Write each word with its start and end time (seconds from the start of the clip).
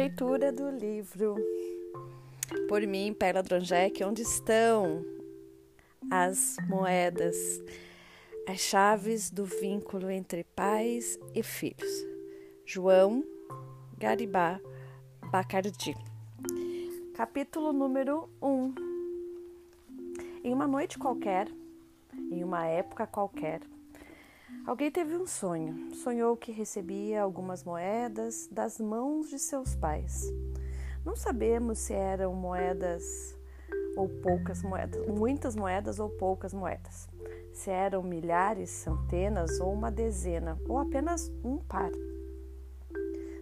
leitura 0.00 0.50
do 0.50 0.70
livro 0.70 1.36
Por 2.70 2.80
mim, 2.86 3.12
Perla 3.12 3.42
Dronjek, 3.42 4.02
onde 4.02 4.22
estão 4.22 5.04
as 6.10 6.56
moedas, 6.66 7.36
as 8.48 8.60
chaves 8.60 9.30
do 9.30 9.44
vínculo 9.44 10.10
entre 10.10 10.42
pais 10.56 11.18
e 11.34 11.42
filhos. 11.42 11.92
João 12.64 13.22
Garibá 13.98 14.58
Bacardi. 15.30 15.94
Capítulo 17.14 17.70
número 17.70 18.26
1. 18.40 18.74
Em 20.42 20.54
uma 20.54 20.66
noite 20.66 20.98
qualquer, 20.98 21.46
em 22.30 22.42
uma 22.42 22.64
época 22.64 23.06
qualquer, 23.06 23.60
Alguém 24.66 24.90
teve 24.90 25.16
um 25.16 25.26
sonho. 25.26 25.94
Sonhou 25.94 26.36
que 26.36 26.52
recebia 26.52 27.22
algumas 27.22 27.64
moedas 27.64 28.48
das 28.52 28.78
mãos 28.78 29.28
de 29.28 29.38
seus 29.38 29.74
pais. 29.74 30.32
Não 31.04 31.16
sabemos 31.16 31.78
se 31.78 31.94
eram 31.94 32.34
moedas 32.34 33.36
ou 33.96 34.08
poucas 34.08 34.62
moedas, 34.62 35.06
muitas 35.06 35.56
moedas 35.56 35.98
ou 35.98 36.10
poucas 36.10 36.52
moedas. 36.52 37.08
Se 37.52 37.70
eram 37.70 38.02
milhares, 38.02 38.70
centenas 38.70 39.58
ou 39.60 39.72
uma 39.72 39.90
dezena, 39.90 40.58
ou 40.68 40.78
apenas 40.78 41.32
um 41.42 41.56
par. 41.58 41.90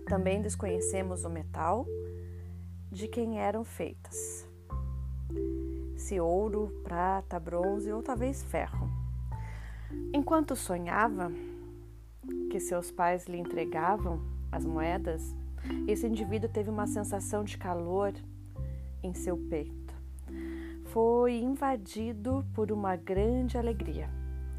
Também 0.06 0.40
desconhecemos 0.40 1.24
o 1.24 1.30
metal 1.30 1.86
de 2.90 3.06
quem 3.08 3.38
eram 3.38 3.64
feitas. 3.64 4.48
Se 5.96 6.18
ouro, 6.18 6.80
prata, 6.82 7.38
bronze 7.38 7.92
ou 7.92 8.02
talvez 8.02 8.42
ferro. 8.42 8.87
Enquanto 10.12 10.54
sonhava 10.54 11.32
que 12.50 12.60
seus 12.60 12.90
pais 12.90 13.26
lhe 13.26 13.38
entregavam 13.38 14.20
as 14.50 14.64
moedas, 14.64 15.34
esse 15.86 16.06
indivíduo 16.06 16.48
teve 16.48 16.70
uma 16.70 16.86
sensação 16.86 17.44
de 17.44 17.56
calor 17.58 18.12
em 19.02 19.14
seu 19.14 19.36
peito. 19.36 19.94
Foi 20.86 21.38
invadido 21.38 22.46
por 22.54 22.72
uma 22.72 22.96
grande 22.96 23.58
alegria. 23.58 24.08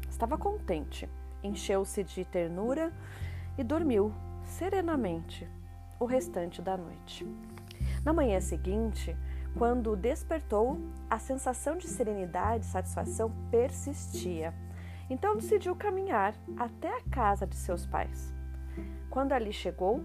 Estava 0.08 0.38
contente, 0.38 1.08
encheu-se 1.42 2.04
de 2.04 2.24
ternura 2.24 2.92
e 3.58 3.64
dormiu 3.64 4.12
serenamente 4.44 5.48
o 5.98 6.04
restante 6.04 6.62
da 6.62 6.76
noite. 6.76 7.26
Na 8.04 8.12
manhã 8.12 8.40
seguinte, 8.40 9.16
quando 9.56 9.96
despertou, 9.96 10.78
a 11.08 11.18
sensação 11.18 11.76
de 11.76 11.88
serenidade 11.88 12.64
e 12.64 12.68
satisfação 12.68 13.32
persistia. 13.50 14.54
Então 15.10 15.34
decidiu 15.34 15.74
caminhar 15.74 16.34
até 16.56 16.88
a 16.96 17.02
casa 17.10 17.44
de 17.44 17.56
seus 17.56 17.84
pais. 17.84 18.32
Quando 19.10 19.32
ali 19.32 19.52
chegou, 19.52 20.04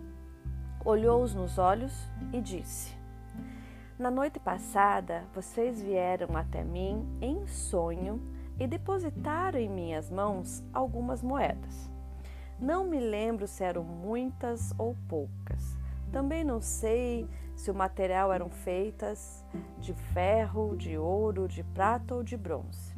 olhou-os 0.84 1.36
nos 1.36 1.60
olhos 1.60 1.94
e 2.34 2.42
disse: 2.42 2.98
Na 4.00 4.10
noite 4.10 4.40
passada 4.40 5.24
vocês 5.34 5.80
vieram 5.80 6.36
até 6.36 6.64
mim 6.64 7.08
em 7.22 7.46
sonho 7.46 8.20
e 8.60 8.66
depositaram 8.66 9.60
em 9.60 9.70
minhas 9.70 10.10
mãos 10.10 10.64
algumas 10.74 11.22
moedas. 11.22 11.92
Não 12.60 12.86
me 12.86 13.00
lembro 13.00 13.48
se 13.48 13.64
eram 13.64 13.84
muitas 13.84 14.74
ou 14.78 14.96
poucas. 15.08 15.78
Também 16.12 16.44
não 16.44 16.62
sei 16.62 17.30
se 17.56 17.70
o 17.70 17.76
material 17.76 18.32
eram 18.32 18.50
feitas 18.50 19.46
de 19.78 19.94
ferro, 19.94 20.76
de 20.76 20.98
ouro, 20.98 21.48
de 21.48 21.64
prata 21.64 22.16
ou 22.16 22.24
de 22.24 22.38
bronze. 22.38 22.95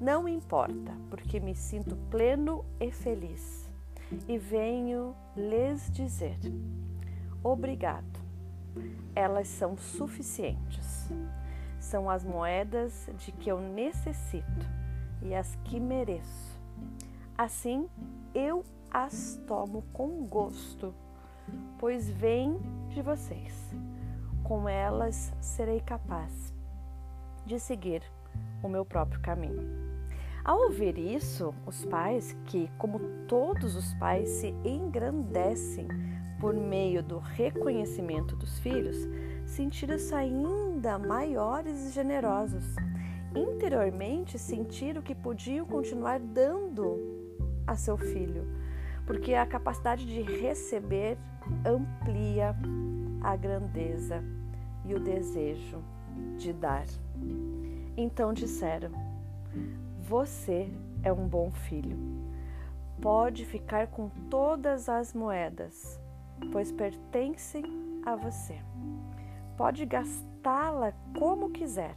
Não 0.00 0.26
importa, 0.26 0.92
porque 1.10 1.38
me 1.38 1.54
sinto 1.54 1.96
pleno 2.10 2.64
e 2.80 2.90
feliz. 2.90 3.70
E 4.26 4.38
venho 4.38 5.14
lhes 5.36 5.90
dizer: 5.90 6.38
obrigado. 7.42 8.20
Elas 9.14 9.48
são 9.48 9.76
suficientes. 9.76 11.10
São 11.78 12.10
as 12.10 12.24
moedas 12.24 13.08
de 13.18 13.32
que 13.32 13.50
eu 13.50 13.60
necessito 13.60 14.66
e 15.22 15.34
as 15.34 15.56
que 15.64 15.78
mereço. 15.78 16.58
Assim, 17.36 17.88
eu 18.34 18.64
as 18.90 19.40
tomo 19.46 19.82
com 19.92 20.26
gosto, 20.26 20.94
pois 21.78 22.10
vêm 22.10 22.58
de 22.88 23.02
vocês. 23.02 23.74
Com 24.42 24.68
elas 24.68 25.32
serei 25.40 25.80
capaz 25.80 26.52
de 27.46 27.58
seguir 27.58 28.02
o 28.62 28.68
meu 28.68 28.84
próprio 28.84 29.20
caminho. 29.20 29.80
Ao 30.44 30.58
ouvir 30.58 30.98
isso, 30.98 31.54
os 31.66 31.84
pais, 31.84 32.36
que, 32.46 32.70
como 32.78 32.98
todos 33.28 33.76
os 33.76 33.92
pais, 33.94 34.28
se 34.28 34.54
engrandecem 34.64 35.86
por 36.40 36.54
meio 36.54 37.02
do 37.02 37.18
reconhecimento 37.18 38.34
dos 38.34 38.58
filhos, 38.58 38.96
sentiram-se 39.44 40.14
ainda 40.14 40.98
maiores 40.98 41.88
e 41.88 41.92
generosos. 41.92 42.64
Interiormente, 43.34 44.38
sentiram 44.38 45.02
que 45.02 45.14
podiam 45.14 45.66
continuar 45.66 46.18
dando 46.18 46.98
a 47.66 47.76
seu 47.76 47.98
filho, 47.98 48.46
porque 49.06 49.34
a 49.34 49.46
capacidade 49.46 50.06
de 50.06 50.22
receber 50.22 51.18
amplia 51.64 52.56
a 53.20 53.36
grandeza 53.36 54.24
e 54.84 54.94
o 54.94 55.00
desejo 55.00 55.82
de 56.38 56.52
dar. 56.52 56.86
Então 57.96 58.32
disseram: 58.32 58.90
Você 60.00 60.68
é 61.02 61.12
um 61.12 61.26
bom 61.26 61.50
filho. 61.50 61.96
Pode 63.00 63.44
ficar 63.44 63.86
com 63.86 64.10
todas 64.28 64.88
as 64.88 65.14
moedas, 65.14 65.98
pois 66.52 66.70
pertencem 66.70 67.64
a 68.04 68.14
você. 68.14 68.58
Pode 69.56 69.84
gastá-la 69.86 70.92
como 71.18 71.50
quiser 71.50 71.96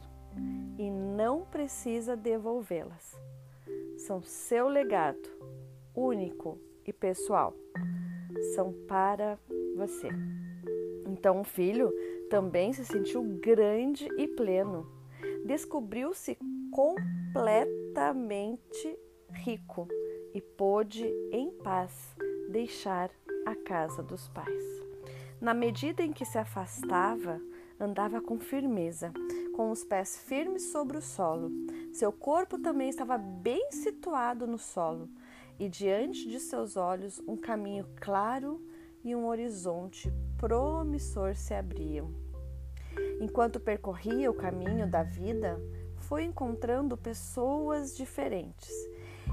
e 0.78 0.90
não 0.90 1.42
precisa 1.42 2.16
devolvê-las. 2.16 3.14
São 3.98 4.22
seu 4.22 4.68
legado, 4.68 5.28
único 5.94 6.58
e 6.86 6.92
pessoal. 6.92 7.54
São 8.54 8.72
para 8.88 9.38
você. 9.76 10.08
Então 11.06 11.40
o 11.40 11.44
filho 11.44 11.92
também 12.28 12.72
se 12.72 12.84
sentiu 12.84 13.22
grande 13.40 14.08
e 14.18 14.26
pleno 14.26 14.86
descobriu-se 15.44 16.38
completamente 16.72 18.98
rico 19.30 19.86
e 20.32 20.40
pôde, 20.40 21.04
em 21.30 21.50
paz, 21.50 22.16
deixar 22.50 23.10
a 23.46 23.54
casa 23.54 24.02
dos 24.02 24.28
pais. 24.28 24.64
Na 25.40 25.52
medida 25.52 26.02
em 26.02 26.12
que 26.12 26.24
se 26.24 26.38
afastava, 26.38 27.40
andava 27.78 28.20
com 28.20 28.38
firmeza, 28.38 29.12
com 29.54 29.70
os 29.70 29.84
pés 29.84 30.18
firmes 30.18 30.72
sobre 30.72 30.96
o 30.96 31.02
solo. 31.02 31.50
Seu 31.92 32.10
corpo 32.10 32.58
também 32.58 32.88
estava 32.88 33.18
bem 33.18 33.70
situado 33.70 34.46
no 34.46 34.58
solo, 34.58 35.08
e 35.58 35.68
diante 35.68 36.28
de 36.28 36.40
seus 36.40 36.76
olhos 36.76 37.20
um 37.28 37.36
caminho 37.36 37.86
claro 38.00 38.60
e 39.04 39.14
um 39.14 39.26
horizonte 39.26 40.10
promissor 40.38 41.36
se 41.36 41.54
abriam. 41.54 42.23
Enquanto 43.24 43.58
percorria 43.58 44.30
o 44.30 44.34
caminho 44.34 44.86
da 44.86 45.02
vida, 45.02 45.58
foi 45.96 46.24
encontrando 46.24 46.94
pessoas 46.94 47.96
diferentes 47.96 48.70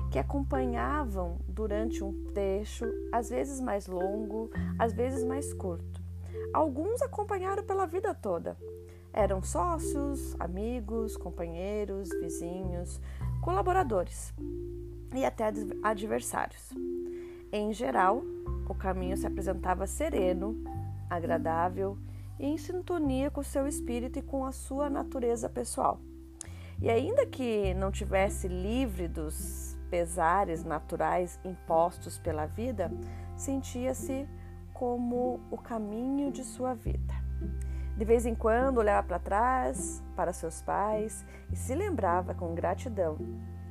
que 0.09 0.17
acompanhavam 0.17 1.39
durante 1.45 2.01
um 2.01 2.31
trecho, 2.33 2.85
às 3.11 3.29
vezes 3.29 3.59
mais 3.59 3.87
longo, 3.87 4.49
às 4.79 4.93
vezes 4.93 5.25
mais 5.25 5.51
curto. 5.51 6.01
Alguns 6.53 7.01
acompanharam 7.01 7.65
pela 7.65 7.85
vida 7.85 8.13
toda. 8.13 8.57
Eram 9.11 9.43
sócios, 9.43 10.37
amigos, 10.39 11.17
companheiros, 11.17 12.07
vizinhos, 12.21 13.01
colaboradores 13.41 14.33
e 15.13 15.25
até 15.25 15.51
adversários. 15.83 16.69
Em 17.51 17.73
geral, 17.73 18.23
o 18.69 18.73
caminho 18.73 19.17
se 19.17 19.27
apresentava 19.27 19.85
sereno, 19.85 20.55
agradável 21.09 21.97
em 22.41 22.57
sintonia 22.57 23.29
com 23.29 23.41
o 23.41 23.43
seu 23.43 23.67
espírito 23.67 24.17
e 24.17 24.21
com 24.21 24.43
a 24.43 24.51
sua 24.51 24.89
natureza 24.89 25.47
pessoal. 25.47 26.01
E 26.81 26.89
ainda 26.89 27.25
que 27.25 27.73
não 27.75 27.91
tivesse 27.91 28.47
livre 28.47 29.07
dos 29.07 29.77
pesares 29.91 30.63
naturais 30.63 31.39
impostos 31.45 32.17
pela 32.17 32.47
vida, 32.47 32.91
sentia-se 33.37 34.27
como 34.73 35.39
o 35.51 35.57
caminho 35.57 36.31
de 36.31 36.43
sua 36.43 36.73
vida. 36.73 37.13
De 37.95 38.03
vez 38.03 38.25
em 38.25 38.33
quando 38.33 38.79
olhava 38.79 39.05
para 39.05 39.19
trás, 39.19 40.01
para 40.15 40.33
seus 40.33 40.63
pais 40.63 41.23
e 41.51 41.55
se 41.55 41.75
lembrava 41.75 42.33
com 42.33 42.55
gratidão 42.55 43.17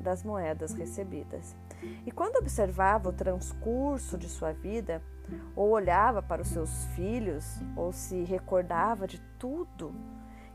das 0.00 0.22
moedas 0.22 0.72
recebidas. 0.72 1.56
E 2.05 2.11
quando 2.11 2.37
observava 2.37 3.09
o 3.09 3.12
transcurso 3.12 4.19
de 4.19 4.29
sua 4.29 4.53
vida, 4.53 5.03
ou 5.55 5.71
olhava 5.71 6.23
para 6.23 6.43
os 6.43 6.49
seus 6.49 6.87
filhos, 6.97 7.61
ou 7.77 7.93
se 7.93 8.23
recordava 8.25 9.06
de 9.06 9.21
tudo 9.38 9.94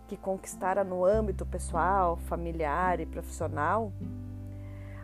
que 0.08 0.18
conquistara 0.18 0.84
no 0.84 1.04
âmbito 1.04 1.46
pessoal, 1.46 2.18
familiar 2.18 3.00
e 3.00 3.06
profissional, 3.06 3.92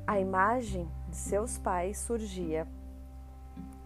a 0.06 0.20
imagem 0.20 0.88
de 1.10 1.16
seus 1.16 1.58
pais 1.58 1.98
surgia. 1.98 2.68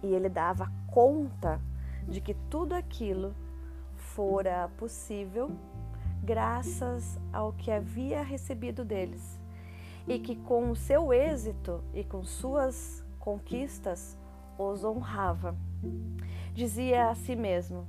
E 0.04 0.08
ele 0.08 0.30
dava 0.30 0.72
conta 0.88 1.60
de 2.08 2.22
que 2.22 2.34
tudo 2.50 2.74
aquilo 2.74 3.34
fora 3.96 4.70
possível 4.78 5.52
graças 6.24 7.20
ao 7.32 7.54
que 7.54 7.72
havia 7.72 8.24
recebido 8.24 8.84
deles, 8.84 9.35
e 10.08 10.20
que 10.20 10.36
com 10.36 10.72
o 10.72 10.76
seu 10.76 11.12
êxito 11.12 11.84
e 11.94 12.04
com 12.04 12.24
suas 12.24 13.04
conquistas 13.20 14.18
os 14.58 14.84
honrava. 14.84 15.56
Dizia 16.54 17.10
a 17.10 17.16
si 17.16 17.36
mesmo: 17.36 17.88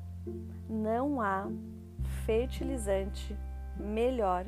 não 0.68 1.20
há 1.20 1.48
fertilizante 2.24 3.36
melhor 3.78 4.46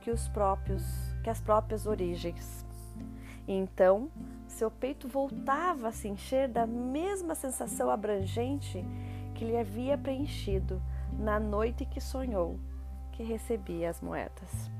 que 0.00 0.10
os 0.10 0.28
próprios, 0.28 0.84
que 1.22 1.30
as 1.30 1.40
próprias 1.40 1.86
origens. 1.86 2.64
Então, 3.46 4.10
seu 4.46 4.70
peito 4.70 5.08
voltava 5.08 5.88
a 5.88 5.92
se 5.92 6.08
encher 6.08 6.48
da 6.48 6.66
mesma 6.66 7.34
sensação 7.34 7.90
abrangente 7.90 8.84
que 9.34 9.44
lhe 9.44 9.56
havia 9.56 9.98
preenchido 9.98 10.80
na 11.18 11.40
noite 11.40 11.84
que 11.84 12.00
sonhou 12.00 12.58
que 13.12 13.22
recebia 13.22 13.90
as 13.90 14.00
moedas. 14.00 14.73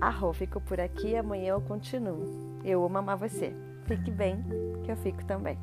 Arro, 0.00 0.32
fico 0.32 0.60
por 0.60 0.80
aqui, 0.80 1.14
amanhã 1.16 1.50
eu 1.50 1.60
continuo. 1.60 2.60
Eu 2.64 2.84
amo 2.84 2.98
amar 2.98 3.16
você. 3.16 3.52
Fique 3.86 4.10
bem, 4.10 4.44
que 4.84 4.90
eu 4.90 4.96
fico 4.96 5.24
também. 5.24 5.58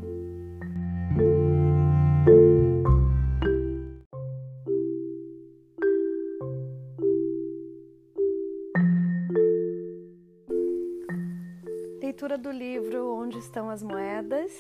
Leitura 12.18 12.36
do 12.36 12.50
livro 12.50 13.14
Onde 13.16 13.38
Estão 13.38 13.70
as 13.70 13.84
Moedas, 13.84 14.52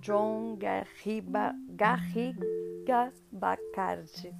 John 0.00 0.54
Garriba, 0.54 1.54
Garriga 1.70 3.10
Bacardi. 3.32 4.30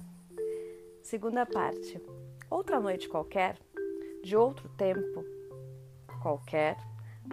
Segunda 1.01 1.43
parte. 1.43 1.99
Outra 2.49 2.79
noite 2.79 3.09
qualquer, 3.09 3.57
de 4.23 4.35
outro 4.35 4.69
tempo, 4.69 5.25
qualquer, 6.21 6.77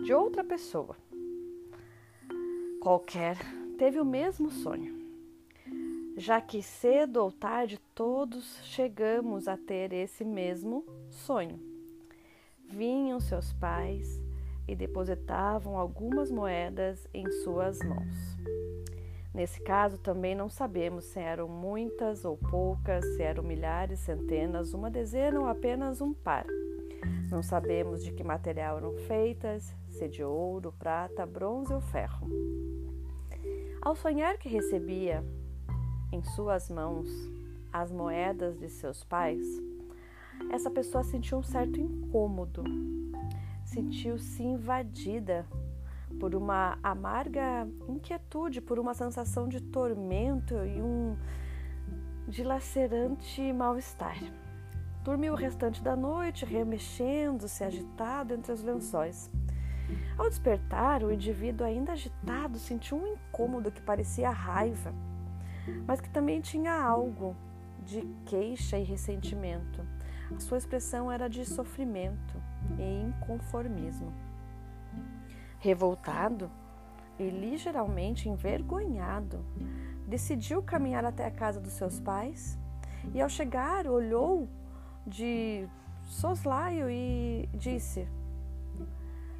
de 0.02 0.12
outra 0.14 0.42
pessoa. 0.42 0.96
Qualquer 2.80 3.36
teve 3.78 4.00
o 4.00 4.04
mesmo 4.04 4.50
sonho. 4.50 5.00
Já 6.16 6.40
que 6.40 6.62
cedo 6.62 7.18
ou 7.18 7.30
tarde 7.30 7.78
todos 7.94 8.58
chegamos 8.64 9.48
a 9.48 9.56
ter 9.56 9.92
esse 9.92 10.24
mesmo 10.24 10.84
sonho. 11.10 11.60
Vinham 12.64 13.20
seus 13.20 13.52
pais 13.52 14.20
e 14.66 14.74
depositavam 14.74 15.76
algumas 15.76 16.30
moedas 16.30 17.06
em 17.12 17.30
suas 17.42 17.78
mãos. 17.80 18.31
Nesse 19.34 19.62
caso, 19.62 19.96
também 19.96 20.34
não 20.34 20.50
sabemos 20.50 21.04
se 21.04 21.18
eram 21.18 21.48
muitas 21.48 22.24
ou 22.24 22.36
poucas, 22.36 23.02
se 23.16 23.22
eram 23.22 23.42
milhares, 23.42 24.00
centenas, 24.00 24.74
uma 24.74 24.90
dezena 24.90 25.40
ou 25.40 25.46
apenas 25.46 26.02
um 26.02 26.12
par. 26.12 26.44
Não 27.30 27.42
sabemos 27.42 28.04
de 28.04 28.12
que 28.12 28.22
material 28.22 28.76
eram 28.76 28.92
feitas, 29.06 29.74
se 29.88 30.06
de 30.06 30.22
ouro, 30.22 30.70
prata, 30.78 31.24
bronze 31.24 31.72
ou 31.72 31.80
ferro. 31.80 32.28
Ao 33.80 33.96
sonhar 33.96 34.36
que 34.36 34.50
recebia 34.50 35.24
em 36.12 36.22
suas 36.22 36.68
mãos 36.68 37.08
as 37.72 37.90
moedas 37.90 38.58
de 38.58 38.68
seus 38.68 39.02
pais, 39.02 39.44
essa 40.50 40.70
pessoa 40.70 41.02
sentiu 41.02 41.38
um 41.38 41.42
certo 41.42 41.80
incômodo, 41.80 42.62
sentiu-se 43.64 44.42
invadida 44.42 45.46
por 46.22 46.36
uma 46.36 46.78
amarga 46.84 47.66
inquietude, 47.88 48.60
por 48.60 48.78
uma 48.78 48.94
sensação 48.94 49.48
de 49.48 49.60
tormento 49.60 50.54
e 50.54 50.80
um 50.80 51.16
dilacerante 52.28 53.52
mal-estar. 53.52 54.16
Dormiu 55.02 55.32
o 55.32 55.36
restante 55.36 55.82
da 55.82 55.96
noite, 55.96 56.44
remexendo-se, 56.44 57.64
agitado 57.64 58.34
entre 58.34 58.52
os 58.52 58.62
lençóis. 58.62 59.32
Ao 60.16 60.28
despertar, 60.28 61.02
o 61.02 61.10
indivíduo, 61.10 61.66
ainda 61.66 61.90
agitado, 61.90 62.56
sentiu 62.56 62.98
um 62.98 63.14
incômodo 63.14 63.72
que 63.72 63.82
parecia 63.82 64.30
raiva, 64.30 64.94
mas 65.88 66.00
que 66.00 66.08
também 66.08 66.40
tinha 66.40 66.72
algo 66.72 67.34
de 67.84 68.02
queixa 68.26 68.78
e 68.78 68.84
ressentimento. 68.84 69.84
A 70.36 70.38
sua 70.38 70.58
expressão 70.58 71.10
era 71.10 71.28
de 71.28 71.44
sofrimento 71.44 72.40
e 72.78 73.08
inconformismo. 73.08 74.31
Revoltado 75.62 76.50
e 77.20 77.30
ligeiramente 77.30 78.28
envergonhado, 78.28 79.44
decidiu 80.08 80.60
caminhar 80.60 81.04
até 81.04 81.24
a 81.24 81.30
casa 81.30 81.60
dos 81.60 81.74
seus 81.74 82.00
pais 82.00 82.58
e, 83.14 83.22
ao 83.22 83.28
chegar, 83.28 83.86
olhou 83.86 84.48
de 85.06 85.64
soslaio 86.02 86.90
e 86.90 87.48
disse: 87.54 88.08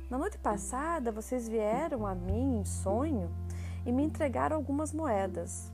Na 0.08 0.16
noite 0.16 0.38
passada 0.38 1.10
vocês 1.10 1.48
vieram 1.48 2.06
a 2.06 2.14
mim 2.14 2.60
em 2.60 2.64
sonho 2.64 3.28
e 3.84 3.90
me 3.90 4.04
entregaram 4.04 4.54
algumas 4.54 4.92
moedas. 4.92 5.72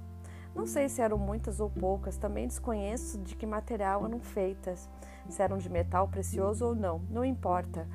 Não 0.55 0.67
sei 0.67 0.89
se 0.89 1.03
eram 1.03 1.19
muitas 1.19 1.61
ou 1.61 1.69
poucas, 1.69 2.17
também 2.17 2.47
desconheço 2.47 3.19
de 3.19 3.37
que 3.37 3.45
material 3.45 4.07
eram 4.07 4.19
feitas, 4.19 4.89
se 5.29 5.43
eram 5.43 5.59
de 5.59 5.69
metal 5.69 6.09
precioso 6.09 6.69
ou 6.69 6.75
não, 6.75 7.03
não 7.11 7.23
importa 7.23 7.87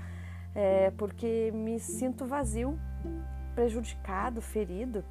é, 0.56 0.92
porque 0.92 1.52
me 1.54 1.80
sinto 1.80 2.26
vazio, 2.26 2.78
prejudicado, 3.56 4.42
ferido. 4.42 5.04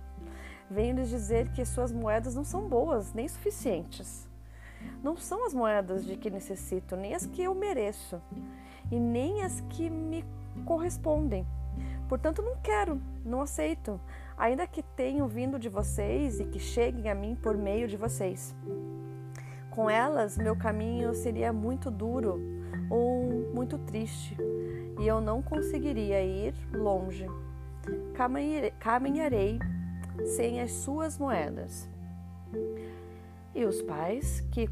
Venho 0.70 0.96
lhes 0.96 1.08
dizer 1.08 1.48
que 1.52 1.64
suas 1.64 1.92
moedas 1.92 2.34
não 2.34 2.44
são 2.44 2.68
boas, 2.68 3.12
nem 3.12 3.28
suficientes. 3.28 4.28
Não 5.02 5.16
são 5.16 5.46
as 5.46 5.54
moedas 5.54 6.04
de 6.04 6.16
que 6.16 6.30
necessito, 6.30 6.96
nem 6.96 7.14
as 7.14 7.26
que 7.26 7.42
eu 7.42 7.54
mereço, 7.54 8.20
e 8.90 8.98
nem 8.98 9.42
as 9.42 9.60
que 9.62 9.90
me 9.90 10.24
correspondem. 10.64 11.46
Portanto, 12.08 12.42
não 12.42 12.56
quero, 12.56 13.00
não 13.24 13.40
aceito, 13.40 14.00
ainda 14.36 14.66
que 14.66 14.82
tenham 14.82 15.26
vindo 15.28 15.58
de 15.58 15.68
vocês 15.68 16.40
e 16.40 16.44
que 16.44 16.58
cheguem 16.58 17.10
a 17.10 17.14
mim 17.14 17.34
por 17.34 17.56
meio 17.56 17.88
de 17.88 17.96
vocês. 17.96 18.54
Com 19.70 19.88
elas, 19.88 20.36
meu 20.36 20.54
caminho 20.54 21.14
seria 21.14 21.52
muito 21.52 21.90
duro 21.90 22.61
ou 22.92 23.50
muito 23.54 23.78
triste, 23.78 24.36
e 25.00 25.06
eu 25.06 25.18
não 25.18 25.40
conseguiria 25.40 26.22
ir 26.22 26.54
longe. 26.74 27.26
Caminharei 28.78 29.58
sem 30.36 30.60
as 30.60 30.72
suas 30.72 31.18
moedas. 31.18 31.88
E 33.54 33.64
os 33.64 33.80
pais, 33.80 34.42
que 34.52 34.68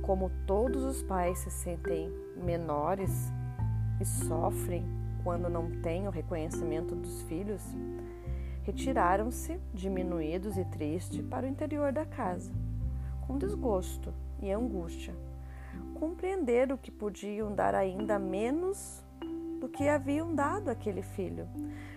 como 0.00 0.30
todos 0.46 0.84
os 0.84 1.02
pais 1.02 1.38
se 1.38 1.50
sentem 1.50 2.08
menores 2.36 3.32
e 4.00 4.04
sofrem 4.04 4.84
quando 5.24 5.50
não 5.50 5.68
têm 5.82 6.06
o 6.06 6.12
reconhecimento 6.12 6.94
dos 6.94 7.22
filhos, 7.22 7.62
retiraram-se, 8.62 9.58
diminuídos 9.74 10.56
e 10.56 10.64
tristes, 10.66 11.20
para 11.26 11.46
o 11.46 11.48
interior 11.48 11.92
da 11.92 12.06
casa, 12.06 12.52
com 13.26 13.36
desgosto 13.36 14.14
e 14.40 14.52
angústia. 14.52 15.25
Compreenderam 15.98 16.76
que 16.76 16.90
podiam 16.90 17.54
dar 17.54 17.74
ainda 17.74 18.18
menos 18.18 19.02
do 19.58 19.66
que 19.66 19.88
haviam 19.88 20.34
dado 20.34 20.68
aquele 20.68 21.00
filho, 21.00 21.48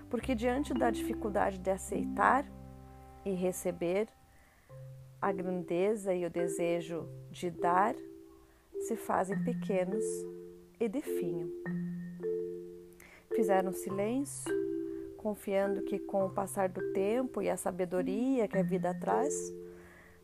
porque 0.09 0.33
diante 0.33 0.73
da 0.73 0.89
dificuldade 0.89 1.57
de 1.57 1.69
aceitar 1.69 2.45
e 3.25 3.31
receber, 3.31 4.07
a 5.21 5.33
grandeza 5.33 6.13
e 6.13 6.25
o 6.25 6.29
desejo 6.29 7.09
de 7.29 7.51
dar 7.51 7.93
se 8.79 8.95
fazem 8.95 9.43
pequenos 9.43 10.05
e 10.79 10.87
definham. 10.87 11.49
Fizeram 13.35 13.73
silêncio, 13.73 14.53
confiando 15.17 15.81
que 15.83 15.99
com 15.99 16.25
o 16.25 16.29
passar 16.29 16.69
do 16.69 16.93
tempo 16.93 17.41
e 17.41 17.49
a 17.49 17.57
sabedoria 17.57 18.47
que 18.47 18.57
a 18.57 18.63
vida 18.63 18.93
traz, 18.93 19.53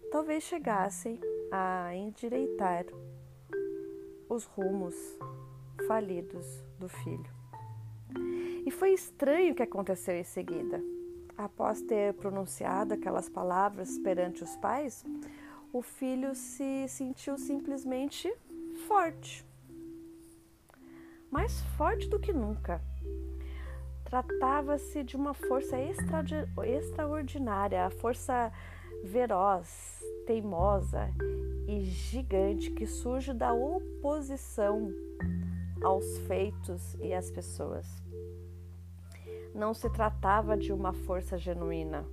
talvez 0.09 0.43
chegassem 0.43 1.19
a 1.51 1.93
endireitar 1.93 2.85
os 4.29 4.45
rumos 4.45 4.95
falidos 5.87 6.45
do 6.79 6.87
filho. 6.87 7.29
E 8.65 8.71
foi 8.71 8.93
estranho 8.93 9.53
o 9.53 9.55
que 9.55 9.63
aconteceu 9.63 10.15
em 10.15 10.23
seguida. 10.23 10.81
Após 11.37 11.81
ter 11.81 12.13
pronunciado 12.13 12.93
aquelas 12.93 13.29
palavras 13.29 13.99
perante 13.99 14.43
os 14.43 14.55
pais, 14.55 15.03
o 15.71 15.81
filho 15.81 16.33
se 16.33 16.87
sentiu 16.87 17.37
simplesmente 17.37 18.33
forte. 18.87 19.45
Mais 21.29 21.59
forte 21.77 22.07
do 22.07 22.19
que 22.19 22.31
nunca. 22.31 22.81
Tratava-se 24.05 25.03
de 25.03 25.17
uma 25.17 25.33
força 25.33 25.77
extra, 25.77 26.23
extraordinária, 26.65 27.85
a 27.85 27.89
força 27.89 28.53
veroz, 29.03 30.01
teimosa 30.25 31.09
e 31.67 31.81
gigante 31.85 32.71
que 32.71 32.85
surge 32.85 33.33
da 33.33 33.53
oposição 33.53 34.91
aos 35.83 36.17
feitos 36.19 36.95
e 36.95 37.13
às 37.13 37.31
pessoas. 37.31 37.87
Não 39.53 39.73
se 39.73 39.89
tratava 39.89 40.57
de 40.57 40.73
uma 40.73 40.93
força 40.93 41.37
genuína, 41.37 42.05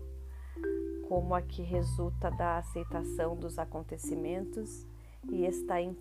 como 1.09 1.35
a 1.35 1.43
que 1.43 1.63
resulta 1.63 2.31
da 2.31 2.59
aceitação 2.59 3.37
dos 3.37 3.59
acontecimentos 3.59 4.87
e 5.31 5.45
está 5.45 5.81
em 5.81 5.97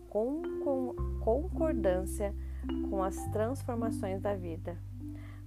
concordância 1.20 2.34
com 2.90 3.04
as 3.04 3.16
transformações 3.28 4.22
da 4.22 4.36
vida, 4.36 4.78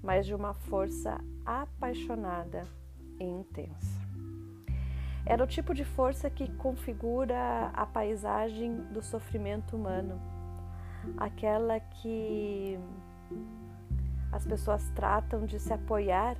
mas 0.02 0.26
de 0.26 0.34
uma 0.34 0.54
força 0.54 1.20
apaixonada 1.44 2.62
e 3.18 3.24
intensa. 3.24 4.03
Era 5.26 5.42
o 5.42 5.46
tipo 5.46 5.72
de 5.72 5.84
força 5.84 6.28
que 6.28 6.50
configura 6.56 7.70
a 7.72 7.86
paisagem 7.86 8.76
do 8.92 9.02
sofrimento 9.02 9.76
humano, 9.76 10.20
aquela 11.16 11.80
que 11.80 12.78
as 14.30 14.44
pessoas 14.44 14.90
tratam 14.90 15.46
de 15.46 15.58
se 15.58 15.72
apoiar 15.72 16.36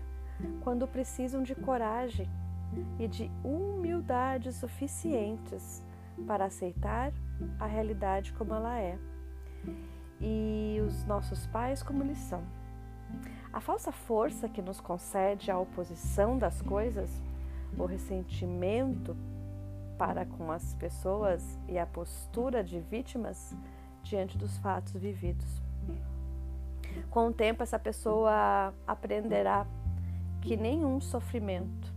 quando 0.63 0.87
precisam 0.87 1.43
de 1.43 1.55
coragem 1.55 2.29
e 2.99 3.07
de 3.07 3.31
humildade 3.43 4.53
suficientes 4.53 5.83
para 6.27 6.47
aceitar 6.47 7.13
a 7.59 7.67
realidade 7.67 8.33
como 8.33 8.55
ela 8.55 8.79
é 8.79 8.99
e 10.21 10.81
os 10.87 11.05
nossos 11.05 11.47
pais 11.47 11.83
como 11.83 12.15
são. 12.15 12.43
A 13.53 13.61
falsa 13.61 13.93
força 13.93 14.49
que 14.49 14.61
nos 14.61 14.81
concede 14.81 15.51
a 15.51 15.59
oposição 15.59 16.37
das 16.37 16.61
coisas, 16.61 17.23
o 17.79 17.87
ressentimento 17.87 19.17
para 19.99 20.25
com 20.25 20.51
as 20.51 20.75
pessoas 20.75 21.59
e 21.69 21.79
a 21.79 21.87
postura 21.87 22.63
de 22.63 22.81
vítimas 22.81 23.57
diante 24.03 24.37
dos 24.37 24.59
fatos 24.59 24.95
vividos. 24.95 25.63
Com 27.11 27.29
o 27.29 27.33
tempo, 27.33 27.63
essa 27.63 27.79
pessoa 27.79 28.73
aprenderá 28.87 29.67
que 30.41 30.57
nenhum 30.57 31.01
sofrimento 31.01 31.93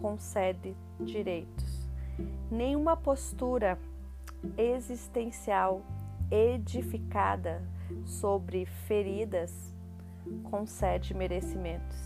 concede 0.00 0.76
direitos, 1.00 1.88
nenhuma 2.50 2.96
postura 2.96 3.78
existencial 4.56 5.80
edificada 6.30 7.62
sobre 8.04 8.66
feridas 8.66 9.74
concede 10.50 11.14
merecimentos 11.14 12.05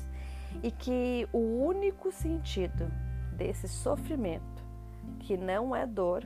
e 0.63 0.71
que 0.71 1.29
o 1.33 1.39
único 1.39 2.11
sentido 2.13 2.91
desse 3.33 3.69
sofrimento, 3.69 4.65
que 5.21 5.37
não 5.37 5.75
é 5.75 5.87
dor, 5.87 6.25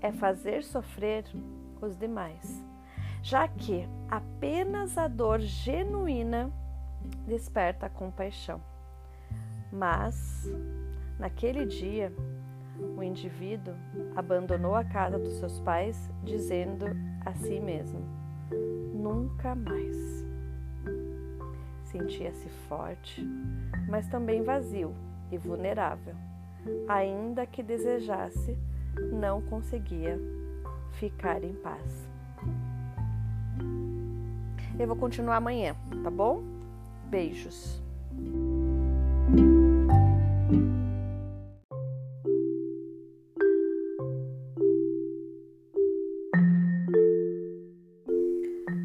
é 0.00 0.10
fazer 0.10 0.64
sofrer 0.64 1.24
os 1.80 1.96
demais, 1.96 2.64
já 3.22 3.46
que 3.46 3.88
apenas 4.08 4.96
a 4.96 5.06
dor 5.06 5.40
genuína 5.40 6.50
desperta 7.26 7.86
a 7.86 7.90
compaixão. 7.90 8.60
Mas, 9.72 10.50
naquele 11.18 11.64
dia, 11.64 12.12
o 12.96 13.02
indivíduo 13.02 13.74
abandonou 14.16 14.74
a 14.74 14.84
casa 14.84 15.18
dos 15.18 15.34
seus 15.34 15.60
pais, 15.60 16.10
dizendo 16.24 16.86
a 17.24 17.34
si 17.34 17.60
mesmo: 17.60 18.00
nunca 18.94 19.54
mais. 19.54 20.29
Sentia-se 21.90 22.48
forte, 22.68 23.26
mas 23.88 24.06
também 24.06 24.44
vazio 24.44 24.94
e 25.32 25.36
vulnerável. 25.36 26.14
Ainda 26.86 27.44
que 27.46 27.64
desejasse, 27.64 28.56
não 29.12 29.42
conseguia 29.42 30.16
ficar 30.92 31.42
em 31.42 31.52
paz. 31.54 32.08
Eu 34.78 34.86
vou 34.86 34.94
continuar 34.94 35.36
amanhã, 35.36 35.74
tá 36.04 36.10
bom? 36.10 36.44
Beijos. 37.06 37.82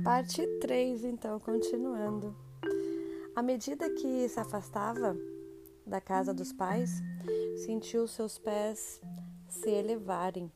Parte 0.04 0.48
3, 0.60 1.04
então, 1.06 1.40
continuando. 1.40 2.45
À 3.36 3.44
medida 3.44 3.90
que 3.90 4.30
se 4.30 4.40
afastava 4.40 5.14
da 5.86 6.00
casa 6.00 6.34
dos 6.34 6.54
pais, 6.54 6.90
sentiu 7.66 8.08
seus 8.08 8.38
pés 8.38 9.02
se 9.50 9.70
elevarem 9.70 10.50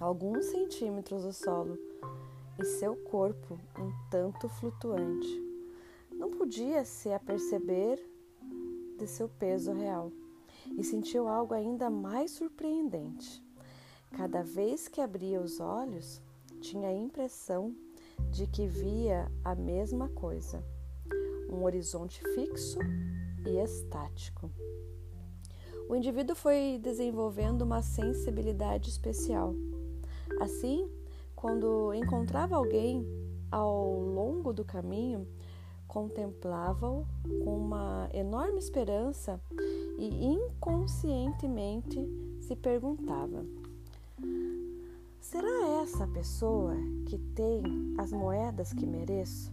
alguns 0.00 0.46
centímetros 0.46 1.24
do 1.24 1.34
solo 1.34 1.78
e 2.58 2.64
seu 2.64 2.96
corpo 2.96 3.60
um 3.78 3.92
tanto 4.10 4.48
flutuante. 4.48 5.28
Não 6.10 6.30
podia 6.30 6.82
se 6.82 7.12
aperceber 7.12 8.02
de 8.96 9.06
seu 9.06 9.28
peso 9.28 9.74
real 9.74 10.10
e 10.78 10.82
sentiu 10.82 11.28
algo 11.28 11.52
ainda 11.52 11.90
mais 11.90 12.30
surpreendente. 12.30 13.44
Cada 14.16 14.42
vez 14.42 14.88
que 14.88 15.02
abria 15.02 15.42
os 15.42 15.60
olhos, 15.60 16.22
tinha 16.58 16.88
a 16.88 16.94
impressão 16.94 17.76
de 18.30 18.46
que 18.46 18.66
via 18.66 19.30
a 19.44 19.54
mesma 19.54 20.08
coisa, 20.08 20.64
um 21.48 21.64
horizonte 21.64 22.22
fixo 22.34 22.78
e 23.46 23.58
estático. 23.58 24.50
O 25.88 25.94
indivíduo 25.94 26.34
foi 26.34 26.80
desenvolvendo 26.82 27.62
uma 27.62 27.80
sensibilidade 27.80 28.90
especial. 28.90 29.54
Assim, 30.40 30.88
quando 31.34 31.94
encontrava 31.94 32.56
alguém 32.56 33.06
ao 33.50 34.00
longo 34.00 34.52
do 34.52 34.64
caminho, 34.64 35.28
contemplava-o 35.86 37.06
com 37.44 37.56
uma 37.56 38.08
enorme 38.12 38.58
esperança 38.58 39.40
e 39.98 40.26
inconscientemente 40.26 41.98
se 42.40 42.56
perguntava: 42.56 43.46
Será 45.20 45.82
essa 45.82 46.04
a 46.04 46.08
pessoa 46.08 46.74
que 47.06 47.18
tem 47.18 47.62
as 47.98 48.12
moedas 48.12 48.72
que 48.72 48.86
mereço, 48.86 49.52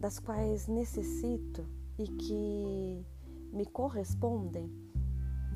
das 0.00 0.18
quais 0.18 0.66
necessito 0.66 1.64
e 1.98 2.08
que 2.08 3.06
me 3.52 3.66
correspondem? 3.66 4.68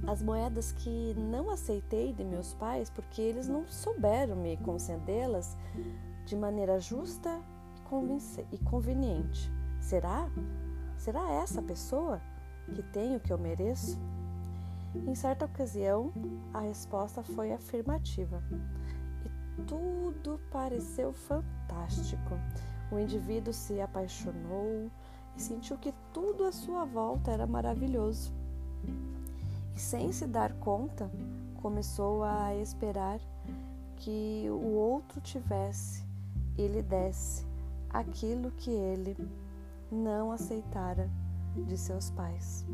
As 0.07 0.23
moedas 0.23 0.71
que 0.73 1.15
não 1.15 1.51
aceitei 1.51 2.13
de 2.13 2.23
meus 2.23 2.53
pais 2.55 2.91
porque 2.91 3.23
eles 3.23 3.49
não 3.49 3.67
souberam 3.67 4.37
me 4.37 4.57
concedê-las 4.59 5.57
de 6.27 6.37
maneira 6.37 6.79
justa 6.79 7.41
e 8.53 8.59
conveniente. 8.59 9.51
Será? 9.81 10.29
Será 10.99 11.33
essa 11.33 11.63
pessoa 11.63 12.21
que 12.75 12.83
tem 12.83 13.17
o 13.17 13.21
que 13.21 13.33
eu 13.33 13.39
mereço? 13.39 13.99
Em 15.07 15.15
certa 15.15 15.47
ocasião, 15.47 16.13
a 16.53 16.61
resposta 16.61 17.23
foi 17.23 17.53
afirmativa 17.53 18.43
tudo 19.67 20.41
pareceu 20.51 21.13
fantástico. 21.13 22.39
O 22.95 22.99
indivíduo 23.01 23.53
se 23.53 23.81
apaixonou 23.81 24.89
e 25.37 25.43
sentiu 25.43 25.77
que 25.77 25.93
tudo 26.13 26.45
à 26.45 26.53
sua 26.53 26.85
volta 26.85 27.33
era 27.33 27.45
maravilhoso. 27.45 28.33
E 29.75 29.81
sem 29.81 30.13
se 30.13 30.29
dar 30.29 30.53
conta, 30.61 31.11
começou 31.61 32.23
a 32.23 32.55
esperar 32.55 33.19
que 33.97 34.47
o 34.49 34.75
outro 34.75 35.21
tivesse 35.21 36.05
e 36.57 36.69
lhe 36.69 36.83
desse 36.83 37.45
aquilo 37.91 38.53
que 38.53 38.71
ele 38.71 39.17
não 39.91 40.31
aceitara 40.31 41.11
de 41.67 41.77
seus 41.77 42.11
pais. 42.11 42.65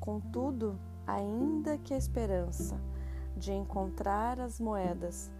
Contudo, 0.00 0.78
ainda 1.06 1.76
que 1.76 1.92
a 1.92 1.98
esperança 1.98 2.80
de 3.36 3.52
encontrar 3.52 4.40
as 4.40 4.58
moedas 4.58 5.30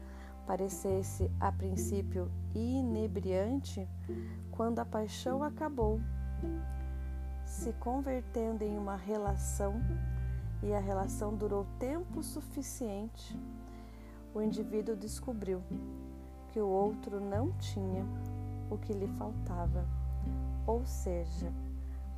parecesse 0.46 1.30
a 1.40 1.50
princípio 1.50 2.30
inebriante, 2.54 3.88
quando 4.50 4.78
a 4.78 4.84
paixão 4.84 5.42
acabou, 5.42 6.00
se 7.44 7.72
convertendo 7.74 8.64
em 8.64 8.78
uma 8.78 8.96
relação 8.96 9.74
e 10.62 10.72
a 10.72 10.78
relação 10.78 11.34
durou 11.34 11.66
tempo 11.78 12.22
suficiente, 12.22 13.38
o 14.34 14.40
indivíduo 14.40 14.96
descobriu 14.96 15.62
que 16.48 16.60
o 16.60 16.68
outro 16.68 17.20
não 17.20 17.52
tinha 17.52 18.04
o 18.70 18.78
que 18.78 18.92
lhe 18.92 19.08
faltava, 19.08 19.86
ou 20.66 20.84
seja, 20.84 21.52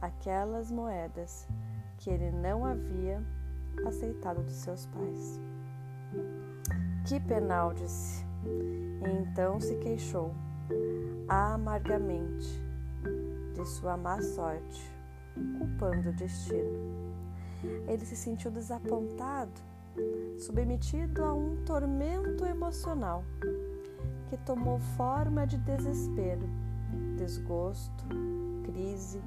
aquelas 0.00 0.70
moedas 0.70 1.46
que 1.98 2.10
ele 2.10 2.30
não 2.30 2.64
havia 2.64 3.22
aceitado 3.86 4.44
de 4.44 4.52
seus 4.52 4.86
pais. 4.86 5.40
Que 7.08 7.18
penal, 7.18 7.72
disse. 7.72 8.22
E 8.44 9.08
então 9.22 9.58
se 9.58 9.74
queixou 9.76 10.34
amargamente 11.26 12.62
de 13.54 13.64
sua 13.64 13.96
má 13.96 14.20
sorte, 14.20 14.94
culpando 15.56 16.10
o 16.10 16.12
destino. 16.12 16.78
Ele 17.86 18.04
se 18.04 18.14
sentiu 18.14 18.50
desapontado, 18.50 19.58
submetido 20.38 21.24
a 21.24 21.32
um 21.32 21.56
tormento 21.64 22.44
emocional 22.44 23.24
que 24.28 24.36
tomou 24.44 24.78
forma 24.78 25.46
de 25.46 25.56
desespero, 25.56 26.46
desgosto, 27.16 28.04
crise, 28.64 29.18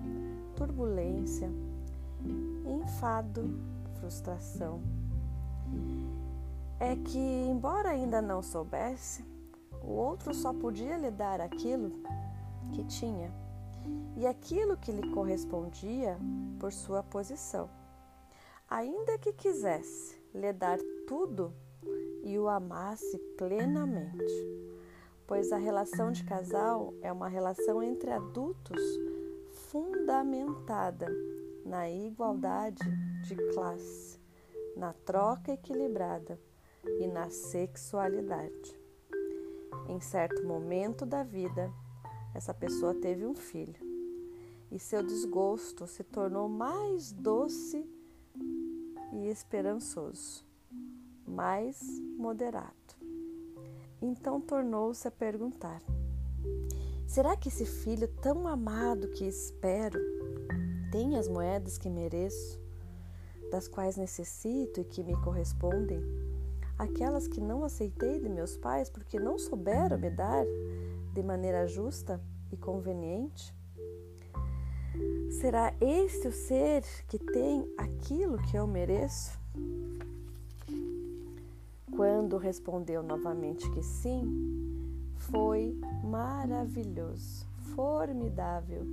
turbulência 0.55 1.49
enfado, 2.63 3.59
frustração. 3.99 4.79
É 6.83 6.95
que, 6.95 7.19
embora 7.19 7.89
ainda 7.89 8.23
não 8.23 8.41
soubesse, 8.41 9.23
o 9.83 9.91
outro 9.91 10.33
só 10.33 10.51
podia 10.51 10.97
lhe 10.97 11.11
dar 11.11 11.39
aquilo 11.39 11.91
que 12.73 12.83
tinha. 12.85 13.31
E 14.17 14.25
aquilo 14.25 14.75
que 14.75 14.91
lhe 14.91 15.11
correspondia 15.11 16.17
por 16.59 16.73
sua 16.73 17.03
posição. 17.03 17.69
Ainda 18.67 19.15
que 19.19 19.31
quisesse 19.31 20.19
lhe 20.33 20.51
dar 20.51 20.79
tudo 21.05 21.53
e 22.23 22.39
o 22.39 22.47
amasse 22.47 23.15
plenamente, 23.37 24.33
pois 25.27 25.51
a 25.51 25.57
relação 25.57 26.11
de 26.11 26.23
casal 26.23 26.95
é 27.03 27.11
uma 27.11 27.27
relação 27.27 27.83
entre 27.83 28.09
adultos 28.09 28.81
fundamentada 29.69 31.05
na 31.63 31.87
igualdade 31.91 32.89
de 33.21 33.35
classe, 33.53 34.19
na 34.75 34.93
troca 34.93 35.51
equilibrada 35.53 36.39
e 36.99 37.07
na 37.07 37.29
sexualidade. 37.29 38.79
Em 39.87 39.99
certo 39.99 40.45
momento 40.45 41.05
da 41.05 41.23
vida, 41.23 41.71
essa 42.33 42.53
pessoa 42.53 42.93
teve 42.93 43.25
um 43.25 43.35
filho 43.35 43.91
e 44.71 44.79
seu 44.79 45.03
desgosto 45.03 45.85
se 45.85 46.03
tornou 46.03 46.47
mais 46.47 47.11
doce 47.11 47.85
e 49.11 49.27
esperançoso, 49.27 50.45
mais 51.27 51.99
moderado. 52.17 52.71
Então 54.01 54.39
tornou-se 54.39 55.05
a 55.07 55.11
perguntar: 55.11 55.81
será 57.05 57.35
que 57.35 57.49
esse 57.49 57.65
filho 57.65 58.07
tão 58.21 58.47
amado 58.47 59.09
que 59.09 59.25
espero 59.25 59.99
tem 60.91 61.17
as 61.17 61.27
moedas 61.27 61.77
que 61.77 61.89
mereço, 61.89 62.59
das 63.51 63.67
quais 63.67 63.97
necessito 63.97 64.79
e 64.79 64.85
que 64.85 65.03
me 65.03 65.15
correspondem? 65.21 66.30
Aquelas 66.81 67.27
que 67.27 67.39
não 67.39 67.63
aceitei 67.63 68.19
de 68.19 68.27
meus 68.27 68.57
pais 68.57 68.89
porque 68.89 69.19
não 69.19 69.37
souberam 69.37 69.99
me 69.99 70.09
dar 70.09 70.43
de 71.13 71.21
maneira 71.21 71.67
justa 71.67 72.19
e 72.51 72.57
conveniente? 72.57 73.53
Será 75.29 75.75
este 75.79 76.27
o 76.27 76.31
ser 76.31 76.83
que 77.07 77.19
tem 77.19 77.71
aquilo 77.77 78.41
que 78.49 78.57
eu 78.57 78.65
mereço? 78.65 79.39
Quando 81.95 82.35
respondeu 82.37 83.03
novamente 83.03 83.69
que 83.69 83.83
sim, 83.83 85.13
foi 85.17 85.79
maravilhoso, 86.03 87.45
formidável. 87.75 88.83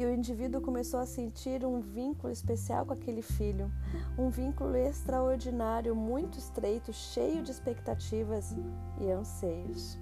E 0.00 0.06
o 0.06 0.14
indivíduo 0.14 0.62
começou 0.62 0.98
a 0.98 1.04
sentir 1.04 1.62
um 1.62 1.78
vínculo 1.78 2.32
especial 2.32 2.86
com 2.86 2.94
aquele 2.94 3.20
filho, 3.20 3.70
um 4.16 4.30
vínculo 4.30 4.74
extraordinário, 4.74 5.94
muito 5.94 6.38
estreito, 6.38 6.90
cheio 6.90 7.42
de 7.42 7.50
expectativas 7.50 8.56
e 8.98 9.10
anseios. 9.10 9.98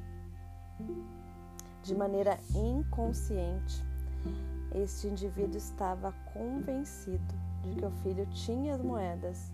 De 1.82 1.96
maneira 1.96 2.38
inconsciente, 2.54 3.84
este 4.72 5.08
indivíduo 5.08 5.56
estava 5.56 6.12
convencido 6.32 7.34
de 7.64 7.74
que 7.74 7.84
o 7.84 7.90
filho 7.90 8.24
tinha 8.26 8.76
as 8.76 8.80
moedas 8.80 9.50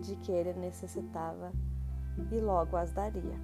de 0.00 0.16
que 0.16 0.32
ele 0.32 0.54
necessitava 0.54 1.52
e 2.32 2.40
logo 2.40 2.78
as 2.78 2.92
daria. 2.92 3.38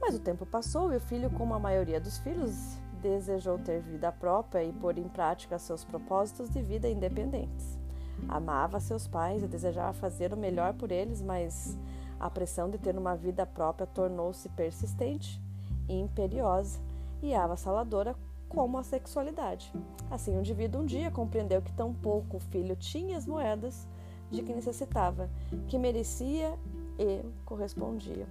Mas 0.00 0.14
o 0.14 0.20
tempo 0.20 0.46
passou 0.46 0.90
e 0.90 0.96
o 0.96 1.00
filho, 1.00 1.28
como 1.28 1.52
a 1.52 1.58
maioria 1.58 2.00
dos 2.00 2.16
filhos, 2.16 2.78
desejou 3.04 3.58
ter 3.58 3.82
vida 3.82 4.10
própria 4.10 4.64
e 4.64 4.72
pôr 4.72 4.96
em 4.96 5.08
prática 5.08 5.58
seus 5.58 5.84
propósitos 5.84 6.48
de 6.48 6.62
vida 6.62 6.88
independentes. 6.88 7.78
Amava 8.26 8.80
seus 8.80 9.06
pais 9.06 9.42
e 9.42 9.46
desejava 9.46 9.92
fazer 9.92 10.32
o 10.32 10.36
melhor 10.36 10.72
por 10.72 10.90
eles, 10.90 11.20
mas 11.20 11.76
a 12.18 12.30
pressão 12.30 12.70
de 12.70 12.78
ter 12.78 12.96
uma 12.96 13.14
vida 13.14 13.44
própria 13.44 13.86
tornou-se 13.86 14.48
persistente 14.50 15.38
imperiosa 15.86 16.80
e 17.22 17.34
avassaladora 17.34 18.16
como 18.48 18.78
a 18.78 18.82
sexualidade. 18.82 19.70
Assim, 20.10 20.34
o 20.34 20.40
indivíduo 20.40 20.80
um 20.80 20.86
dia 20.86 21.10
compreendeu 21.10 21.60
que 21.60 21.72
tão 21.72 21.92
pouco 21.92 22.38
o 22.38 22.40
filho 22.40 22.74
tinha 22.74 23.18
as 23.18 23.26
moedas 23.26 23.86
de 24.30 24.42
que 24.42 24.54
necessitava, 24.54 25.28
que 25.68 25.78
merecia 25.78 26.58
e 26.98 27.22
correspondia. 27.44 28.26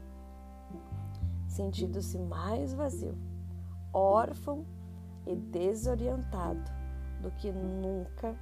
Sentindo-se 1.48 2.18
mais 2.18 2.74
vazio, 2.74 3.16
órfão 3.94 4.66
e 5.26 5.36
desorientado 5.36 6.72
do 7.22 7.32
que 7.32 7.52
nunca, 7.52 8.36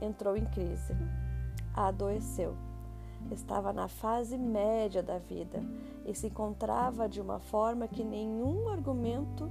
entrou 0.00 0.36
em 0.36 0.44
crise. 0.46 0.94
Adoeceu. 1.74 2.56
Estava 3.30 3.72
na 3.72 3.88
fase 3.88 4.36
média 4.36 5.02
da 5.02 5.18
vida 5.18 5.62
e 6.04 6.14
se 6.14 6.26
encontrava 6.26 7.08
de 7.08 7.20
uma 7.20 7.38
forma 7.38 7.86
que 7.86 8.02
nenhum 8.02 8.68
argumento 8.68 9.48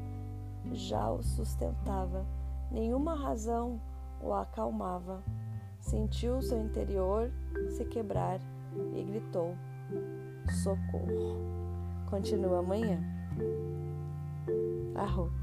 já 0.73 1.09
o 1.09 1.23
sustentava, 1.23 2.25
nenhuma 2.69 3.15
razão 3.15 3.79
o 4.21 4.33
acalmava. 4.33 5.23
Sentiu 5.79 6.41
seu 6.41 6.59
interior 6.59 7.31
se 7.69 7.85
quebrar 7.85 8.39
e 8.93 9.03
gritou: 9.03 9.55
Socorro. 10.63 11.39
Continua 12.09 12.59
amanhã. 12.59 13.01
Arro. 14.95 15.40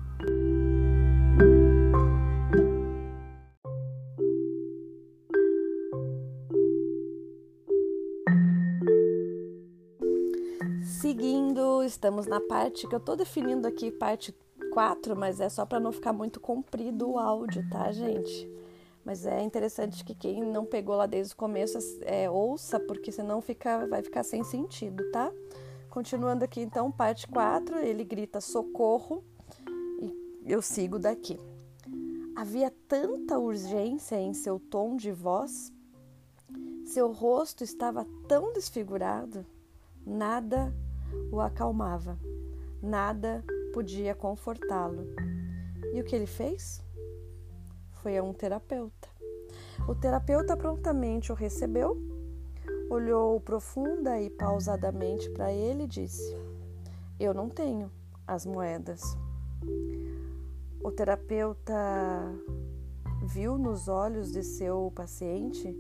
Seguindo, 11.19 11.83
estamos 11.83 12.29
na 12.29 12.41
parte 12.41 12.87
que 12.87 12.95
eu 12.95 13.01
estou 13.01 13.17
definindo 13.17 13.67
aqui, 13.67 13.91
parte 13.91 14.33
4, 14.73 15.17
mas 15.17 15.41
é 15.41 15.49
só 15.49 15.67
para 15.67 15.81
não 15.81 15.91
ficar 15.91 16.13
muito 16.13 16.39
comprido 16.39 17.11
o 17.11 17.19
áudio, 17.19 17.69
tá, 17.69 17.91
gente? 17.91 18.49
Mas 19.05 19.27
é 19.27 19.43
interessante 19.43 20.05
que 20.05 20.15
quem 20.15 20.45
não 20.45 20.65
pegou 20.65 20.95
lá 20.95 21.07
desde 21.07 21.35
o 21.35 21.37
começo 21.37 21.77
é, 22.03 22.31
ouça, 22.31 22.79
porque 22.79 23.11
senão 23.11 23.41
fica, 23.41 23.85
vai 23.89 24.01
ficar 24.01 24.23
sem 24.23 24.45
sentido, 24.45 25.11
tá? 25.11 25.33
Continuando 25.91 26.45
aqui, 26.45 26.61
então, 26.61 26.89
parte 26.89 27.27
4, 27.27 27.79
ele 27.81 28.05
grita 28.05 28.41
socorro 28.41 29.25
e 30.01 30.15
eu 30.47 30.63
sigo 30.63 31.01
daqui. 31.01 31.37
Havia 32.37 32.73
tanta 32.87 33.41
urgência 33.41 34.21
em 34.21 34.33
seu 34.35 34.61
tom 34.61 34.95
de 34.95 35.11
voz, 35.11 35.73
seu 36.85 37.11
rosto 37.11 37.65
estava 37.65 38.07
tão 38.29 38.53
desfigurado, 38.53 39.45
nada 40.07 40.73
o 41.31 41.41
acalmava, 41.41 42.19
nada 42.83 43.45
podia 43.73 44.15
confortá-lo. 44.15 45.07
E 45.93 46.01
o 46.01 46.05
que 46.05 46.15
ele 46.15 46.27
fez? 46.27 46.83
Foi 48.03 48.17
a 48.17 48.23
um 48.23 48.33
terapeuta. 48.33 49.09
O 49.87 49.95
terapeuta 49.95 50.57
prontamente 50.57 51.33
o 51.33 51.35
recebeu, 51.35 51.97
olhou 52.91 53.41
profunda 53.41 54.21
e 54.21 54.31
pausadamente 54.31 55.31
para 55.31 55.53
ele 55.53 55.85
e 55.85 55.89
disse: 55.89 56.35
Eu 57.19 57.33
não 57.35 57.49
tenho 57.49 57.91
as 58.27 58.45
moedas. 58.45 59.17
O 60.83 60.91
terapeuta 60.91 61.75
viu 63.23 63.59
nos 63.59 63.89
olhos 63.89 64.33
de 64.33 64.43
seu 64.43 64.93
paciente 64.95 65.77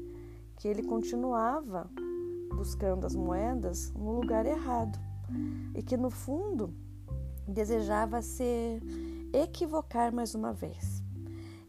que 0.56 0.68
ele 0.68 0.82
continuava 0.82 1.88
buscando 2.54 3.06
as 3.06 3.14
moedas 3.14 3.92
no 3.92 4.12
lugar 4.12 4.44
errado 4.44 5.08
e 5.74 5.82
que 5.82 5.96
no 5.96 6.10
fundo 6.10 6.74
desejava 7.46 8.22
se 8.22 8.80
equivocar 9.32 10.12
mais 10.12 10.34
uma 10.34 10.52
vez. 10.52 11.02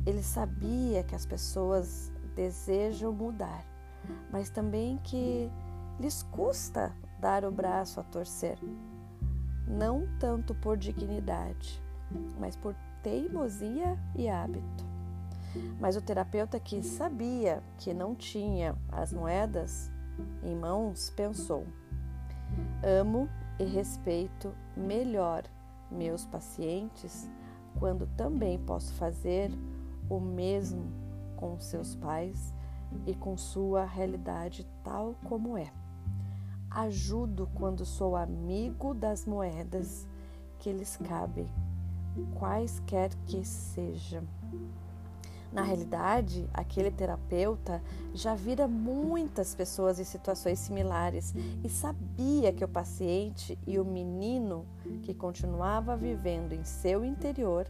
Ele 0.05 0.23
sabia 0.23 1.03
que 1.03 1.15
as 1.15 1.25
pessoas 1.25 2.11
desejam 2.35 3.11
mudar, 3.11 3.65
mas 4.31 4.49
também 4.49 4.97
que 5.03 5.49
lhes 5.99 6.23
custa 6.23 6.93
dar 7.19 7.43
o 7.43 7.51
braço 7.51 7.99
a 7.99 8.03
torcer, 8.03 8.57
não 9.67 10.07
tanto 10.19 10.55
por 10.55 10.77
dignidade, 10.77 11.81
mas 12.39 12.55
por 12.55 12.73
teimosia 13.03 13.97
e 14.15 14.29
hábito. 14.29 14.87
Mas 15.79 15.95
o 15.95 16.01
terapeuta 16.01 16.59
que 16.59 16.81
sabia 16.81 17.63
que 17.77 17.93
não 17.93 18.15
tinha 18.15 18.75
as 18.91 19.11
moedas 19.11 19.91
em 20.43 20.55
mãos 20.55 21.09
pensou: 21.09 21.65
amo 22.83 23.27
e 23.59 23.65
respeito 23.65 24.55
melhor 24.75 25.43
meus 25.91 26.25
pacientes 26.25 27.29
quando 27.77 28.07
também 28.15 28.57
posso 28.57 28.93
fazer 28.93 29.51
o 30.09 30.19
mesmo 30.19 30.91
com 31.35 31.59
seus 31.59 31.95
pais 31.95 32.53
e 33.05 33.13
com 33.13 33.37
sua 33.37 33.85
realidade 33.85 34.65
tal 34.83 35.15
como 35.23 35.57
é. 35.57 35.71
Ajudo 36.69 37.49
quando 37.53 37.85
sou 37.85 38.15
amigo 38.15 38.93
das 38.93 39.25
moedas 39.25 40.07
que 40.59 40.71
lhes 40.71 40.97
cabem, 40.97 41.47
quaisquer 42.37 43.09
que 43.25 43.43
sejam. 43.43 44.23
Na 45.51 45.63
realidade, 45.63 46.47
aquele 46.53 46.91
terapeuta 46.91 47.81
já 48.13 48.35
vira 48.35 48.67
muitas 48.67 49.55
pessoas 49.55 49.99
em 49.99 50.03
situações 50.03 50.59
similares 50.59 51.33
e 51.63 51.69
sabia 51.69 52.53
que 52.53 52.63
o 52.63 52.67
paciente 52.67 53.57
e 53.65 53.79
o 53.79 53.85
menino 53.85 54.65
que 55.01 55.13
continuava 55.13 55.97
vivendo 55.97 56.53
em 56.53 56.63
seu 56.63 57.03
interior 57.03 57.67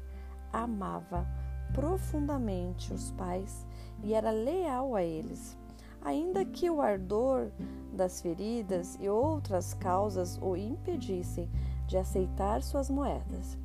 amava 0.51 1.25
profundamente 1.73 2.93
os 2.93 3.11
pais 3.11 3.65
e 4.03 4.13
era 4.13 4.31
leal 4.31 4.95
a 4.95 5.03
eles, 5.03 5.57
ainda 6.01 6.43
que 6.43 6.69
o 6.69 6.81
ardor 6.81 7.49
das 7.93 8.21
feridas 8.21 8.97
e 8.99 9.07
outras 9.07 9.73
causas 9.73 10.37
o 10.41 10.57
impedissem 10.57 11.49
de 11.87 11.97
aceitar 11.97 12.61
suas 12.61 12.89
moedas 12.89 13.57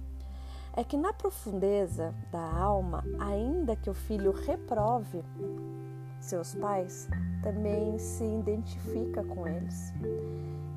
é 0.76 0.82
que 0.82 0.96
na 0.96 1.12
profundeza 1.12 2.12
da 2.32 2.40
alma, 2.40 3.04
ainda 3.18 3.76
que 3.76 3.88
o 3.88 3.94
filho 3.94 4.32
reprove 4.32 5.22
seus 6.20 6.54
pais, 6.54 7.08
também 7.42 7.98
se 7.98 8.24
identifica 8.24 9.22
com 9.22 9.46
eles. 9.46 9.92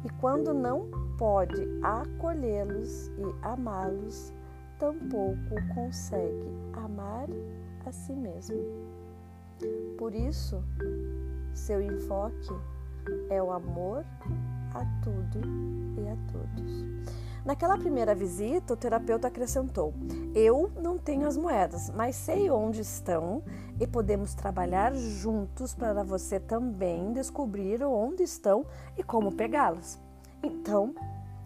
E 0.05 0.10
quando 0.19 0.53
não 0.53 0.88
pode 1.17 1.67
acolhê-los 1.81 3.07
e 3.07 3.36
amá-los, 3.41 4.33
tampouco 4.77 5.55
consegue 5.73 6.47
amar 6.73 7.27
a 7.86 7.91
si 7.91 8.13
mesmo. 8.13 8.57
Por 9.97 10.13
isso, 10.13 10.63
seu 11.53 11.81
enfoque 11.81 12.53
é 13.29 13.41
o 13.41 13.51
amor 13.51 14.05
a 14.75 14.86
tudo 15.03 15.41
e 15.97 16.07
a 16.07 16.17
todos. 16.31 17.27
Naquela 17.47 17.77
primeira 17.77 18.13
visita, 18.13 18.73
o 18.73 18.75
terapeuta 18.75 19.29
acrescentou: 19.29 19.93
Eu 20.36 20.69
não 20.81 20.97
tenho 20.97 21.25
as 21.25 21.38
moedas, 21.38 21.89
mas 21.91 22.17
sei 22.17 22.49
onde 22.49 22.81
estão 22.81 23.41
e 23.79 23.88
podemos 23.88 24.33
trabalhar 24.33 24.93
juntos 24.93 25.73
para 25.73 26.03
você 26.03 26.41
também 26.41 27.13
descobrir 27.13 27.81
onde 27.86 28.21
estão 28.21 28.65
e 28.97 29.01
como 29.01 29.31
pegá-las. 29.31 29.97
Então, 30.43 30.93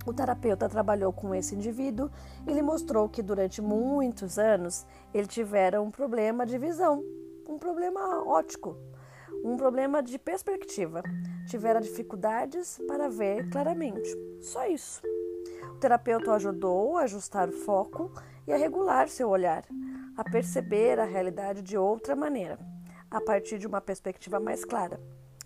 o 0.04 0.12
terapeuta 0.12 0.68
trabalhou 0.68 1.14
com 1.14 1.36
esse 1.36 1.54
indivíduo 1.54 2.10
e 2.48 2.52
lhe 2.52 2.64
mostrou 2.64 3.08
que 3.08 3.22
durante 3.22 3.62
muitos 3.62 4.40
anos 4.40 4.88
ele 5.14 5.28
tivera 5.28 5.80
um 5.80 5.92
problema 5.92 6.48
de 6.48 6.58
visão, 6.58 7.04
um 7.48 7.60
problema 7.60 8.24
óptico, 8.26 8.76
um 9.46 9.56
problema 9.56 10.02
de 10.02 10.18
perspectiva. 10.18 11.04
Tivera 11.48 11.80
dificuldades 11.80 12.82
para 12.88 13.08
ver 13.08 13.52
claramente. 13.52 14.10
Só 14.42 14.66
isso 14.66 15.00
terapeuta 15.82 16.30
o 16.30 16.34
ajudou 16.36 16.98
a 16.98 17.02
ajustar 17.02 17.50
o 17.50 17.52
foco 17.52 18.12
e 18.46 18.54
a 18.54 18.58
regular 18.58 19.10
seu 19.10 19.28
olhar, 19.28 19.66
a 20.16 20.24
perceber 20.24 21.00
a 21.00 21.06
realidade 21.06 21.64
de 21.64 21.76
outra 21.76 22.16
maneira, 22.16 22.60
a 23.10 23.20
partir 23.20 23.58
de 23.58 23.66
uma 23.66 23.82
perspectiva 23.82 24.40
mais 24.40 24.64
clara, 24.64 25.02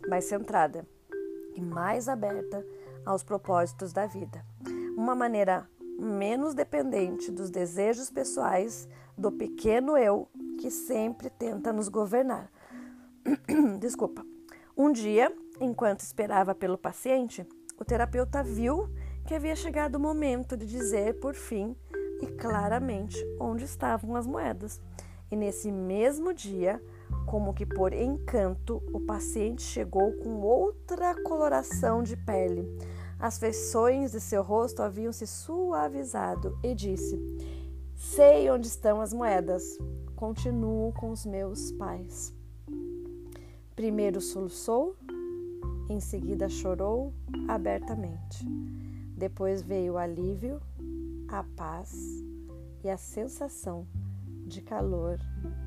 mais 0.09 0.25
centrada 0.25 0.85
e 1.55 1.61
mais 1.61 2.09
aberta 2.09 2.65
aos 3.05 3.23
propósitos 3.23 3.93
da 3.93 4.05
vida. 4.05 4.45
Uma 4.97 5.15
maneira 5.15 5.69
menos 5.97 6.53
dependente 6.53 7.31
dos 7.31 7.49
desejos 7.49 8.11
pessoais 8.11 8.89
do 9.17 9.31
pequeno 9.31 9.97
eu 9.97 10.27
que 10.59 10.69
sempre 10.69 11.29
tenta 11.29 11.71
nos 11.71 11.87
governar. 11.87 12.51
Desculpa. 13.79 14.25
Um 14.75 14.91
dia, 14.91 15.33
enquanto 15.61 16.01
esperava 16.01 16.53
pelo 16.53 16.77
paciente, 16.77 17.47
o 17.79 17.85
terapeuta 17.85 18.43
viu 18.43 18.89
que 19.25 19.33
havia 19.33 19.55
chegado 19.55 19.95
o 19.95 19.99
momento 19.99 20.55
de 20.55 20.65
dizer, 20.65 21.19
por 21.19 21.33
fim 21.33 21.75
e 22.21 22.27
claramente, 22.27 23.17
onde 23.39 23.65
estavam 23.65 24.15
as 24.15 24.27
moedas. 24.27 24.79
E 25.31 25.35
nesse 25.35 25.71
mesmo 25.71 26.31
dia, 26.31 26.81
como 27.25 27.53
que 27.53 27.65
por 27.65 27.91
encanto, 27.91 28.81
o 28.93 28.99
paciente 28.99 29.63
chegou 29.63 30.13
com 30.13 30.41
outra 30.41 31.15
coloração 31.23 32.03
de 32.03 32.15
pele. 32.15 32.67
As 33.19 33.39
feições 33.39 34.11
de 34.11 34.21
seu 34.21 34.43
rosto 34.43 34.83
haviam 34.83 35.11
se 35.11 35.25
suavizado 35.25 36.57
e 36.61 36.75
disse: 36.75 37.19
Sei 37.95 38.49
onde 38.51 38.67
estão 38.67 39.01
as 39.01 39.11
moedas. 39.11 39.77
Continuo 40.15 40.93
com 40.93 41.11
os 41.11 41.25
meus 41.25 41.71
pais. 41.73 42.33
Primeiro 43.75 44.21
soluçou, 44.21 44.95
em 45.89 45.99
seguida 45.99 46.47
chorou 46.47 47.13
abertamente. 47.47 48.45
Depois 49.17 49.61
veio 49.61 49.93
o 49.93 49.97
alívio, 49.97 50.61
a 51.29 51.43
paz 51.55 52.23
e 52.83 52.89
a 52.89 52.97
sensação 52.97 53.87
de 54.45 54.61
calor 54.61 55.17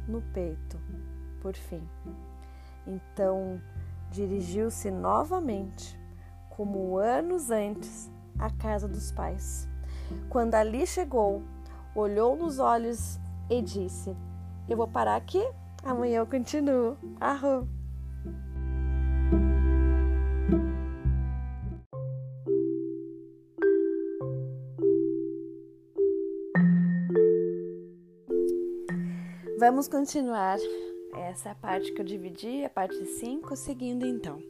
no 0.07 0.23
peito, 0.33 0.79
por 1.41 1.55
fim. 1.55 1.83
Então 2.87 3.61
dirigiu-se 4.11 4.91
novamente, 4.91 5.99
como 6.51 6.99
anos 6.99 7.51
antes, 7.51 8.11
à 8.39 8.51
casa 8.51 8.87
dos 8.87 9.13
pais. 9.13 9.69
Quando 10.29 10.55
ali 10.55 10.87
chegou, 10.87 11.43
olhou 11.95 12.37
nos 12.37 12.59
olhos 12.59 13.19
e 13.51 13.61
disse: 13.63 14.17
Eu 14.69 14.77
vou 14.77 14.89
parar 14.89 15.17
aqui, 15.17 15.43
amanhã 15.83 16.19
eu 16.19 16.27
continuo. 16.27 16.97
Arro! 17.21 17.78
Vamos 29.71 29.87
continuar 29.87 30.57
essa 31.29 31.55
parte 31.55 31.93
que 31.93 32.01
eu 32.01 32.05
dividi, 32.05 32.65
a 32.65 32.71
parte 32.71 33.05
5, 33.05 33.55
seguindo 33.55 34.07
então. 34.07 34.43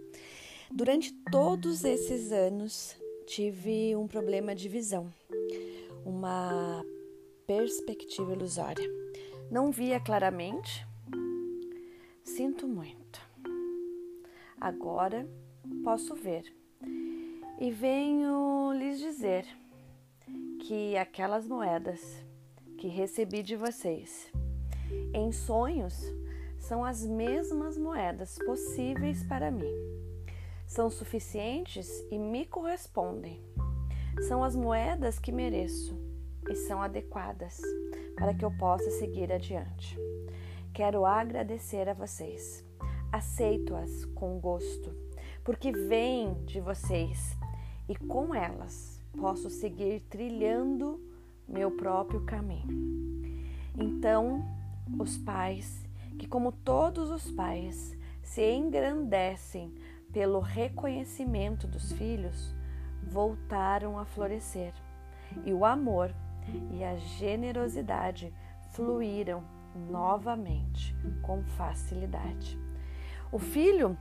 Durante 0.71 1.13
todos 1.33 1.83
esses 1.83 2.31
anos, 2.31 2.97
tive 3.27 3.97
um 3.97 4.07
problema 4.07 4.55
de 4.55 4.69
visão, 4.69 5.13
uma 6.07 6.85
perspectiva 7.49 8.33
ilusória. 8.33 8.89
Não 9.51 9.73
via 9.73 9.99
claramente, 9.99 10.87
sinto 12.23 12.69
muito. 12.69 13.21
Agora 14.61 15.29
posso 15.83 16.15
ver 16.15 16.45
e 17.59 17.73
venho 17.73 18.73
lhes 18.73 19.01
dizer 19.01 19.45
que 20.61 20.97
aquelas 20.97 21.45
moedas 21.45 22.01
que 22.79 22.87
recebi 22.87 23.43
de 23.43 23.57
vocês 23.57 24.31
em 25.13 25.33
sonhos, 25.33 26.01
são 26.59 26.85
as 26.85 27.05
mesmas 27.05 27.79
moedas 27.79 28.39
possíveis 28.45 29.23
para 29.25 29.51
mim. 29.51 29.73
São 30.67 30.91
suficientes 30.91 31.89
e 32.11 32.19
me 32.19 32.45
correspondem. 32.45 33.43
São 34.27 34.43
as 34.43 34.55
moedas 34.55 35.19
que 35.19 35.33
mereço 35.33 35.99
e 36.49 36.55
são 36.55 36.83
adequadas 36.83 37.61
para 38.17 38.35
que 38.35 38.45
eu 38.45 38.51
possa 38.59 38.91
seguir 38.91 39.33
adiante. 39.33 39.97
Quero 40.75 41.05
agradecer 41.05 41.89
a 41.89 41.95
vocês. 41.95 42.65
Aceito-as 43.11 44.05
com 44.07 44.39
gosto, 44.39 44.95
porque 45.43 45.73
vêm 45.73 46.35
de 46.45 46.61
vocês 46.61 47.37
e 47.89 47.97
com 47.97 48.35
elas 48.35 48.99
posso 49.19 49.49
seguir 49.49 50.01
trilhando 50.11 51.01
meu 51.49 51.71
próprio 51.71 52.21
caminho. 52.25 52.69
Então, 53.77 54.45
os 54.99 55.19
pais, 55.19 55.85
que 56.19 56.27
como 56.27 56.53
todos 56.53 57.11
os 57.11 57.31
pais 57.31 57.97
se 58.23 58.43
engrandecem 58.53 59.75
pelo 60.13 60.41
reconhecimento 60.41 61.67
dos 61.67 61.93
filhos, 61.93 62.55
voltaram 63.03 63.99
a 63.99 64.05
florescer, 64.05 64.73
e 65.45 65.53
o 65.53 65.65
amor 65.65 66.15
e 66.71 66.83
a 66.83 66.97
generosidade 66.97 68.33
fluíram 68.73 69.43
novamente 69.75 70.95
com 71.23 71.43
facilidade. 71.43 72.59
O 73.31 73.39
filho 73.39 73.97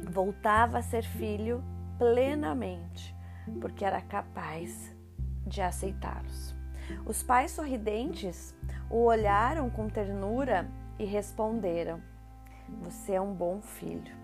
voltava 0.00 0.78
a 0.78 0.82
ser 0.82 1.02
filho 1.02 1.62
plenamente, 1.98 3.14
porque 3.60 3.84
era 3.84 4.00
capaz 4.00 4.94
de 5.46 5.60
aceitá-los. 5.60 6.51
Os 7.04 7.22
pais 7.22 7.50
sorridentes 7.52 8.54
o 8.90 9.04
olharam 9.04 9.70
com 9.70 9.88
ternura 9.88 10.68
e 10.98 11.04
responderam: 11.04 12.00
Você 12.82 13.14
é 13.14 13.20
um 13.20 13.32
bom 13.32 13.60
filho. 13.60 14.14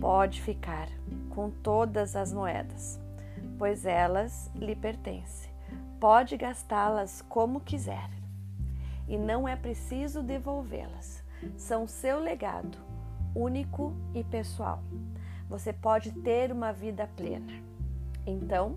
Pode 0.00 0.40
ficar 0.42 0.88
com 1.30 1.50
todas 1.50 2.16
as 2.16 2.32
moedas, 2.32 3.00
pois 3.58 3.86
elas 3.86 4.50
lhe 4.54 4.74
pertencem. 4.74 5.52
Pode 6.00 6.36
gastá-las 6.36 7.22
como 7.22 7.60
quiser. 7.60 8.10
E 9.06 9.16
não 9.16 9.46
é 9.46 9.54
preciso 9.54 10.22
devolvê-las. 10.22 11.22
São 11.56 11.86
seu 11.86 12.18
legado, 12.18 12.78
único 13.34 13.94
e 14.14 14.24
pessoal. 14.24 14.82
Você 15.48 15.72
pode 15.72 16.10
ter 16.10 16.50
uma 16.50 16.72
vida 16.72 17.08
plena. 17.16 17.52
Então, 18.26 18.76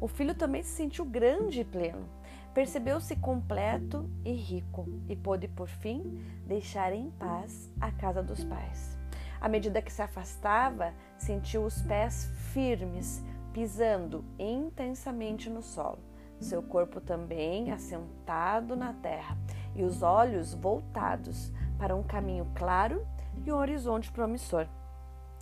o 0.00 0.08
filho 0.08 0.34
também 0.34 0.62
se 0.62 0.70
sentiu 0.70 1.04
grande 1.04 1.60
e 1.60 1.64
pleno 1.64 2.17
percebeu-se 2.58 3.14
completo 3.14 4.10
e 4.24 4.32
rico 4.32 4.84
e 5.08 5.14
pôde, 5.14 5.46
por 5.46 5.68
fim, 5.68 6.20
deixar 6.44 6.92
em 6.92 7.08
paz 7.08 7.70
a 7.80 7.92
casa 7.92 8.20
dos 8.20 8.42
pais. 8.42 8.98
À 9.40 9.48
medida 9.48 9.80
que 9.80 9.92
se 9.92 10.02
afastava, 10.02 10.92
sentiu 11.16 11.62
os 11.64 11.80
pés 11.82 12.28
firmes, 12.52 13.22
pisando 13.52 14.24
intensamente 14.36 15.48
no 15.48 15.62
solo, 15.62 16.00
seu 16.40 16.60
corpo 16.60 17.00
também 17.00 17.70
assentado 17.70 18.74
na 18.74 18.92
terra 18.92 19.38
e 19.76 19.84
os 19.84 20.02
olhos 20.02 20.52
voltados 20.52 21.52
para 21.78 21.94
um 21.94 22.02
caminho 22.02 22.50
claro 22.56 23.06
e 23.46 23.52
um 23.52 23.56
horizonte 23.56 24.10
promissor. 24.10 24.66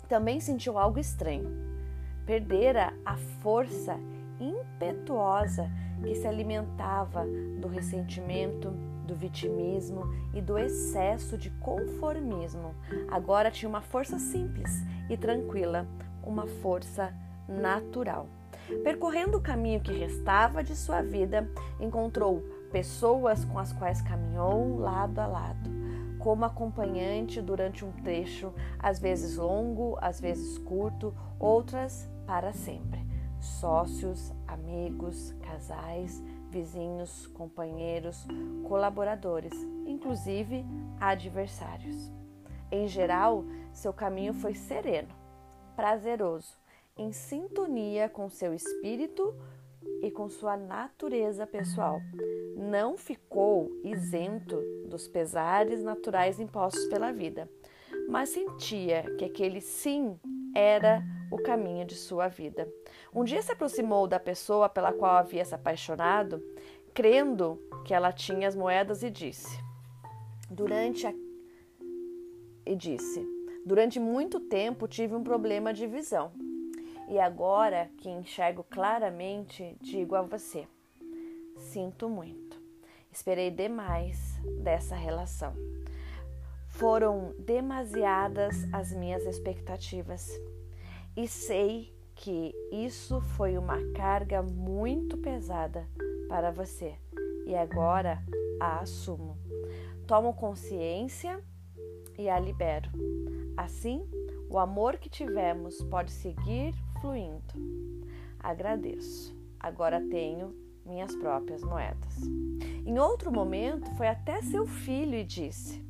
Também 0.07 0.39
sentiu 0.39 0.77
algo 0.77 0.99
estranho. 0.99 1.49
Perdera 2.27 2.93
a 3.03 3.17
força 3.41 3.99
impetuosa 4.39 5.67
que 6.03 6.15
se 6.15 6.27
alimentava 6.27 7.25
do 7.59 7.67
ressentimento, 7.67 8.71
do 9.05 9.15
vitimismo 9.15 10.03
e 10.33 10.41
do 10.41 10.57
excesso 10.57 11.37
de 11.37 11.49
conformismo. 11.51 12.75
Agora 13.09 13.49
tinha 13.49 13.69
uma 13.69 13.81
força 13.81 14.19
simples 14.19 14.83
e 15.09 15.17
tranquila, 15.17 15.87
uma 16.23 16.45
força 16.45 17.13
natural. 17.47 18.27
Percorrendo 18.83 19.37
o 19.37 19.41
caminho 19.41 19.79
que 19.79 19.93
restava 19.93 20.61
de 20.61 20.75
sua 20.75 21.01
vida, 21.01 21.49
encontrou 21.79 22.43
pessoas 22.69 23.45
com 23.45 23.57
as 23.57 23.71
quais 23.71 24.01
caminhou 24.01 24.77
lado 24.77 25.19
a 25.19 25.25
lado, 25.25 25.69
como 26.19 26.43
acompanhante 26.43 27.41
durante 27.41 27.85
um 27.85 27.91
trecho, 28.03 28.53
às 28.77 28.99
vezes 28.99 29.37
longo, 29.37 29.97
às 30.01 30.19
vezes 30.19 30.57
curto, 30.57 31.15
outras 31.39 32.09
para 32.25 32.51
sempre 32.51 33.07
sócios, 33.39 34.33
amigos, 34.47 35.33
casais, 35.41 36.21
vizinhos, 36.49 37.27
companheiros, 37.27 38.25
colaboradores, 38.67 39.53
inclusive 39.85 40.65
adversários. 40.99 42.11
Em 42.71 42.87
geral, 42.87 43.45
seu 43.71 43.93
caminho 43.93 44.33
foi 44.33 44.53
sereno, 44.53 45.13
prazeroso, 45.75 46.57
em 46.97 47.11
sintonia 47.11 48.09
com 48.09 48.29
seu 48.29 48.53
espírito 48.53 49.33
e 50.01 50.11
com 50.11 50.27
sua 50.27 50.57
natureza 50.57 51.45
pessoal. 51.45 52.01
Não 52.55 52.97
ficou 52.97 53.71
isento 53.83 54.59
dos 54.87 55.07
pesares 55.07 55.83
naturais 55.83 56.39
impostos 56.39 56.85
pela 56.87 57.11
vida, 57.11 57.49
mas 58.09 58.29
sentia 58.29 59.03
que 59.17 59.25
aquele 59.25 59.61
sim 59.61 60.19
era 60.55 61.03
o 61.31 61.37
caminho 61.37 61.85
de 61.85 61.95
sua 61.95 62.27
vida. 62.27 62.67
Um 63.13 63.23
dia 63.23 63.41
se 63.41 63.51
aproximou 63.51 64.07
da 64.07 64.19
pessoa 64.19 64.69
pela 64.69 64.93
qual 64.93 65.17
havia 65.17 65.43
se 65.43 65.55
apaixonado, 65.55 66.41
crendo 66.93 67.61
que 67.85 67.93
ela 67.93 68.11
tinha 68.11 68.47
as 68.47 68.55
moedas 68.55 69.03
e 69.03 69.09
disse: 69.09 69.57
Durante 70.49 71.05
a 71.07 71.13
e 72.65 72.75
disse: 72.75 73.25
Durante 73.65 73.99
muito 73.99 74.39
tempo 74.39 74.87
tive 74.87 75.15
um 75.15 75.23
problema 75.23 75.73
de 75.73 75.87
visão. 75.87 76.31
E 77.07 77.19
agora 77.19 77.89
que 77.97 78.09
enxergo 78.09 78.65
claramente, 78.69 79.77
digo 79.81 80.15
a 80.15 80.21
você: 80.21 80.67
sinto 81.57 82.09
muito. 82.09 82.61
Esperei 83.11 83.49
demais 83.49 84.37
dessa 84.61 84.95
relação. 84.95 85.53
Foram 86.69 87.33
demasiadas 87.39 88.67
as 88.71 88.91
minhas 88.91 89.25
expectativas 89.25 90.29
e 91.17 91.27
sei 91.27 91.91
que 92.13 92.53
isso 92.71 93.19
foi 93.19 93.57
uma 93.57 93.81
carga 93.93 94.43
muito 94.43 95.17
pesada 95.17 95.87
para 96.29 96.51
você 96.51 96.95
e 97.47 97.55
agora 97.55 98.23
a 98.59 98.81
assumo. 98.81 99.35
Tomo 100.05 100.35
consciência 100.35 101.43
e 102.19 102.29
a 102.29 102.39
libero. 102.39 102.91
Assim, 103.57 104.07
o 104.47 104.59
amor 104.59 104.97
que 104.97 105.09
tivemos 105.09 105.83
pode 105.85 106.11
seguir 106.11 106.75
fluindo. 107.01 107.41
Agradeço. 108.39 109.35
Agora 109.59 109.99
tenho 109.99 110.55
minhas 110.85 111.15
próprias 111.15 111.63
moedas. 111.63 112.15
Em 112.85 112.99
outro 112.99 113.31
momento, 113.31 113.89
foi 113.95 114.07
até 114.07 114.39
seu 114.43 114.67
filho 114.67 115.15
e 115.15 115.23
disse: 115.23 115.83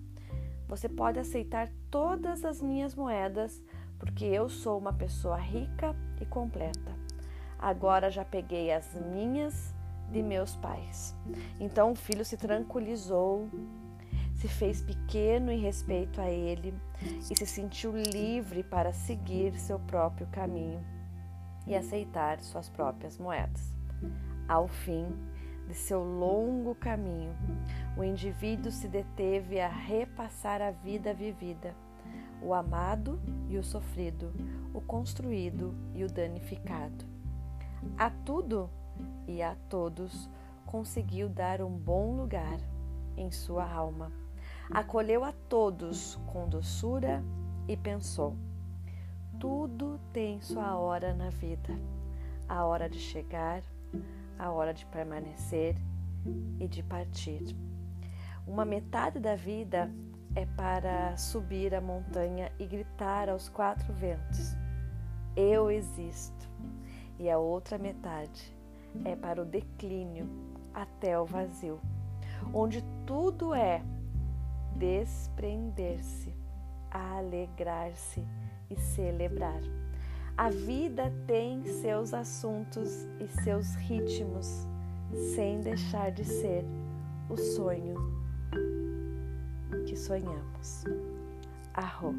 Você 0.70 0.88
pode 0.88 1.20
aceitar 1.20 1.70
todas 1.92 2.46
as 2.46 2.62
minhas 2.62 2.96
moedas 2.96 3.62
porque 4.00 4.26
eu 4.26 4.50
sou 4.50 4.78
uma 4.78 4.94
pessoa 4.94 5.38
rica 5.38 5.96
e 6.22 6.26
completa. 6.26 6.96
Agora 7.60 8.12
já 8.12 8.24
peguei 8.24 8.72
as 8.72 8.94
minhas 8.94 9.74
de 10.12 10.22
meus 10.22 10.56
pais. 10.56 11.16
Então 11.60 11.92
o 11.92 11.96
filho 11.96 12.24
se 12.24 12.38
tranquilizou, 12.38 13.50
se 14.36 14.48
fez 14.48 14.82
pequeno 14.82 15.52
em 15.52 15.60
respeito 15.60 16.22
a 16.22 16.30
ele 16.30 16.74
e 17.02 17.36
se 17.36 17.46
sentiu 17.46 17.92
livre 17.96 18.64
para 18.64 18.94
seguir 18.94 19.58
seu 19.60 19.80
próprio 19.80 20.28
caminho 20.28 20.84
e 21.66 21.76
aceitar 21.76 22.40
suas 22.40 22.70
próprias 22.70 23.18
moedas. 23.18 23.74
Ao 24.48 24.68
fim 24.68 25.08
de 25.68 25.74
seu 25.74 26.02
longo 26.02 26.74
caminho, 26.76 27.36
o 27.98 28.04
indivíduo 28.04 28.72
se 28.72 28.88
deteve 28.88 29.60
a 29.60 29.68
repassar 29.68 30.62
a 30.62 30.72
vida 30.72 31.14
vivida 31.14 31.76
o 32.41 32.54
amado 32.54 33.19
e 33.50 33.58
o 33.58 33.63
sofrido, 33.63 34.32
o 34.73 34.82
construído 34.82 35.73
e 35.93 36.04
o 36.04 36.08
danificado. 36.08 37.06
A 37.97 38.10
tudo 38.10 38.69
e 39.28 39.41
a 39.41 39.56
todos 39.69 40.30
conseguiu 40.65 41.30
dar 41.30 41.62
um 41.62 41.71
bom 41.71 42.15
lugar 42.15 42.60
em 43.15 43.32
sua 43.32 43.69
alma. 43.69 44.12
Acolheu 44.69 45.23
a 45.23 45.32
todos 45.32 46.19
com 46.28 46.47
doçura 46.47 47.23
e 47.67 47.78
pensou: 47.78 48.36
tudo 49.39 50.00
tem 50.12 50.41
sua 50.41 50.76
hora 50.78 51.13
na 51.13 51.30
vida, 51.30 51.69
a 52.50 52.65
hora 52.65 52.89
de 52.89 52.97
chegar, 52.97 53.62
a 54.38 54.52
hora 54.52 54.73
de 54.73 54.84
permanecer 54.88 55.76
e 56.60 56.67
de 56.67 56.82
partir. 56.82 57.56
Uma 58.47 58.65
metade 58.65 59.19
da 59.19 59.36
vida 59.36 59.91
é 60.38 60.45
para 60.56 61.17
subir 61.17 61.73
a 61.73 61.82
montanha 61.82 62.52
e 62.60 62.67
gritar 62.67 63.28
aos 63.28 63.50
quatro 63.50 63.91
ventos: 63.91 64.56
Eu 65.36 65.71
existo. 65.71 66.47
E 67.17 67.28
a 67.28 67.39
outra 67.39 67.80
metade 67.80 68.56
é 69.04 69.15
para 69.15 69.41
o 69.41 69.45
declínio 69.45 70.30
até 70.71 71.19
o 71.19 71.26
vazio, 71.26 71.82
onde 72.54 72.84
tudo 73.04 73.56
é 73.56 73.82
desprender-se, 74.76 76.32
alegrar-se 76.91 78.23
e 78.69 78.80
celebrar. 78.80 79.60
A 80.38 80.52
vida 80.52 81.12
tem 81.26 81.65
seus 81.65 82.13
assuntos 82.13 83.08
e 83.19 83.28
seus 83.41 83.73
ritmos, 83.73 84.67
sem 85.34 85.62
deixar 85.62 86.12
de 86.12 86.23
ser 86.23 86.63
o 87.28 87.36
sonho 87.36 88.17
sonhamos. 89.98 90.84
Arro. 91.74 92.14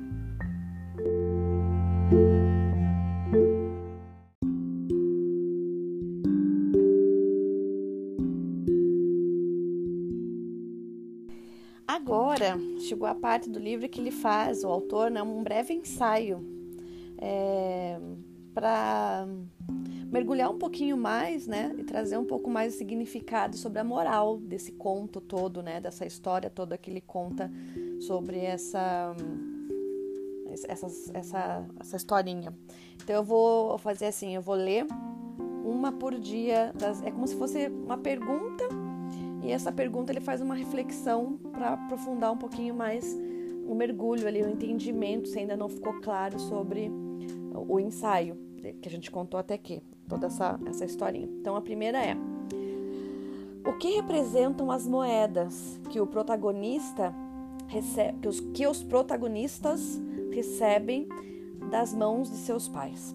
Agora 11.87 12.59
chegou 12.81 13.09
a 13.09 13.14
parte 13.14 13.51
do 13.51 13.59
livro 13.59 13.88
que 13.88 14.01
ele 14.01 14.11
faz, 14.11 14.62
o 14.62 14.69
autor, 14.69 15.11
né, 15.11 15.23
um 15.23 15.43
breve 15.43 15.75
ensaio 15.75 16.45
é, 17.19 17.99
para 18.55 19.27
mergulhar 20.11 20.51
um 20.51 20.59
pouquinho 20.59 20.97
mais, 20.97 21.47
né, 21.47 21.75
e 21.77 21.85
trazer 21.85 22.16
um 22.16 22.25
pouco 22.25 22.51
mais 22.51 22.73
de 22.73 22.79
significado 22.79 23.57
sobre 23.57 23.79
a 23.79 23.85
moral 23.85 24.38
desse 24.38 24.73
conto 24.73 25.21
todo, 25.21 25.62
né, 25.62 25.81
dessa 25.81 26.07
história 26.07 26.49
toda 26.49 26.79
que 26.79 26.90
ele 26.90 27.01
conta 27.01 27.51
sobre 28.01 28.38
essa 28.38 29.14
essa, 30.66 30.87
essa, 31.12 31.66
essa 31.79 31.97
historinha. 31.97 32.57
Então 33.03 33.14
eu 33.14 33.23
vou 33.23 33.77
fazer 33.79 34.07
assim, 34.07 34.35
eu 34.35 34.40
vou 34.40 34.55
ler 34.55 34.87
uma 35.62 35.92
por 35.92 36.18
dia, 36.18 36.73
das, 36.75 37.03
é 37.03 37.11
como 37.11 37.27
se 37.27 37.37
fosse 37.37 37.68
uma 37.68 37.99
pergunta 37.99 38.64
e 39.42 39.53
essa 39.53 39.71
pergunta 39.71 40.11
ele 40.11 40.21
faz 40.21 40.40
uma 40.40 40.55
reflexão 40.55 41.38
para 41.53 41.75
aprofundar 41.75 42.33
um 42.33 42.38
pouquinho 42.38 42.75
mais 42.75 43.14
o 43.66 43.75
mergulho 43.75 44.27
ali, 44.27 44.42
o 44.42 44.49
entendimento, 44.49 45.29
se 45.29 45.38
ainda 45.38 45.55
não 45.55 45.68
ficou 45.68 46.01
claro 46.01 46.40
sobre 46.40 46.90
o 47.55 47.79
ensaio 47.79 48.37
que 48.81 48.88
a 48.88 48.90
gente 48.90 49.11
contou 49.11 49.38
até 49.38 49.55
aqui 49.55 49.83
toda 50.09 50.27
essa, 50.27 50.59
essa 50.66 50.85
historinha. 50.85 51.29
Então 51.40 51.55
a 51.57 51.61
primeira 51.61 51.99
é: 51.99 52.16
o 53.64 53.73
que 53.75 53.97
representam 53.97 54.71
as 54.71 54.87
moedas 54.87 55.79
que 55.90 56.01
o 56.01 56.07
protagonista 56.07 57.14
recebe, 57.66 58.18
que 58.21 58.29
os, 58.29 58.40
que 58.40 58.66
os 58.66 58.83
protagonistas 58.83 60.01
recebem 60.33 61.09
das 61.71 61.92
mãos 61.92 62.31
de 62.31 62.37
seus 62.37 62.68
pais? 62.68 63.14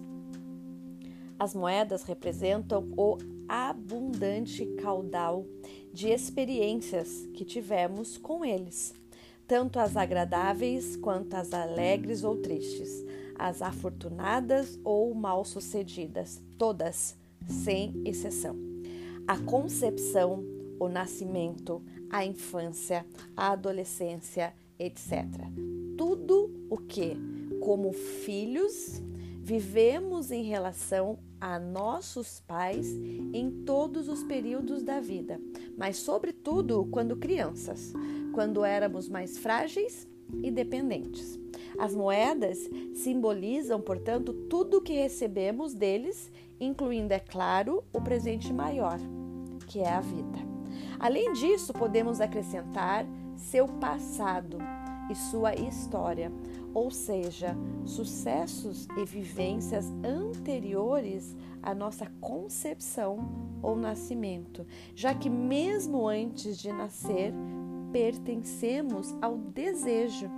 As 1.38 1.54
moedas 1.54 2.04
representam 2.04 2.88
o 2.96 3.18
abundante 3.48 4.64
caudal 4.80 5.44
de 5.92 6.08
experiências 6.08 7.26
que 7.34 7.44
tivemos 7.44 8.16
com 8.16 8.44
eles, 8.44 8.94
tanto 9.46 9.78
as 9.78 9.96
agradáveis 9.96 10.96
quanto 10.96 11.34
as 11.34 11.52
alegres 11.52 12.24
ou 12.24 12.36
tristes, 12.36 13.04
as 13.36 13.60
afortunadas 13.60 14.78
ou 14.84 15.14
mal-sucedidas, 15.14 16.40
todas, 16.58 17.16
sem 17.46 18.02
exceção. 18.04 18.56
A 19.26 19.38
concepção, 19.38 20.44
o 20.78 20.88
nascimento, 20.88 21.82
a 22.10 22.24
infância, 22.24 23.06
a 23.36 23.52
adolescência, 23.52 24.54
etc. 24.78 25.24
Tudo 25.96 26.50
o 26.70 26.76
que, 26.76 27.16
como 27.60 27.92
filhos, 27.92 29.02
vivemos 29.40 30.30
em 30.30 30.42
relação 30.42 31.18
a 31.40 31.58
nossos 31.58 32.40
pais 32.40 32.86
em 33.32 33.64
todos 33.64 34.08
os 34.08 34.24
períodos 34.24 34.82
da 34.82 35.00
vida, 35.00 35.40
mas, 35.76 35.98
sobretudo, 35.98 36.86
quando 36.90 37.16
crianças, 37.16 37.92
quando 38.32 38.64
éramos 38.64 39.08
mais 39.08 39.36
frágeis 39.36 40.08
e 40.42 40.50
dependentes. 40.50 41.38
As 41.78 41.94
moedas 41.94 42.58
simbolizam, 42.94 43.80
portanto, 43.80 44.32
tudo 44.48 44.78
o 44.78 44.82
que 44.82 44.92
recebemos 44.92 45.74
deles, 45.74 46.30
incluindo, 46.60 47.12
é 47.12 47.18
claro, 47.18 47.82
o 47.92 48.00
presente 48.00 48.52
maior, 48.52 48.98
que 49.66 49.80
é 49.80 49.92
a 49.92 50.00
vida. 50.00 50.38
Além 50.98 51.32
disso, 51.32 51.72
podemos 51.72 52.20
acrescentar 52.20 53.06
seu 53.36 53.66
passado 53.66 54.58
e 55.10 55.14
sua 55.14 55.54
história, 55.54 56.32
ou 56.72 56.90
seja, 56.90 57.56
sucessos 57.84 58.88
e 58.96 59.04
vivências 59.04 59.92
anteriores 60.02 61.36
à 61.62 61.74
nossa 61.74 62.06
concepção 62.20 63.58
ou 63.62 63.76
nascimento, 63.76 64.66
já 64.94 65.14
que 65.14 65.28
mesmo 65.28 66.08
antes 66.08 66.58
de 66.58 66.72
nascer, 66.72 67.32
pertencemos 67.94 69.14
ao 69.22 69.38
desejo 69.38 70.28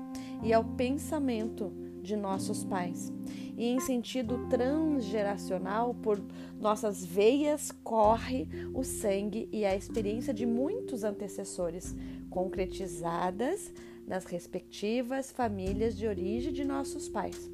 e 0.42 0.53
ao 0.53 0.62
pensamento 0.62 1.73
de 2.03 2.14
nossos 2.14 2.62
pais. 2.62 3.11
E 3.57 3.64
em 3.64 3.81
sentido 3.81 4.47
transgeracional, 4.51 5.95
por 5.95 6.23
nossas 6.61 7.03
veias 7.03 7.73
corre 7.83 8.47
o 8.75 8.85
sangue 8.85 9.49
e 9.51 9.64
a 9.64 9.75
experiência 9.75 10.35
de 10.35 10.45
muitos 10.45 11.03
antecessores, 11.03 11.97
concretizadas 12.29 13.73
nas 14.07 14.27
respectivas 14.27 15.33
famílias 15.33 15.97
de 15.97 16.07
origem 16.07 16.53
de 16.53 16.62
nossos 16.62 17.09
pais, 17.09 17.51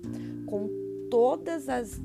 com 0.46 0.68
todas 1.12 1.68
as 1.68 2.00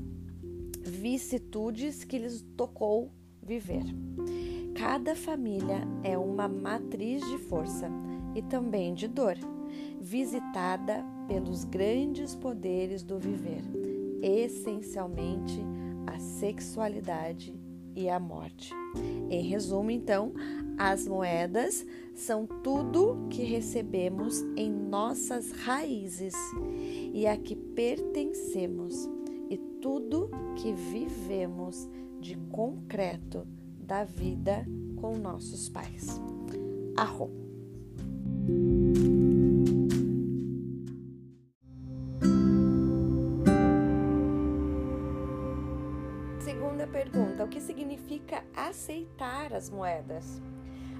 vicissitudes 0.84 2.04
que 2.04 2.16
lhes 2.16 2.46
tocou 2.56 3.10
viver. 3.42 3.82
Cada 4.78 5.16
família 5.16 5.80
é 6.04 6.16
uma 6.16 6.46
matriz 6.46 7.20
de 7.26 7.36
força 7.36 7.90
e 8.32 8.40
também 8.40 8.94
de 8.94 9.08
dor, 9.08 9.36
visitada 10.00 11.04
pelos 11.26 11.64
grandes 11.64 12.36
poderes 12.36 13.02
do 13.02 13.18
viver, 13.18 13.64
essencialmente 14.22 15.60
a 16.06 16.20
sexualidade 16.20 17.60
e 17.96 18.08
a 18.08 18.20
morte. 18.20 18.72
Em 19.28 19.42
resumo, 19.42 19.90
então, 19.90 20.32
as 20.78 21.08
moedas 21.08 21.84
são 22.14 22.46
tudo 22.46 23.26
que 23.30 23.42
recebemos 23.42 24.42
em 24.56 24.70
nossas 24.70 25.50
raízes 25.50 26.34
e 27.12 27.26
a 27.26 27.36
que 27.36 27.56
pertencemos, 27.56 29.10
e 29.50 29.58
tudo 29.82 30.30
que 30.54 30.72
vivemos 30.72 31.90
de 32.20 32.36
concreto 32.52 33.44
da 33.88 34.04
vida 34.04 34.66
com 34.96 35.16
nossos 35.16 35.70
pais. 35.70 36.20
Arro. 36.94 37.30
Segunda 46.38 46.86
pergunta: 46.86 47.44
o 47.44 47.48
que 47.48 47.62
significa 47.62 48.44
aceitar 48.54 49.54
as 49.54 49.70
moedas? 49.70 50.42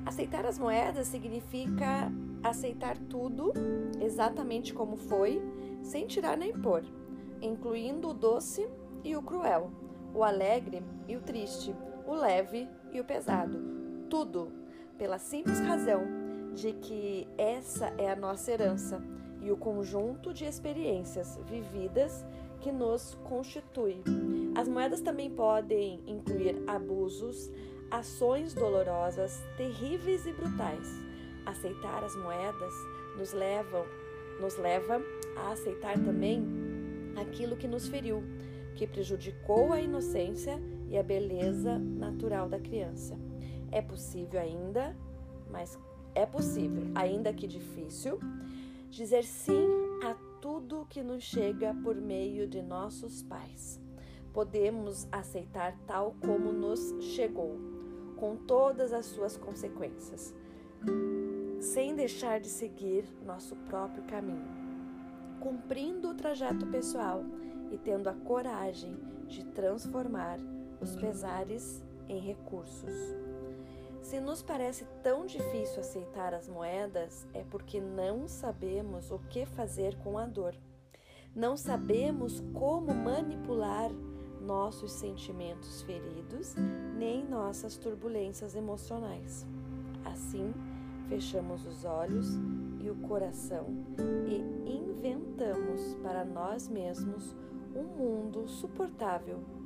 Aceitar 0.07 0.47
as 0.47 0.59
moedas 0.59 1.09
significa 1.09 2.11
aceitar 2.43 2.97
tudo 2.97 3.53
exatamente 4.01 4.73
como 4.73 4.97
foi, 4.97 5.43
sem 5.83 6.07
tirar 6.07 6.39
nem 6.39 6.55
pôr, 6.55 6.83
incluindo 7.43 8.09
o 8.09 8.15
doce 8.15 8.67
e 9.05 9.15
o 9.15 9.21
cruel, 9.21 9.71
o 10.15 10.25
alegre 10.25 10.83
e 11.07 11.17
o 11.17 11.21
triste, 11.21 11.75
o 12.07 12.15
leve 12.15 12.67
e 12.93 13.01
o 13.01 13.05
pesado. 13.05 13.59
Tudo, 14.09 14.53
pela 14.97 15.19
simples 15.19 15.61
razão 15.61 16.03
de 16.55 16.73
que 16.73 17.29
essa 17.37 17.93
é 17.99 18.11
a 18.11 18.17
nossa 18.17 18.51
herança 18.51 19.03
e 19.41 19.51
o 19.51 19.57
conjunto 19.57 20.33
de 20.33 20.45
experiências 20.45 21.39
vividas 21.49 22.25
que 22.61 22.73
nos 22.73 23.17
constitui. 23.25 24.03
As 24.57 24.69
moedas 24.69 25.01
também 25.01 25.31
podem 25.31 26.03
incluir 26.07 26.61
abusos, 26.67 27.51
ações 27.91 28.55
dolorosas, 28.55 29.41
terríveis 29.57 30.27
e 30.27 30.33
brutais. 30.33 30.89
Aceitar 31.47 32.03
as 32.05 32.17
moedas 32.17 32.75
nos 33.17 33.33
levam, 33.33 33.85
nos 34.41 34.57
leva 34.57 35.01
a 35.37 35.53
aceitar 35.53 35.95
também 35.95 36.45
aquilo 37.17 37.57
que 37.57 37.69
nos 37.69 37.89
feriu, 37.89 38.23
que 38.75 38.87
prejudicou 38.87 39.73
a 39.73 39.81
inocência 39.81 40.61
e 40.89 40.97
a 40.97 41.03
beleza 41.03 41.79
natural 41.79 42.49
da 42.49 42.59
criança. 42.59 43.17
É 43.71 43.83
possível 43.83 44.41
ainda, 44.41 44.97
mas 45.51 45.79
é 46.15 46.25
possível, 46.25 46.85
ainda 46.95 47.33
que 47.33 47.47
difícil, 47.47 48.19
dizer 48.91 49.25
sim 49.25 49.69
a 50.03 50.15
tudo 50.41 50.87
que 50.89 51.03
nos 51.03 51.23
chega 51.23 51.75
por 51.83 51.95
meio 51.97 52.47
de 52.47 52.63
nossos 52.63 53.23
pais. 53.23 53.81
Podemos 54.33 55.07
aceitar 55.11 55.77
tal 55.87 56.15
como 56.25 56.53
nos 56.53 56.95
chegou 57.01 57.57
com 58.17 58.37
todas 58.37 58.93
as 58.93 59.07
suas 59.07 59.37
consequências, 59.37 60.35
sem 61.61 61.95
deixar 61.95 62.41
de 62.41 62.49
seguir 62.49 63.05
nosso 63.25 63.55
próprio 63.57 64.03
caminho, 64.05 64.49
cumprindo 65.41 66.11
o 66.11 66.15
trajeto 66.15 66.67
pessoal 66.67 67.25
e 67.71 67.79
tendo 67.79 68.09
a 68.09 68.15
coragem 68.15 68.97
de 69.27 69.45
transformar 69.45 70.39
os 70.81 70.97
pesares 70.97 71.85
em 72.09 72.19
recursos. 72.19 72.95
Se 74.01 74.21
nos 74.21 74.43
parece 74.43 74.87
tão 75.03 75.27
difícil 75.27 75.81
aceitar 75.81 76.33
as 76.33 76.49
moedas, 76.49 77.27
é 77.35 77.45
porque 77.51 77.81
não 77.81 78.27
sabemos 78.27 79.11
o 79.11 79.19
que 79.19 79.45
fazer 79.45 79.97
com 79.99 80.17
a 80.17 80.27
dor. 80.27 80.55
Não 81.35 81.57
sabemos 81.57 82.43
como 82.55 82.95
manipular 82.95 83.91
nossos 84.41 84.93
sentimentos 84.93 85.83
feridos, 85.83 86.55
nem 86.97 87.23
nossas 87.23 87.77
turbulências 87.77 88.55
emocionais. 88.55 89.47
Assim, 90.05 90.55
fechamos 91.09 91.67
os 91.67 91.85
olhos 91.85 92.39
e 92.81 92.89
o 92.89 92.97
coração 92.97 93.67
e 94.27 94.71
inventamos 94.71 95.95
para 96.03 96.25
nós 96.25 96.67
mesmos 96.67 97.37
um 97.75 97.83
mundo 97.83 98.49
suportável 98.49 99.58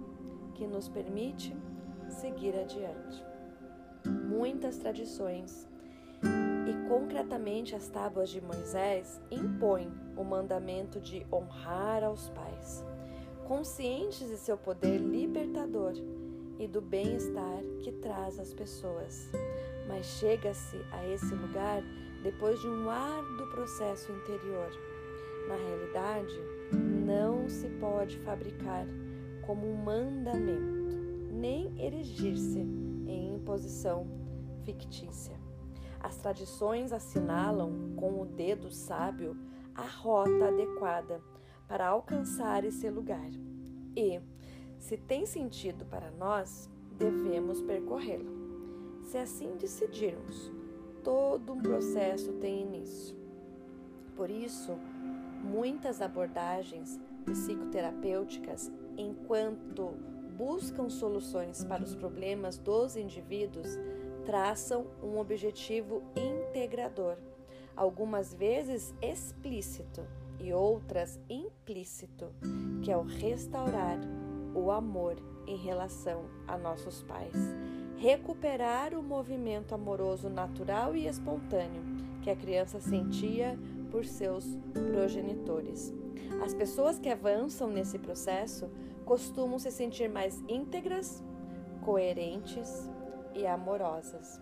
que 0.62 0.66
nos 0.68 0.88
permite 0.88 1.56
seguir 2.08 2.56
adiante. 2.56 3.24
Muitas 4.06 4.78
tradições 4.78 5.68
e 6.22 6.88
concretamente 6.88 7.74
as 7.74 7.88
tábuas 7.88 8.30
de 8.30 8.40
Moisés 8.40 9.20
impõem 9.28 9.90
o 10.16 10.22
mandamento 10.22 11.00
de 11.00 11.26
honrar 11.32 12.04
aos 12.04 12.28
pais 12.28 12.84
conscientes 13.44 14.28
de 14.28 14.36
seu 14.36 14.56
poder 14.56 14.98
libertador 14.98 15.94
e 16.60 16.68
do 16.68 16.80
bem-estar 16.80 17.60
que 17.82 17.90
traz 17.90 18.38
às 18.38 18.54
pessoas. 18.54 19.28
Mas 19.88 20.06
chega-se 20.06 20.76
a 20.92 21.08
esse 21.08 21.34
lugar 21.34 21.82
depois 22.22 22.60
de 22.60 22.68
um 22.68 22.88
árduo 22.88 23.50
processo 23.50 24.12
interior. 24.12 24.70
Na 25.48 25.56
realidade, 25.56 26.40
não 27.04 27.48
se 27.48 27.68
pode 27.80 28.16
fabricar 28.20 28.86
como 29.46 29.66
um 29.66 29.76
mandamento, 29.76 30.96
nem 31.32 31.72
erigir-se 31.80 32.60
em 32.60 33.34
imposição 33.34 34.06
fictícia. 34.64 35.36
As 36.00 36.16
tradições 36.16 36.92
assinalam 36.92 37.94
com 37.96 38.20
o 38.20 38.26
dedo 38.26 38.70
sábio 38.70 39.36
a 39.74 39.82
rota 39.82 40.48
adequada 40.48 41.20
para 41.68 41.86
alcançar 41.86 42.64
esse 42.64 42.88
lugar. 42.90 43.30
E, 43.96 44.20
se 44.78 44.96
tem 44.96 45.24
sentido 45.24 45.84
para 45.84 46.10
nós, 46.10 46.68
devemos 46.98 47.62
percorrê-lo. 47.62 48.30
Se 49.04 49.16
assim 49.18 49.56
decidirmos, 49.56 50.52
todo 51.02 51.52
um 51.52 51.60
processo 51.60 52.32
tem 52.34 52.62
início. 52.62 53.16
Por 54.16 54.30
isso, 54.30 54.72
muitas 55.42 56.00
abordagens 56.00 57.00
psicoterapêuticas, 57.24 58.70
enquanto 58.96 59.94
buscam 60.36 60.88
soluções 60.88 61.64
para 61.64 61.82
os 61.82 61.94
problemas 61.94 62.58
dos 62.58 62.96
indivíduos, 62.96 63.78
traçam 64.24 64.86
um 65.02 65.18
objetivo 65.18 66.02
integrador, 66.16 67.16
algumas 67.76 68.32
vezes 68.32 68.94
explícito 69.00 70.02
e 70.38 70.52
outras 70.52 71.20
implícito, 71.28 72.32
que 72.82 72.90
é 72.90 72.96
o 72.96 73.02
restaurar 73.02 73.98
o 74.54 74.70
amor 74.70 75.16
em 75.46 75.56
relação 75.56 76.24
a 76.46 76.56
nossos 76.56 77.02
pais, 77.02 77.34
recuperar 77.96 78.94
o 78.94 79.02
movimento 79.02 79.74
amoroso 79.74 80.28
natural 80.28 80.96
e 80.96 81.06
espontâneo 81.06 81.82
que 82.22 82.30
a 82.30 82.36
criança 82.36 82.80
sentia 82.80 83.58
por 83.90 84.04
seus 84.04 84.56
progenitores. 84.90 85.92
As 86.44 86.54
pessoas 86.54 86.98
que 86.98 87.08
avançam 87.08 87.68
nesse 87.68 87.98
processo 87.98 88.70
costumam 89.04 89.58
se 89.58 89.70
sentir 89.70 90.08
mais 90.08 90.42
íntegras, 90.48 91.22
coerentes 91.82 92.88
e 93.34 93.46
amorosas. 93.46 94.40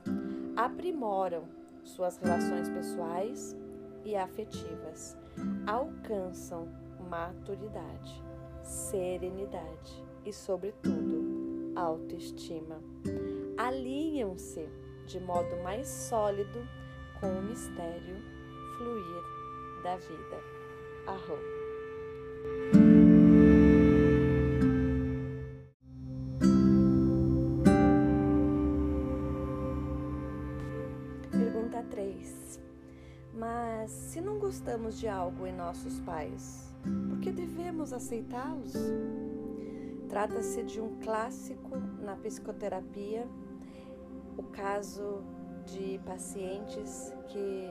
Aprimoram 0.56 1.44
suas 1.84 2.16
relações 2.18 2.68
pessoais 2.68 3.56
e 4.04 4.16
afetivas. 4.16 5.16
Alcançam 5.66 6.68
maturidade, 7.08 8.22
serenidade 8.62 10.04
e, 10.24 10.32
sobretudo, 10.32 11.72
autoestima. 11.74 12.80
Alinham-se 13.56 14.68
de 15.06 15.18
modo 15.20 15.56
mais 15.62 15.88
sólido 15.88 16.66
com 17.20 17.26
o 17.26 17.42
mistério 17.42 18.16
fluir 18.78 19.82
da 19.82 19.96
vida. 19.96 20.40
Arro. 21.06 21.59
Pergunta 31.30 31.82
3. 31.90 32.60
Mas 33.34 33.90
se 33.90 34.20
não 34.20 34.38
gostamos 34.38 34.98
de 34.98 35.08
algo 35.08 35.46
em 35.46 35.52
nossos 35.52 36.00
pais, 36.00 36.74
por 37.08 37.20
que 37.20 37.30
devemos 37.30 37.92
aceitá-los? 37.92 38.74
Trata-se 40.08 40.64
de 40.64 40.80
um 40.80 40.98
clássico 41.00 41.76
na 42.02 42.16
psicoterapia, 42.16 43.28
o 44.36 44.42
caso 44.42 45.22
de 45.64 46.00
pacientes 46.04 47.14
que 47.28 47.68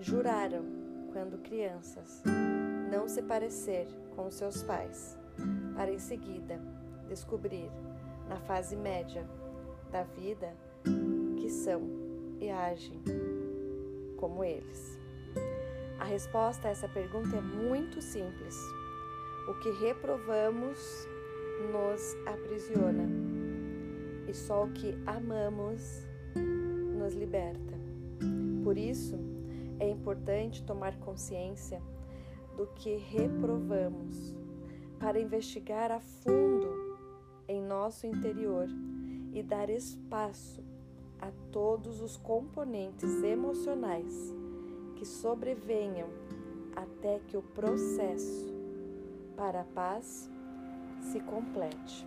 juraram, 0.00 0.64
quando 1.12 1.38
crianças, 1.38 2.22
não 2.90 3.08
se 3.08 3.22
parecer 3.22 3.86
com 4.16 4.30
seus 4.30 4.62
pais, 4.62 5.16
para 5.74 5.92
em 5.92 5.98
seguida 5.98 6.60
descobrir, 7.08 7.70
na 8.28 8.36
fase 8.40 8.76
média 8.76 9.26
da 9.90 10.02
vida, 10.02 10.54
que 11.36 11.48
são 11.48 11.82
e 12.40 12.50
agem 12.50 13.00
como 14.16 14.44
eles. 14.44 14.98
A 15.98 16.04
resposta 16.04 16.68
a 16.68 16.70
essa 16.70 16.88
pergunta 16.88 17.36
é 17.36 17.40
muito 17.40 18.00
simples. 18.00 18.56
O 19.48 19.54
que 19.60 19.70
reprovamos 19.84 20.78
nos 21.72 22.16
aprisiona 22.26 23.08
e 24.28 24.34
só 24.34 24.64
o 24.64 24.70
que 24.70 24.96
amamos 25.06 26.06
nos 26.96 27.14
liberta. 27.14 27.74
Por 28.62 28.78
isso, 28.78 29.18
é 29.78 29.88
importante 29.88 30.62
tomar 30.62 30.96
consciência 30.98 31.82
do 32.56 32.66
que 32.74 32.96
reprovamos 32.96 34.34
para 34.98 35.20
investigar 35.20 35.90
a 35.90 36.00
fundo 36.00 36.98
em 37.48 37.62
nosso 37.62 38.06
interior 38.06 38.68
e 39.32 39.42
dar 39.42 39.70
espaço 39.70 40.62
a 41.20 41.30
todos 41.50 42.00
os 42.00 42.16
componentes 42.16 43.22
emocionais 43.22 44.34
que 44.96 45.06
sobrevenham 45.06 46.08
até 46.76 47.20
que 47.26 47.36
o 47.36 47.42
processo 47.42 48.52
para 49.36 49.62
a 49.62 49.64
paz 49.64 50.30
se 51.00 51.20
complete. 51.20 52.06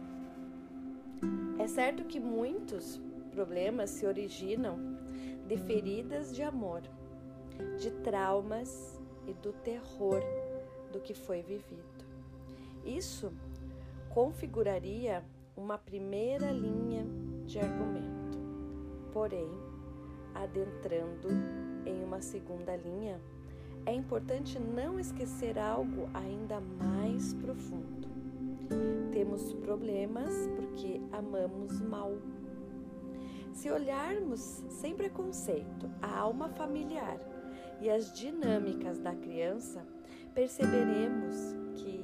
É 1.57 1.67
certo 1.67 2.03
que 2.05 2.19
muitos 2.19 3.01
problemas 3.31 3.89
se 3.89 4.05
originam 4.05 4.77
de 5.47 5.57
feridas 5.57 6.35
de 6.35 6.43
amor, 6.43 6.81
de 7.79 7.91
traumas 7.91 8.92
e 9.27 9.33
do 9.33 9.53
terror 9.53 10.21
do 10.91 10.99
que 10.99 11.13
foi 11.13 11.41
vivido. 11.41 12.05
Isso 12.85 13.31
configuraria 14.09 15.23
uma 15.55 15.77
primeira 15.77 16.51
linha 16.51 17.05
de 17.45 17.59
argumento. 17.59 18.37
Porém, 19.11 19.49
adentrando 20.33 21.29
em 21.85 22.03
uma 22.03 22.21
segunda 22.21 22.75
linha, 22.75 23.19
é 23.85 23.93
importante 23.93 24.59
não 24.59 24.99
esquecer 24.99 25.57
algo 25.57 26.09
ainda 26.13 26.59
mais 26.59 27.33
profundo. 27.33 28.07
Temos 29.11 29.53
problemas 29.53 30.47
porque 30.55 31.01
amamos 31.11 31.79
mal. 31.81 32.13
Se 33.51 33.69
olharmos 33.69 34.39
sem 34.69 34.95
preconceito 34.95 35.89
a 36.01 36.17
alma 36.17 36.49
familiar 36.49 37.19
e 37.83 37.89
as 37.89 38.13
dinâmicas 38.13 38.97
da 38.97 39.13
criança, 39.13 39.85
perceberemos 40.33 41.35
que 41.75 42.01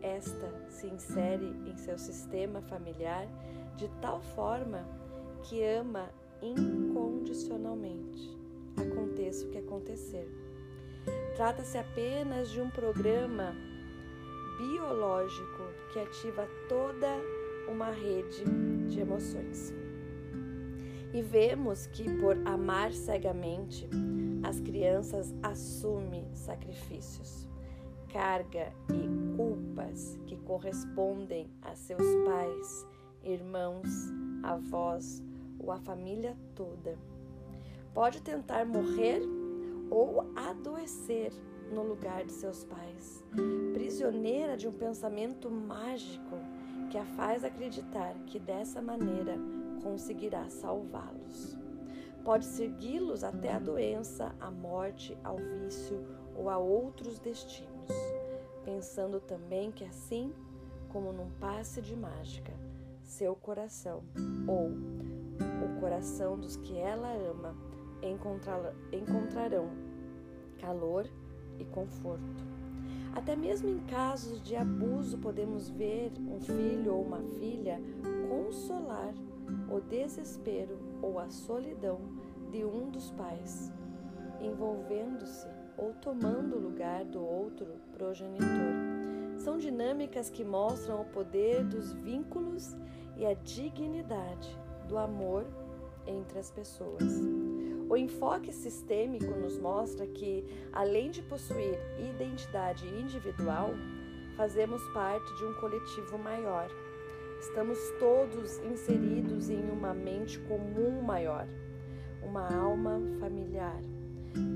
esta 0.00 0.48
se 0.68 0.86
insere 0.86 1.56
em 1.66 1.76
seu 1.76 1.98
sistema 1.98 2.62
familiar 2.62 3.26
de 3.74 3.88
tal 4.00 4.20
forma 4.20 4.86
que 5.42 5.60
ama 5.64 6.08
incondicionalmente, 6.40 8.30
aconteça 8.76 9.44
o 9.44 9.50
que 9.50 9.58
acontecer. 9.58 10.28
Trata-se 11.34 11.76
apenas 11.76 12.48
de 12.50 12.60
um 12.60 12.70
programa 12.70 13.56
biológico 14.56 15.64
que 15.92 15.98
ativa 15.98 16.48
toda 16.68 17.08
uma 17.68 17.90
rede 17.90 18.44
de 18.86 19.00
emoções. 19.00 19.74
E 21.12 21.22
vemos 21.22 21.86
que, 21.86 22.04
por 22.18 22.36
amar 22.46 22.92
cegamente, 22.92 23.88
as 24.42 24.60
crianças 24.60 25.34
assumem 25.42 26.24
sacrifícios, 26.34 27.48
carga 28.12 28.72
e 28.90 29.36
culpas 29.36 30.18
que 30.26 30.36
correspondem 30.36 31.50
a 31.62 31.74
seus 31.74 32.04
pais, 32.24 32.86
irmãos, 33.22 33.88
avós 34.42 35.22
ou 35.58 35.72
a 35.72 35.78
família 35.78 36.36
toda. 36.54 36.98
Pode 37.94 38.22
tentar 38.22 38.64
morrer 38.66 39.22
ou 39.90 40.30
adoecer 40.36 41.32
no 41.72 41.82
lugar 41.82 42.24
de 42.24 42.32
seus 42.32 42.64
pais, 42.64 43.24
prisioneira 43.72 44.56
de 44.56 44.68
um 44.68 44.72
pensamento 44.72 45.50
mágico 45.50 46.36
que 46.90 46.96
a 46.96 47.04
faz 47.04 47.44
acreditar 47.44 48.14
que 48.26 48.38
dessa 48.38 48.80
maneira 48.80 49.36
conseguirá 49.82 50.48
salvá-los 50.48 51.58
pode 52.28 52.44
segui-los 52.44 53.24
até 53.24 53.54
a 53.54 53.58
doença, 53.58 54.34
a 54.38 54.50
morte, 54.50 55.16
ao 55.24 55.38
vício 55.38 56.04
ou 56.36 56.50
a 56.50 56.58
outros 56.58 57.18
destinos, 57.18 57.90
pensando 58.66 59.18
também 59.18 59.72
que 59.72 59.82
assim 59.82 60.30
como 60.90 61.10
num 61.10 61.30
passe 61.40 61.80
de 61.80 61.96
mágica, 61.96 62.52
seu 63.02 63.34
coração 63.34 64.02
ou 64.46 64.68
o 65.64 65.80
coração 65.80 66.38
dos 66.38 66.56
que 66.56 66.76
ela 66.76 67.10
ama 67.14 67.56
encontrarão 68.92 69.70
calor 70.60 71.06
e 71.58 71.64
conforto. 71.64 72.44
Até 73.14 73.34
mesmo 73.34 73.70
em 73.70 73.78
casos 73.86 74.42
de 74.42 74.54
abuso, 74.54 75.16
podemos 75.16 75.70
ver 75.70 76.12
um 76.18 76.38
filho 76.40 76.94
ou 76.94 77.02
uma 77.02 77.22
filha 77.22 77.80
consolar 78.28 79.14
o 79.70 79.80
desespero 79.80 80.78
ou 81.02 81.18
a 81.18 81.28
solidão 81.28 82.00
de 82.50 82.64
um 82.64 82.90
dos 82.90 83.10
pais, 83.10 83.72
envolvendo-se 84.40 85.46
ou 85.76 85.92
tomando 85.94 86.56
o 86.56 86.60
lugar 86.60 87.04
do 87.04 87.24
outro 87.24 87.66
progenitor. 87.92 88.48
São 89.36 89.58
dinâmicas 89.58 90.28
que 90.28 90.44
mostram 90.44 91.02
o 91.02 91.04
poder 91.04 91.64
dos 91.64 91.92
vínculos 91.92 92.76
e 93.16 93.24
a 93.24 93.34
dignidade 93.34 94.58
do 94.88 94.98
amor 94.98 95.46
entre 96.06 96.38
as 96.38 96.50
pessoas. 96.50 97.02
O 97.88 97.96
enfoque 97.96 98.52
sistêmico 98.52 99.30
nos 99.30 99.58
mostra 99.58 100.06
que, 100.06 100.44
além 100.72 101.10
de 101.10 101.22
possuir 101.22 101.78
identidade 101.98 102.86
individual, 102.88 103.70
fazemos 104.36 104.82
parte 104.92 105.34
de 105.36 105.44
um 105.44 105.54
coletivo 105.54 106.18
maior 106.18 106.68
Estamos 107.40 107.78
todos 108.00 108.58
inseridos 108.64 109.48
em 109.48 109.70
uma 109.70 109.94
mente 109.94 110.40
comum 110.40 111.00
maior, 111.02 111.46
uma 112.20 112.52
alma 112.52 113.00
familiar, 113.20 113.80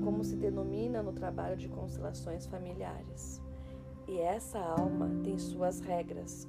como 0.03 0.21
se 0.21 0.35
denomina 0.35 1.01
no 1.01 1.13
trabalho 1.13 1.55
de 1.55 1.69
constelações 1.69 2.45
familiares. 2.45 3.41
E 4.05 4.19
essa 4.19 4.59
alma 4.59 5.09
tem 5.23 5.37
suas 5.37 5.79
regras. 5.79 6.45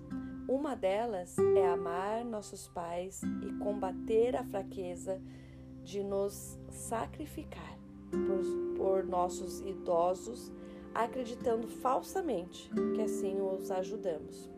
Uma 0.49 0.75
delas 0.75 1.37
é 1.57 1.69
amar 1.69 2.25
nossos 2.25 2.67
pais 2.67 3.23
e 3.23 3.53
combater 3.63 4.35
a 4.35 4.43
fraqueza 4.43 5.23
de 5.85 6.03
nos 6.03 6.59
sacrificar 6.69 7.79
por, 8.11 8.77
por 8.77 9.05
nossos 9.05 9.61
idosos, 9.61 10.53
acreditando 10.93 11.69
falsamente 11.69 12.69
que 12.95 13.03
assim 13.03 13.41
os 13.41 13.71
ajudamos. 13.71 14.54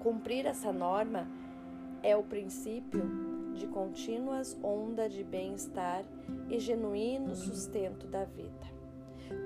Cumprir 0.00 0.46
essa 0.46 0.72
norma 0.72 1.26
é 2.04 2.16
o 2.16 2.22
princípio 2.22 3.02
de 3.54 3.66
contínuas 3.66 4.56
ondas 4.62 5.12
de 5.12 5.24
bem-estar 5.24 6.04
e 6.48 6.60
genuíno 6.60 7.34
sustento 7.34 8.06
da 8.06 8.24
vida. 8.24 8.78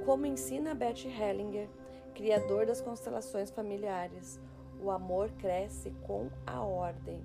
Como 0.05 0.26
ensina 0.26 0.74
Bert 0.74 1.07
Hellinger, 1.07 1.68
criador 2.14 2.66
das 2.66 2.82
constelações 2.82 3.50
familiares, 3.50 4.38
o 4.82 4.90
amor 4.90 5.30
cresce 5.32 5.90
com 6.03 6.28
a 6.46 6.61
ordem. 6.61 7.20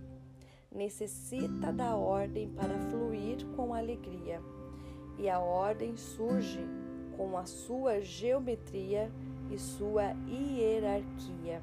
Necessita 0.74 1.72
da 1.74 1.96
ordem 1.98 2.50
para 2.50 2.80
fluir 2.90 3.46
com 3.58 3.74
alegria, 3.74 4.42
e 5.18 5.30
a 5.30 5.40
ordem 5.40 5.98
surge 5.98 6.62
com 7.18 7.38
a 7.38 7.46
sua 7.46 8.00
geometria 8.00 9.12
e 9.52 9.58
sua 9.58 10.14
hierarquia. 10.30 11.62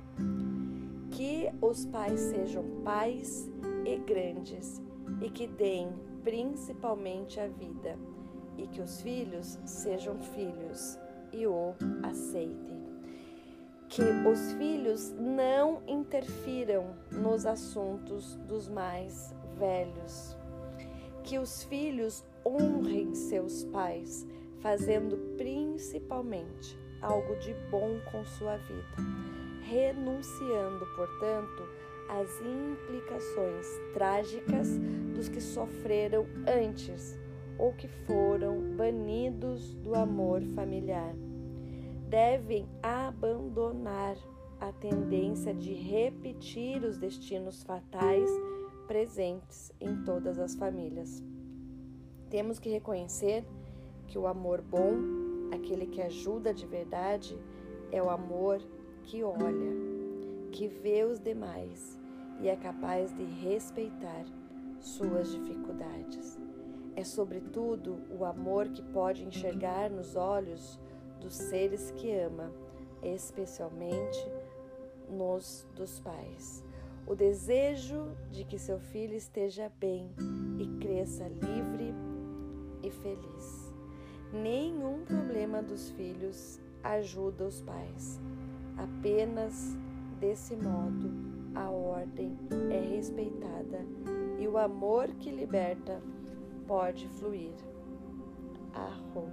Que 1.14 1.48
os 1.62 1.86
pais 1.86 2.18
sejam 2.18 2.64
pais 2.82 3.48
e 3.84 3.96
grandes 3.98 4.82
e 5.20 5.30
que 5.30 5.46
deem 5.46 5.92
principalmente 6.24 7.38
a 7.38 7.46
vida, 7.46 7.96
e 8.58 8.66
que 8.66 8.80
os 8.80 9.00
filhos 9.00 9.56
sejam 9.64 10.18
filhos 10.18 10.98
e 11.32 11.46
o 11.46 11.72
aceitem. 12.02 12.82
Que 13.88 14.02
os 14.02 14.54
filhos 14.54 15.12
não 15.12 15.82
interfiram 15.86 16.96
nos 17.12 17.46
assuntos 17.46 18.34
dos 18.48 18.68
mais 18.68 19.32
velhos. 19.56 20.36
Que 21.22 21.38
os 21.38 21.62
filhos 21.62 22.24
honrem 22.44 23.14
seus 23.14 23.62
pais, 23.66 24.26
fazendo 24.58 25.16
principalmente 25.36 26.76
algo 27.00 27.36
de 27.36 27.54
bom 27.70 28.00
com 28.10 28.24
sua 28.24 28.56
vida, 28.56 28.96
renunciando, 29.68 30.86
portanto, 30.94 31.62
às 32.08 32.30
implicações 32.40 33.66
trágicas 33.92 34.78
dos 35.14 35.28
que 35.28 35.40
sofreram 35.40 36.26
antes 36.46 37.18
ou 37.58 37.72
que 37.72 37.88
foram 37.88 38.76
banidos 38.76 39.74
do 39.76 39.94
amor 39.94 40.42
familiar. 40.54 41.14
Devem 42.08 42.68
abandonar 42.82 44.16
a 44.60 44.72
tendência 44.72 45.54
de 45.54 45.72
repetir 45.72 46.84
os 46.84 46.98
destinos 46.98 47.62
fatais 47.62 48.30
presentes 48.86 49.72
em 49.80 50.04
todas 50.04 50.38
as 50.38 50.54
famílias. 50.54 51.22
Temos 52.30 52.58
que 52.58 52.68
reconhecer 52.68 53.44
que 54.06 54.18
o 54.18 54.26
amor 54.26 54.60
bom, 54.60 54.94
aquele 55.52 55.86
que 55.86 56.02
ajuda 56.02 56.52
de 56.52 56.66
verdade, 56.66 57.38
é 57.90 58.02
o 58.02 58.10
amor 58.10 58.60
que 59.04 59.22
olha, 59.22 59.72
que 60.50 60.66
vê 60.68 61.04
os 61.04 61.18
demais 61.18 61.98
e 62.40 62.48
é 62.48 62.56
capaz 62.56 63.14
de 63.14 63.24
respeitar 63.24 64.24
suas 64.80 65.30
dificuldades. 65.30 66.38
É, 66.96 67.02
sobretudo, 67.02 67.98
o 68.10 68.24
amor 68.24 68.68
que 68.68 68.82
pode 68.82 69.24
enxergar 69.24 69.90
nos 69.90 70.14
olhos 70.14 70.78
dos 71.20 71.34
seres 71.34 71.90
que 71.92 72.12
ama, 72.12 72.52
especialmente 73.02 74.18
nos 75.08 75.66
dos 75.74 75.98
pais. 76.00 76.64
O 77.06 77.14
desejo 77.14 78.16
de 78.30 78.44
que 78.44 78.58
seu 78.58 78.78
filho 78.78 79.14
esteja 79.14 79.70
bem 79.78 80.10
e 80.58 80.66
cresça 80.78 81.28
livre 81.28 81.94
e 82.82 82.90
feliz. 82.90 83.72
Nenhum 84.32 85.04
problema 85.04 85.62
dos 85.62 85.90
filhos 85.90 86.60
ajuda 86.82 87.44
os 87.44 87.60
pais. 87.60 88.20
Apenas 88.76 89.76
desse 90.18 90.56
modo 90.56 91.10
a 91.54 91.70
ordem 91.70 92.36
é 92.70 92.80
respeitada 92.80 93.86
e 94.38 94.48
o 94.48 94.58
amor 94.58 95.08
que 95.20 95.30
liberta 95.30 96.02
pode 96.66 97.08
fluir. 97.08 97.54
Arro. 98.72 99.30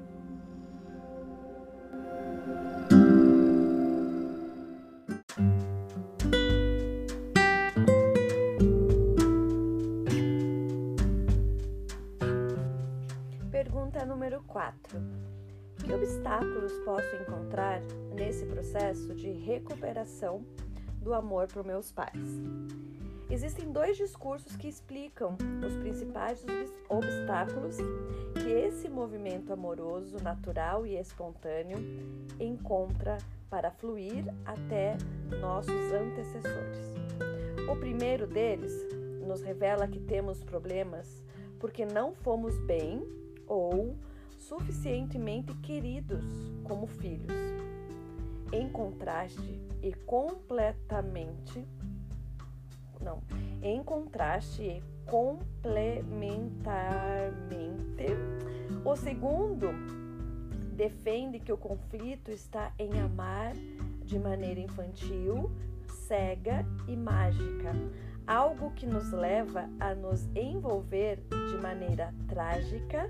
Pergunta 13.51 14.05
número 14.05 14.43
4. 14.43 14.99
Que 15.83 15.93
obstáculos 15.93 16.73
posso 16.85 17.15
encontrar 17.15 17.81
nesse 18.13 18.45
processo 18.45 19.13
de 19.15 19.31
recuperação 19.31 20.45
do 21.01 21.13
amor 21.13 21.47
por 21.47 21.65
meus 21.65 21.91
pais? 21.91 22.41
Existem 23.29 23.71
dois 23.71 23.97
discursos 23.97 24.55
que 24.57 24.67
explicam 24.67 25.37
os 25.65 25.75
principais 25.77 26.45
obstáculos 26.89 27.77
que 28.33 28.49
esse 28.49 28.89
movimento 28.89 29.53
amoroso, 29.53 30.17
natural 30.21 30.85
e 30.85 30.97
espontâneo 30.97 31.77
encontra 32.39 33.17
para 33.49 33.71
fluir 33.71 34.25
até 34.45 34.97
nossos 35.39 35.91
antecessores. 35.93 36.93
O 37.71 37.75
primeiro 37.77 38.27
deles 38.27 38.73
nos 39.25 39.41
revela 39.41 39.87
que 39.87 39.99
temos 39.99 40.43
problemas 40.43 41.23
porque 41.59 41.85
não 41.85 42.13
fomos 42.13 42.57
bem 42.59 43.01
ou 43.47 43.95
suficientemente 44.51 45.53
queridos 45.61 46.25
como 46.65 46.85
filhos. 46.85 47.31
Em 48.51 48.67
contraste 48.67 49.61
e 49.81 49.93
completamente 50.05 51.65
não, 52.99 53.23
em 53.63 53.81
contraste 53.81 54.61
e 54.61 54.83
complementarmente. 55.09 58.05
O 58.83 58.93
segundo 58.95 59.69
defende 60.75 61.39
que 61.39 61.53
o 61.53 61.57
conflito 61.57 62.29
está 62.29 62.73
em 62.77 62.99
amar 62.99 63.53
de 64.03 64.19
maneira 64.19 64.59
infantil, 64.59 65.49
cega 65.87 66.63
e 66.87 66.95
mágica, 66.95 67.73
algo 68.27 68.69
que 68.71 68.85
nos 68.85 69.11
leva 69.11 69.67
a 69.79 69.95
nos 69.95 70.27
envolver 70.35 71.23
de 71.31 71.57
maneira 71.57 72.13
trágica 72.27 73.09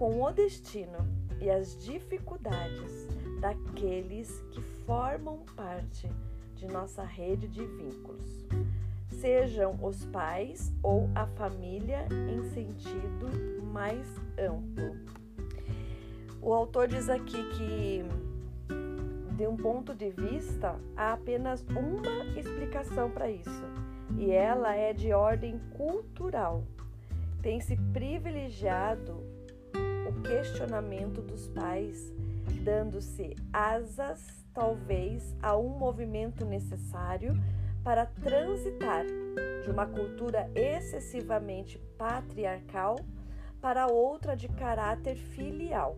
com 0.00 0.22
o 0.22 0.30
destino 0.32 0.96
e 1.42 1.50
as 1.50 1.76
dificuldades 1.84 3.06
daqueles 3.38 4.42
que 4.50 4.62
formam 4.86 5.40
parte 5.54 6.10
de 6.56 6.66
nossa 6.66 7.04
rede 7.04 7.46
de 7.46 7.62
vínculos 7.66 8.46
sejam 9.10 9.78
os 9.82 10.06
pais 10.06 10.72
ou 10.82 11.10
a 11.14 11.26
família 11.26 12.08
em 12.32 12.42
sentido 12.44 13.62
mais 13.62 14.06
amplo. 14.38 14.96
O 16.40 16.54
autor 16.54 16.88
diz 16.88 17.10
aqui 17.10 17.50
que, 17.50 18.02
de 19.36 19.46
um 19.46 19.54
ponto 19.54 19.94
de 19.94 20.08
vista, 20.08 20.80
há 20.96 21.12
apenas 21.12 21.62
uma 21.76 22.38
explicação 22.38 23.10
para 23.10 23.30
isso, 23.30 23.64
e 24.16 24.30
ela 24.30 24.74
é 24.74 24.94
de 24.94 25.12
ordem 25.12 25.60
cultural. 25.76 26.64
Tem 27.42 27.60
se 27.60 27.76
privilegiado 27.92 29.29
o 30.10 30.22
questionamento 30.22 31.22
dos 31.22 31.46
pais, 31.48 32.12
dando-se 32.64 33.36
asas, 33.52 34.44
talvez, 34.52 35.36
a 35.40 35.56
um 35.56 35.68
movimento 35.68 36.44
necessário 36.44 37.32
para 37.84 38.06
transitar 38.06 39.04
de 39.62 39.70
uma 39.70 39.86
cultura 39.86 40.50
excessivamente 40.54 41.78
patriarcal 41.96 42.96
para 43.60 43.86
outra 43.86 44.34
de 44.34 44.48
caráter 44.48 45.16
filial. 45.16 45.96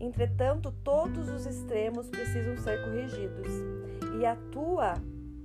Entretanto, 0.00 0.72
todos 0.82 1.28
os 1.28 1.46
extremos 1.46 2.08
precisam 2.08 2.56
ser 2.56 2.82
corrigidos 2.84 3.52
e, 4.18 4.24
atua, 4.24 4.94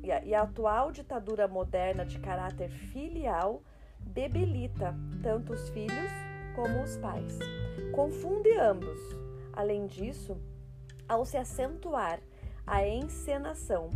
e 0.02 0.34
a 0.34 0.42
atual 0.44 0.92
ditadura 0.92 1.48
moderna 1.48 2.06
de 2.06 2.20
caráter 2.20 2.70
filial 2.70 3.62
debilita 4.00 4.96
tanto 5.22 5.54
os 5.54 5.70
filhos 5.70 6.30
como 6.56 6.84
os 6.84 6.97
pais. 6.97 7.38
Confunde 7.91 8.52
ambos. 8.58 8.99
Além 9.54 9.88
disso, 9.88 10.38
ao 11.08 11.26
se 11.26 11.38
acentuar 11.38 12.20
a 12.66 12.88
encenação 12.88 13.89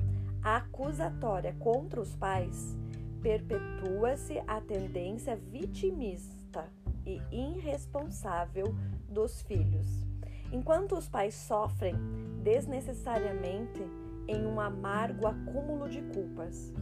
acusatória 0.44 1.56
contra 1.60 2.02
os 2.02 2.16
pais, 2.16 2.78
perpetua-se 3.22 4.42
a 4.46 4.60
tendência 4.62 5.36
vitimista 5.36 6.66
e 7.06 7.22
irresponsável 7.32 8.76
dos 9.08 9.42
filhos, 9.44 10.06
enquanto 10.52 10.96
os 10.96 11.08
pais 11.08 11.34
sofrem 11.36 11.96
desnecessariamente 12.44 13.82
em 14.28 14.46
um 14.46 14.60
amargo 14.60 15.28
acúmulo 15.28 15.88
de 15.88 16.02
culpas. 16.02 16.74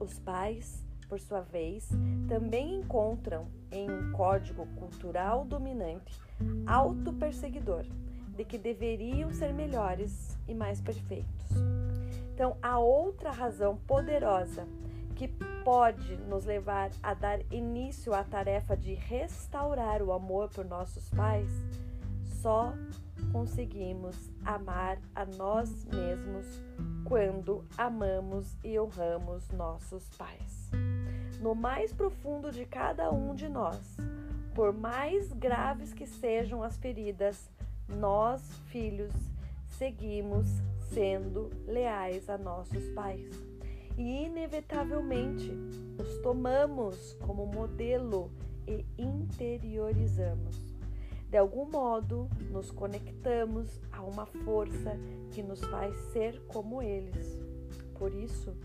Os 0.00 0.18
pais 0.18 0.84
por 1.12 1.20
sua 1.20 1.42
vez, 1.42 1.90
também 2.26 2.76
encontram 2.76 3.46
em 3.70 3.90
um 3.90 4.12
código 4.12 4.64
cultural 4.76 5.44
dominante 5.44 6.18
auto-perseguidor 6.66 7.84
de 8.34 8.46
que 8.46 8.56
deveriam 8.56 9.30
ser 9.30 9.52
melhores 9.52 10.38
e 10.48 10.54
mais 10.54 10.80
perfeitos. 10.80 11.50
Então, 12.32 12.56
a 12.62 12.78
outra 12.78 13.30
razão 13.30 13.76
poderosa 13.86 14.66
que 15.14 15.28
pode 15.62 16.16
nos 16.16 16.46
levar 16.46 16.90
a 17.02 17.12
dar 17.12 17.40
início 17.52 18.14
à 18.14 18.24
tarefa 18.24 18.74
de 18.74 18.94
restaurar 18.94 20.02
o 20.02 20.14
amor 20.14 20.48
por 20.48 20.64
nossos 20.64 21.10
pais, 21.10 21.50
só 22.40 22.72
conseguimos 23.30 24.16
amar 24.46 24.98
a 25.14 25.26
nós 25.26 25.84
mesmos 25.84 26.46
quando 27.04 27.66
amamos 27.76 28.56
e 28.64 28.80
honramos 28.80 29.46
nossos 29.50 30.08
pais. 30.16 30.61
No 31.42 31.56
mais 31.56 31.92
profundo 31.92 32.52
de 32.52 32.64
cada 32.64 33.10
um 33.10 33.34
de 33.34 33.48
nós, 33.48 33.96
por 34.54 34.72
mais 34.72 35.32
graves 35.32 35.92
que 35.92 36.06
sejam 36.06 36.62
as 36.62 36.76
feridas, 36.76 37.50
nós, 37.88 38.40
filhos, 38.68 39.12
seguimos 39.66 40.46
sendo 40.94 41.50
leais 41.66 42.30
a 42.30 42.38
nossos 42.38 42.88
pais. 42.90 43.28
E 43.98 44.24
inevitavelmente 44.26 45.50
os 46.00 46.16
tomamos 46.18 47.14
como 47.14 47.44
modelo 47.44 48.30
e 48.64 48.86
interiorizamos. 48.96 50.56
De 51.28 51.38
algum 51.38 51.68
modo, 51.68 52.30
nos 52.52 52.70
conectamos 52.70 53.80
a 53.90 54.00
uma 54.00 54.26
força 54.26 54.96
que 55.32 55.42
nos 55.42 55.58
faz 55.64 55.92
ser 56.12 56.40
como 56.46 56.80
eles. 56.80 57.36
Por 57.98 58.14
isso, 58.14 58.56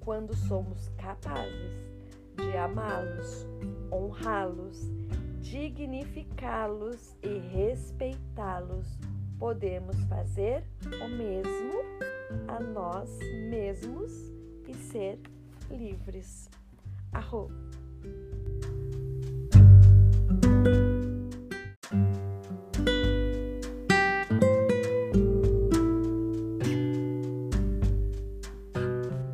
quando 0.00 0.34
somos 0.34 0.88
capazes 0.96 1.93
de 2.36 2.56
amá-los, 2.56 3.46
honrá-los, 3.90 4.90
dignificá-los 5.40 7.16
e 7.22 7.38
respeitá-los, 7.38 8.98
podemos 9.38 9.96
fazer 10.04 10.64
o 10.84 11.08
mesmo 11.08 11.74
a 12.48 12.60
nós 12.60 13.10
mesmos 13.50 14.12
e 14.68 14.74
ser 14.74 15.20
livres. 15.70 16.48
Arro! 17.12 17.48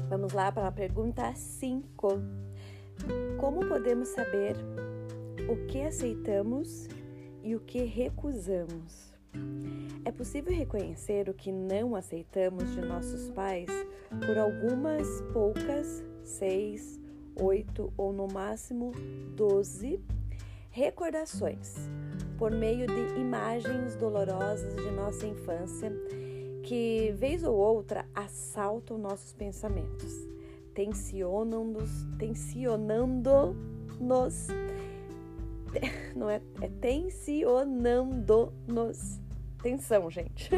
Vamos 0.09 0.33
lá 0.33 0.53
para 0.53 0.69
a 0.69 0.73
pergunta 0.73 1.33
5. 1.35 2.50
Como 3.39 3.67
podemos 3.67 4.09
saber 4.09 4.57
o 5.49 5.67
que 5.67 5.83
aceitamos 5.83 6.89
e 7.43 7.55
o 7.57 7.61
que 7.61 7.85
recusamos? 7.85 9.13
É 10.05 10.11
possível 10.11 10.55
reconhecer 10.55 11.29
o 11.29 11.35
que 11.35 11.53
não 11.53 11.95
aceitamos 11.95 12.71
de 12.75 12.81
nossos 12.81 13.31
pais 13.31 13.69
por 14.27 14.37
algumas 14.37 15.07
poucas, 15.33 16.03
seis, 16.25 17.01
oito 17.37 17.93
ou 17.97 18.13
no 18.13 18.27
máximo 18.27 18.93
doze 19.37 20.01
recordações, 20.71 21.75
por 22.39 22.51
meio 22.51 22.87
de 22.87 23.21
imagens 23.21 23.97
dolorosas 23.97 24.75
de 24.77 24.91
nossa 24.91 25.27
infância 25.27 25.93
que, 26.63 27.13
vez 27.17 27.43
ou 27.43 27.57
outra, 27.57 28.07
assaltam 28.15 28.97
nossos 28.97 29.33
pensamentos, 29.33 30.29
tensionando-nos, 30.81 32.07
tensionando-nos 32.19 34.49
não 36.17 36.31
é, 36.31 36.41
é 36.63 36.69
tensionando-nos. 36.81 39.21
Tensão, 39.63 40.11
gente. 40.11 40.49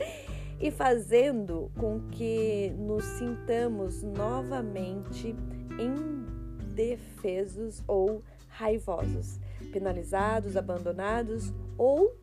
e 0.58 0.70
fazendo 0.70 1.70
com 1.78 2.00
que 2.10 2.72
nos 2.78 3.04
sintamos 3.04 4.02
novamente 4.02 5.36
indefesos 5.78 7.84
ou 7.86 8.22
raivosos, 8.48 9.38
penalizados, 9.70 10.56
abandonados 10.56 11.52
ou 11.76 12.16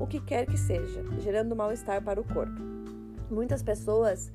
o 0.00 0.06
que 0.06 0.20
quer 0.20 0.46
que 0.46 0.58
seja, 0.58 1.04
gerando 1.20 1.54
mal-estar 1.54 2.02
para 2.02 2.20
o 2.20 2.24
corpo. 2.24 2.60
Muitas 3.30 3.62
pessoas 3.62 4.32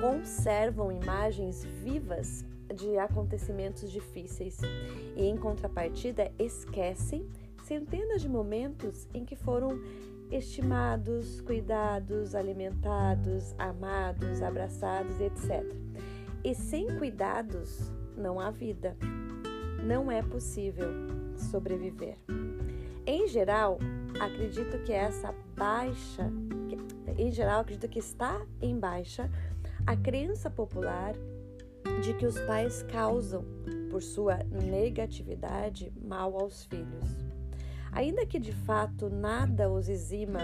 conservam 0.00 0.90
imagens 0.90 1.64
vivas 1.64 2.44
de 2.74 2.96
acontecimentos 2.98 3.90
difíceis 3.90 4.58
e, 5.16 5.24
em 5.24 5.36
contrapartida, 5.36 6.30
esquecem 6.38 7.28
centenas 7.64 8.22
de 8.22 8.28
momentos 8.28 9.08
em 9.12 9.24
que 9.24 9.36
foram 9.36 9.80
estimados, 10.30 11.40
cuidados, 11.40 12.34
alimentados, 12.34 13.54
amados, 13.58 14.42
abraçados, 14.42 15.20
etc. 15.20 15.64
E 16.44 16.54
sem 16.54 16.86
cuidados 16.98 17.92
não 18.16 18.38
há 18.38 18.50
vida. 18.50 18.96
Não 19.84 20.10
é 20.10 20.22
possível 20.22 20.88
sobreviver. 21.36 22.16
Em 23.06 23.26
geral, 23.26 23.78
acredito 24.20 24.78
que 24.84 24.92
essa 24.92 25.34
baixa, 25.56 26.30
em 27.18 27.30
geral, 27.32 27.60
acredito 27.60 27.88
que 27.88 27.98
está 27.98 28.40
em 28.60 28.78
baixa 28.78 29.28
a 29.90 29.96
crença 29.96 30.48
popular 30.48 31.16
de 32.00 32.14
que 32.14 32.24
os 32.24 32.38
pais 32.42 32.80
causam, 32.84 33.44
por 33.90 34.00
sua 34.00 34.36
negatividade, 34.44 35.92
mal 36.00 36.40
aos 36.40 36.64
filhos. 36.66 37.18
Ainda 37.90 38.24
que 38.24 38.38
de 38.38 38.52
fato 38.52 39.10
nada 39.10 39.68
os 39.68 39.88
exima 39.88 40.38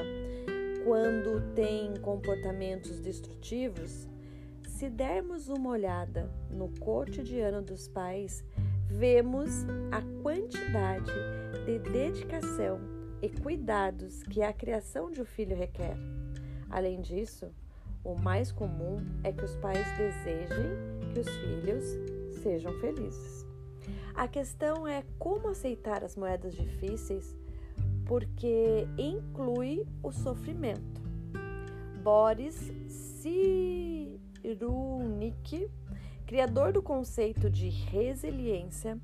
quando 0.85 1.55
têm 1.55 1.95
comportamentos 1.95 2.99
destrutivos, 2.99 4.09
se 4.67 4.91
dermos 4.91 5.49
uma 5.49 5.71
olhada 5.71 6.29
no 6.51 6.69
cotidiano 6.81 7.63
dos 7.63 7.87
pais, 7.87 8.45
vemos 8.89 9.65
a 9.93 10.03
quantidade 10.25 11.13
de 11.65 11.79
dedicação 11.79 12.81
e 13.23 13.29
cuidados 13.29 14.25
que 14.25 14.43
a 14.43 14.53
criação 14.53 15.09
de 15.09 15.23
um 15.23 15.25
filho 15.25 15.57
requer. 15.57 15.97
Além 16.69 17.01
disso, 17.01 17.49
o 18.07 18.15
mais 18.15 18.53
comum 18.53 18.99
é 19.25 19.33
que 19.33 19.45
os 19.45 19.57
pais 19.57 19.85
desejem 19.97 20.71
que 21.13 21.19
os 21.19 21.29
filhos 21.29 21.85
sejam 22.41 22.73
felizes. 22.75 23.45
A 24.15 24.29
questão 24.29 24.87
é 24.87 25.03
como 25.19 25.49
aceitar 25.49 26.05
as 26.05 26.15
moedas 26.15 26.55
difíceis, 26.55 27.37
porque 28.07 28.87
inclui 28.97 29.85
o 30.03 30.13
sofrimento. 30.13 31.03
Boris 32.03 32.73
Cyrulnik, 34.41 35.69
criador 36.27 36.73
do 36.73 36.81
conceito 36.81 37.51
de 37.51 37.69
resiliência, 37.69 38.97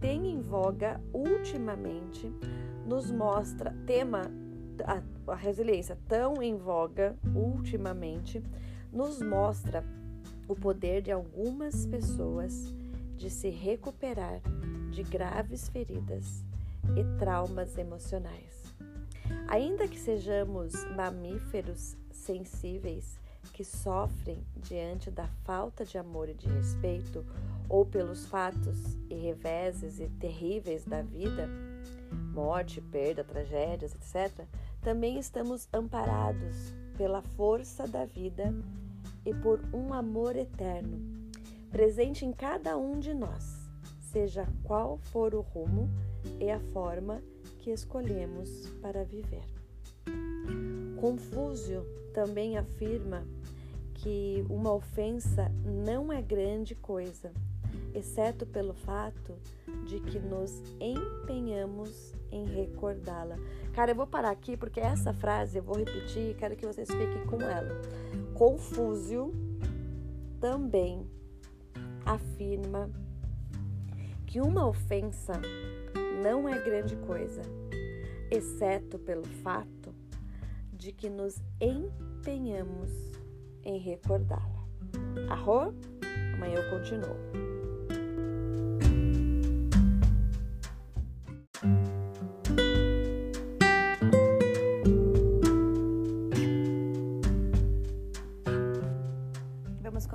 tem 0.00 0.26
em 0.32 0.40
voga 0.40 1.00
ultimamente, 1.12 2.28
nos 2.84 3.12
mostra 3.12 3.72
tema 3.86 4.22
a, 4.84 5.02
a 5.32 5.34
resiliência 5.34 5.98
tão 6.08 6.42
em 6.42 6.56
voga 6.56 7.16
ultimamente 7.34 8.42
nos 8.92 9.20
mostra 9.20 9.84
o 10.48 10.54
poder 10.54 11.02
de 11.02 11.10
algumas 11.10 11.86
pessoas 11.86 12.72
de 13.16 13.30
se 13.30 13.48
recuperar 13.48 14.40
de 14.90 15.02
graves 15.02 15.68
feridas 15.68 16.44
e 16.96 17.18
traumas 17.18 17.76
emocionais. 17.78 18.64
Ainda 19.48 19.88
que 19.88 19.98
sejamos 19.98 20.72
mamíferos 20.94 21.96
sensíveis 22.10 23.18
que 23.52 23.64
sofrem 23.64 24.44
diante 24.56 25.10
da 25.10 25.26
falta 25.44 25.84
de 25.84 25.98
amor 25.98 26.28
e 26.28 26.34
de 26.34 26.48
respeito 26.48 27.24
ou 27.68 27.84
pelos 27.84 28.26
fatos 28.26 28.96
e 29.08 29.14
reveses 29.14 30.00
e 30.00 30.08
terríveis 30.20 30.84
da 30.84 31.02
vida, 31.02 31.48
morte, 32.32 32.80
perda, 32.80 33.24
tragédias, 33.24 33.94
etc., 33.94 34.46
também 34.84 35.18
estamos 35.18 35.66
amparados 35.72 36.74
pela 36.98 37.22
força 37.22 37.88
da 37.88 38.04
vida 38.04 38.54
e 39.24 39.34
por 39.34 39.58
um 39.72 39.94
amor 39.94 40.36
eterno, 40.36 41.00
presente 41.70 42.26
em 42.26 42.32
cada 42.32 42.76
um 42.76 43.00
de 43.00 43.14
nós, 43.14 43.66
seja 44.12 44.46
qual 44.62 44.98
for 44.98 45.34
o 45.34 45.40
rumo 45.40 45.88
e 46.38 46.50
a 46.50 46.60
forma 46.60 47.22
que 47.60 47.70
escolhemos 47.70 48.68
para 48.82 49.04
viver. 49.04 49.44
Confúcio 51.00 51.82
também 52.12 52.58
afirma 52.58 53.26
que 53.94 54.44
uma 54.50 54.72
ofensa 54.72 55.50
não 55.64 56.12
é 56.12 56.20
grande 56.20 56.74
coisa, 56.74 57.32
exceto 57.94 58.44
pelo 58.44 58.74
fato 58.74 59.34
de 59.86 59.98
que 60.00 60.18
nos 60.18 60.62
empenhamos 60.78 62.13
em 62.34 62.44
recordá-la. 62.44 63.36
Cara, 63.72 63.92
eu 63.92 63.94
vou 63.94 64.06
parar 64.06 64.30
aqui 64.30 64.56
porque 64.56 64.80
essa 64.80 65.12
frase 65.12 65.58
eu 65.58 65.62
vou 65.62 65.76
repetir 65.76 66.30
e 66.30 66.34
quero 66.34 66.56
que 66.56 66.66
vocês 66.66 66.88
fiquem 66.90 67.24
com 67.26 67.40
ela. 67.40 67.80
Confúcio 68.34 69.32
também 70.40 71.08
afirma 72.04 72.90
que 74.26 74.40
uma 74.40 74.66
ofensa 74.66 75.32
não 76.22 76.48
é 76.48 76.60
grande 76.60 76.96
coisa, 76.96 77.42
exceto 78.30 78.98
pelo 78.98 79.24
fato 79.24 79.94
de 80.72 80.92
que 80.92 81.08
nos 81.08 81.40
empenhamos 81.60 82.90
em 83.62 83.78
recordá-la. 83.78 84.66
Arro? 85.30 85.72
Amanhã 86.34 86.56
eu 86.56 86.70
continuo. 86.70 87.53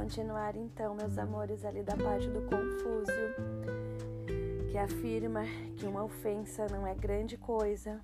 Continuar 0.10 0.56
então, 0.56 0.96
meus 0.96 1.20
amores, 1.20 1.64
ali 1.64 1.84
da 1.84 1.96
parte 1.96 2.28
do 2.30 2.42
Confúcio, 2.42 3.36
que 4.72 4.76
afirma 4.76 5.44
que 5.78 5.86
uma 5.86 6.04
ofensa 6.04 6.66
não 6.72 6.88
é 6.88 6.96
grande 6.96 7.38
coisa, 7.38 8.02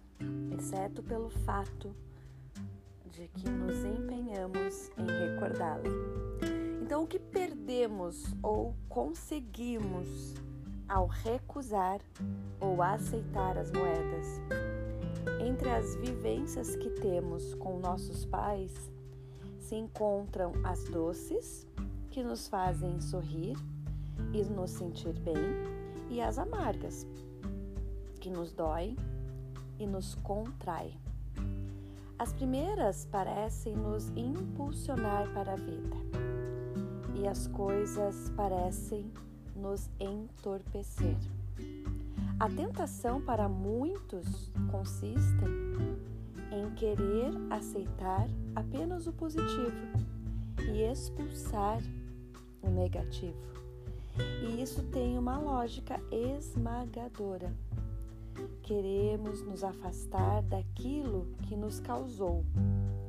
exceto 0.52 1.02
pelo 1.02 1.32
fato 1.32 1.96
de 3.10 3.28
que 3.30 3.50
nos 3.50 3.84
empenhamos 3.84 4.92
em 5.00 5.08
recordá-la. 5.08 5.82
Então, 6.80 7.06
o 7.06 7.08
que 7.08 7.18
perdemos 7.18 8.24
ou 8.44 8.76
conseguimos 8.88 10.36
ao 10.88 11.08
recusar 11.08 12.02
ou 12.60 12.84
aceitar 12.84 13.58
as 13.58 13.72
moedas? 13.72 14.28
Entre 15.44 15.68
as 15.72 15.96
vivências 15.96 16.76
que 16.76 16.92
temos 16.92 17.56
com 17.56 17.80
nossos 17.80 18.26
pais, 18.26 18.92
se 19.58 19.74
encontram 19.74 20.54
as 20.64 20.84
doces, 20.84 21.68
que 22.16 22.24
nos 22.24 22.48
fazem 22.48 23.02
sorrir 23.02 23.58
e 24.32 24.42
nos 24.46 24.72
sentir 24.72 25.20
bem, 25.20 25.36
e 26.10 26.22
as 26.22 26.40
amargas, 26.40 27.06
que 28.22 28.30
nos 28.30 28.54
doem 28.54 28.96
e 29.78 29.86
nos 29.86 30.16
contraem. 30.16 30.98
As 32.18 32.32
primeiras 32.32 33.06
parecem 33.12 33.76
nos 33.76 34.08
impulsionar 34.16 35.30
para 35.34 35.52
a 35.52 35.56
vida, 35.58 35.98
e 37.16 37.28
as 37.28 37.48
coisas 37.48 38.30
parecem 38.30 39.12
nos 39.54 39.90
entorpecer. 40.00 41.18
A 42.40 42.48
tentação 42.48 43.20
para 43.20 43.50
muitos 43.50 44.54
consiste 44.72 45.44
em 46.50 46.74
querer 46.76 47.34
aceitar 47.50 48.30
apenas 48.56 49.06
o 49.06 49.12
positivo 49.12 49.76
e 50.72 50.82
expulsar 50.82 51.82
o 52.66 52.72
negativo. 52.72 53.38
E 54.18 54.62
isso 54.62 54.84
tem 54.84 55.18
uma 55.18 55.38
lógica 55.38 56.00
esmagadora. 56.12 57.54
Queremos 58.64 59.42
nos 59.42 59.64
afastar 59.64 60.42
daquilo 60.44 61.28
que 61.44 61.56
nos 61.56 61.80
causou 61.80 62.44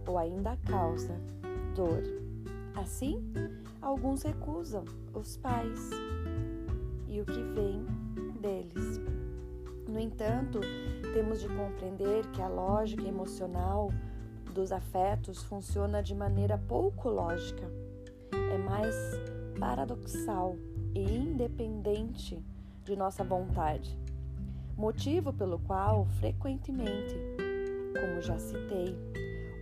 ou 0.06 0.18
ainda 0.18 0.56
causa 0.66 1.20
dor. 1.74 2.02
Assim, 2.74 3.32
alguns 3.80 4.22
recusam 4.22 4.84
os 5.14 5.36
pais 5.36 5.90
e 7.08 7.20
o 7.20 7.24
que 7.24 7.42
vem 7.54 7.84
deles. 8.40 9.00
No 9.88 9.98
entanto, 9.98 10.60
temos 11.14 11.40
de 11.40 11.48
compreender 11.48 12.26
que 12.32 12.42
a 12.42 12.48
lógica 12.48 13.06
emocional 13.06 13.90
dos 14.52 14.72
afetos 14.72 15.42
funciona 15.44 16.02
de 16.02 16.14
maneira 16.14 16.58
pouco 16.58 17.08
lógica. 17.08 17.70
É 18.32 18.58
mais 18.58 18.94
paradoxal 19.58 20.56
e 20.94 21.02
independente 21.02 22.42
de 22.84 22.96
nossa 22.96 23.24
vontade, 23.24 23.98
motivo 24.76 25.32
pelo 25.32 25.58
qual, 25.58 26.06
frequentemente, 26.18 27.16
como 27.98 28.20
já 28.20 28.38
citei, 28.38 28.96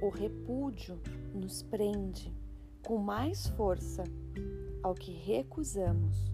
o 0.02 0.08
repúdio 0.08 0.98
nos 1.32 1.62
prende 1.62 2.32
com 2.84 2.98
mais 2.98 3.46
força 3.48 4.04
ao 4.82 4.94
que 4.94 5.12
recusamos 5.12 6.30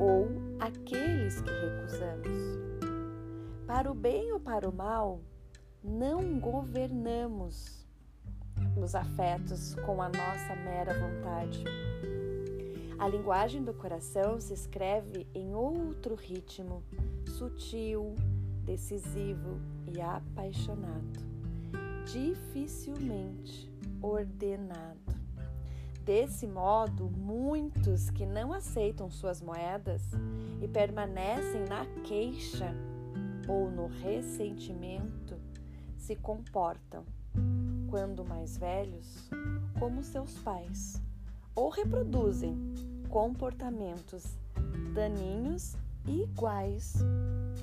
ou 0.00 0.26
aqueles 0.58 1.40
que 1.40 1.50
recusamos. 1.50 2.64
Para 3.66 3.90
o 3.90 3.94
bem 3.94 4.32
ou 4.32 4.40
para 4.40 4.68
o 4.68 4.74
mal, 4.74 5.20
não 5.82 6.38
governamos 6.38 7.86
os 8.76 8.94
afetos 8.94 9.74
com 9.86 10.02
a 10.02 10.08
nossa 10.08 10.56
mera 10.56 10.94
vontade. 10.98 11.64
A 13.04 13.06
linguagem 13.06 13.62
do 13.62 13.74
coração 13.74 14.40
se 14.40 14.54
escreve 14.54 15.26
em 15.34 15.54
outro 15.54 16.14
ritmo, 16.14 16.82
sutil, 17.36 18.14
decisivo 18.64 19.60
e 19.86 20.00
apaixonado, 20.00 21.20
dificilmente 22.10 23.70
ordenado. 24.00 25.14
Desse 26.02 26.46
modo, 26.46 27.10
muitos 27.10 28.08
que 28.08 28.24
não 28.24 28.54
aceitam 28.54 29.10
suas 29.10 29.42
moedas 29.42 30.00
e 30.62 30.66
permanecem 30.66 31.66
na 31.68 31.84
queixa 32.04 32.74
ou 33.46 33.70
no 33.70 33.86
ressentimento 33.86 35.36
se 35.98 36.16
comportam 36.16 37.04
quando 37.86 38.24
mais 38.24 38.56
velhos, 38.56 39.28
como 39.78 40.02
seus 40.02 40.38
pais, 40.38 41.02
ou 41.54 41.68
reproduzem 41.68 42.93
comportamentos 43.14 44.24
daninhos 44.92 45.76
iguais 46.04 46.94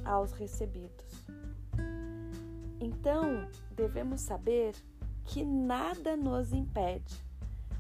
aos 0.06 0.32
recebidos. 0.32 1.26
Então, 2.80 3.50
devemos 3.76 4.22
saber 4.22 4.74
que 5.26 5.44
nada 5.44 6.16
nos 6.16 6.54
impede 6.54 7.22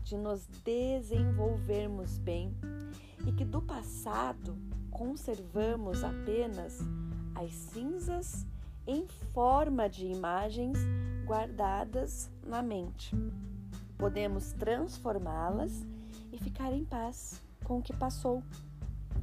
de 0.03 0.17
nos 0.17 0.45
desenvolvermos 0.65 2.17
bem 2.17 2.53
e 3.25 3.31
que 3.31 3.45
do 3.45 3.61
passado 3.61 4.57
conservamos 4.89 6.03
apenas 6.03 6.77
as 7.33 7.53
cinzas 7.53 8.45
em 8.85 9.07
forma 9.33 9.87
de 9.87 10.07
imagens 10.07 10.77
guardadas 11.23 12.29
na 12.45 12.61
mente. 12.61 13.15
Podemos 13.97 14.51
transformá-las 14.51 15.87
e 16.33 16.37
ficar 16.37 16.73
em 16.73 16.83
paz 16.83 17.41
com 17.71 17.77
o 17.77 17.81
que 17.81 17.95
passou, 17.95 18.43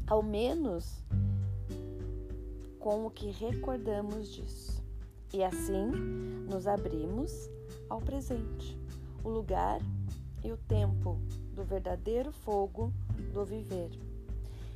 ao 0.07 0.22
menos 0.22 1.05
com 2.80 3.05
o 3.05 3.11
que 3.11 3.30
recordamos 3.30 4.32
disso. 4.32 4.82
E 5.34 5.44
assim 5.44 5.90
nos 6.49 6.66
abrimos 6.66 7.30
ao 7.90 8.01
presente, 8.01 8.78
o 9.22 9.28
lugar 9.28 9.82
e 10.42 10.51
o 10.51 10.57
tempo 10.57 11.20
do 11.53 11.62
verdadeiro 11.62 12.32
fogo 12.32 12.90
do 13.34 13.44
viver. 13.44 13.90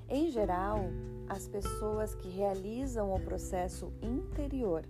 Em 0.07 0.31
geral, 0.31 0.81
as 1.27 1.49
pessoas 1.49 2.15
que 2.15 2.29
realizam 2.29 3.15
o 3.15 3.21
processo 3.21 3.91
interior 4.03 4.85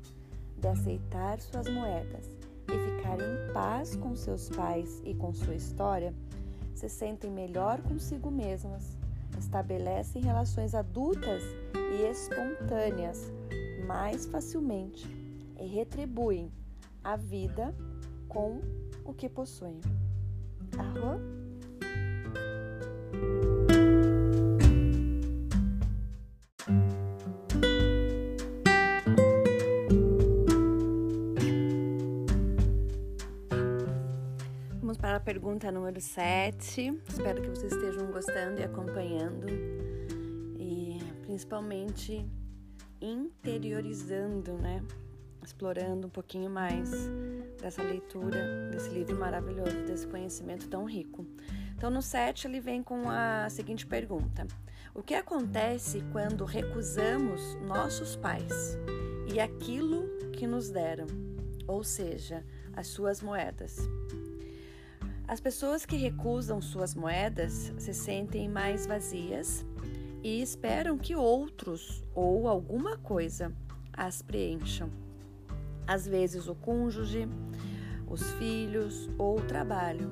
de 0.59 0.66
aceitar 0.66 1.41
suas 1.41 1.68
moedas 1.68 2.37
e 2.66 2.97
ficar 2.97 3.20
em 3.20 3.53
paz 3.53 3.95
com 3.95 4.16
seus 4.16 4.49
pais 4.49 5.01
e 5.05 5.14
com 5.14 5.33
sua 5.33 5.55
história, 5.55 6.12
se 6.83 6.89
sentem 6.89 7.30
melhor 7.30 7.80
consigo 7.80 8.28
mesmas, 8.28 8.99
estabelecem 9.39 10.20
relações 10.20 10.74
adultas 10.74 11.41
e 11.93 12.11
espontâneas 12.11 13.33
mais 13.87 14.26
facilmente 14.26 15.07
e 15.61 15.64
retribuem 15.64 16.51
a 17.05 17.14
vida 17.14 17.72
com 18.28 18.61
o 19.05 19.14
que 19.14 19.28
possuem. 19.28 19.80
Arro? 35.12 35.24
pergunta 35.24 35.70
número 35.70 36.00
7. 36.00 37.02
Espero 37.08 37.42
que 37.42 37.48
vocês 37.48 37.72
estejam 37.72 38.10
gostando 38.10 38.60
e 38.60 38.64
acompanhando 38.64 39.46
e 40.58 40.98
principalmente 41.22 42.26
interiorizando, 43.00 44.54
né? 44.54 44.82
Explorando 45.44 46.06
um 46.06 46.10
pouquinho 46.10 46.48
mais 46.48 46.90
dessa 47.60 47.82
leitura, 47.82 48.70
desse 48.70 48.88
livro 48.90 49.18
maravilhoso, 49.18 49.84
desse 49.84 50.06
conhecimento 50.06 50.68
tão 50.68 50.84
rico. 50.84 51.26
Então, 51.76 51.90
no 51.90 52.00
7, 52.00 52.46
ele 52.46 52.60
vem 52.60 52.82
com 52.82 53.08
a 53.08 53.48
seguinte 53.50 53.86
pergunta: 53.86 54.46
O 54.94 55.02
que 55.02 55.14
acontece 55.14 56.02
quando 56.12 56.44
recusamos 56.44 57.56
nossos 57.66 58.16
pais 58.16 58.78
e 59.32 59.40
aquilo 59.40 60.08
que 60.32 60.46
nos 60.46 60.70
deram, 60.70 61.06
ou 61.66 61.84
seja, 61.84 62.44
as 62.74 62.86
suas 62.86 63.20
moedas? 63.20 63.76
As 65.27 65.41
pessoas 65.41 65.87
que 65.87 65.97
recusam 65.97 66.61
suas 66.61 66.95
moedas 66.95 67.73
se 67.79 67.95
sentem 67.95 68.49
mais 68.49 68.87
vazias 68.87 69.64
e 70.23 70.43
esperam 70.43 70.99
que 70.99 71.16
outros 71.16 72.05
ou 72.14 72.49
alguma 72.49 72.97
coisa 72.99 73.53
as 73.93 74.23
preencham. 74.23 74.91
Às 75.87 76.07
vezes 76.07 76.49
o 76.49 76.55
cônjuge, 76.55 77.29
os 78.09 78.33
filhos 78.33 79.09
ou 79.18 79.39
o 79.39 79.43
trabalho, 79.43 80.11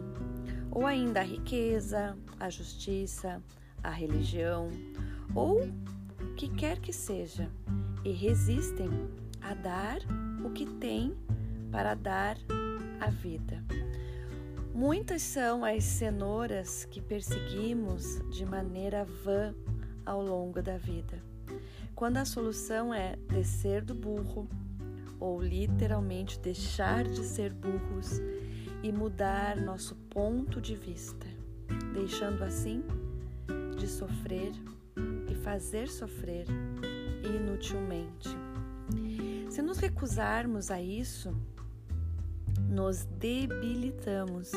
ou 0.71 0.87
ainda 0.87 1.21
a 1.21 1.25
riqueza, 1.25 2.17
a 2.39 2.49
justiça, 2.49 3.43
a 3.83 3.91
religião 3.91 4.71
ou 5.35 5.61
o 5.63 6.35
que 6.35 6.49
quer 6.49 6.79
que 6.79 6.93
seja, 6.93 7.51
e 8.05 8.13
resistem 8.13 8.89
a 9.41 9.55
dar 9.55 9.99
o 10.45 10.51
que 10.51 10.67
têm 10.67 11.15
para 11.71 11.95
dar 11.95 12.37
a 13.01 13.11
vida. 13.11 13.63
Muitas 14.75 15.23
são 15.23 15.65
as 15.65 15.83
cenouras 15.83 16.85
que 16.85 17.01
perseguimos 17.01 18.21
de 18.31 18.47
maneira 18.47 19.05
vã 19.05 19.55
ao 20.07 20.23
longo 20.23 20.63
da 20.63 20.79
vida, 20.79 21.23
quando 21.95 22.19
a 22.19 22.25
solução 22.25 22.95
é 22.95 23.17
descer 23.29 23.85
do 23.85 23.95
burro 23.95 24.49
ou 25.19 25.43
literalmente 25.43 26.39
deixar 26.39 27.05
de 27.05 27.25
ser 27.25 27.53
burros 27.53 28.21
e 28.83 28.91
mudar 28.93 29.57
nosso 29.57 29.95
ponto 30.09 30.61
de 30.61 30.75
vista, 30.75 31.27
deixando 31.93 32.43
assim 32.43 32.83
de 33.77 33.87
sofrer 33.87 34.53
e 35.29 35.35
fazer 35.35 35.89
sofrer 35.89 36.47
inutilmente. 37.25 38.29
Se 39.51 39.61
nos 39.61 39.79
recusarmos 39.79 40.71
a 40.71 40.81
isso, 40.81 41.35
nos 42.71 43.05
debilitamos 43.19 44.53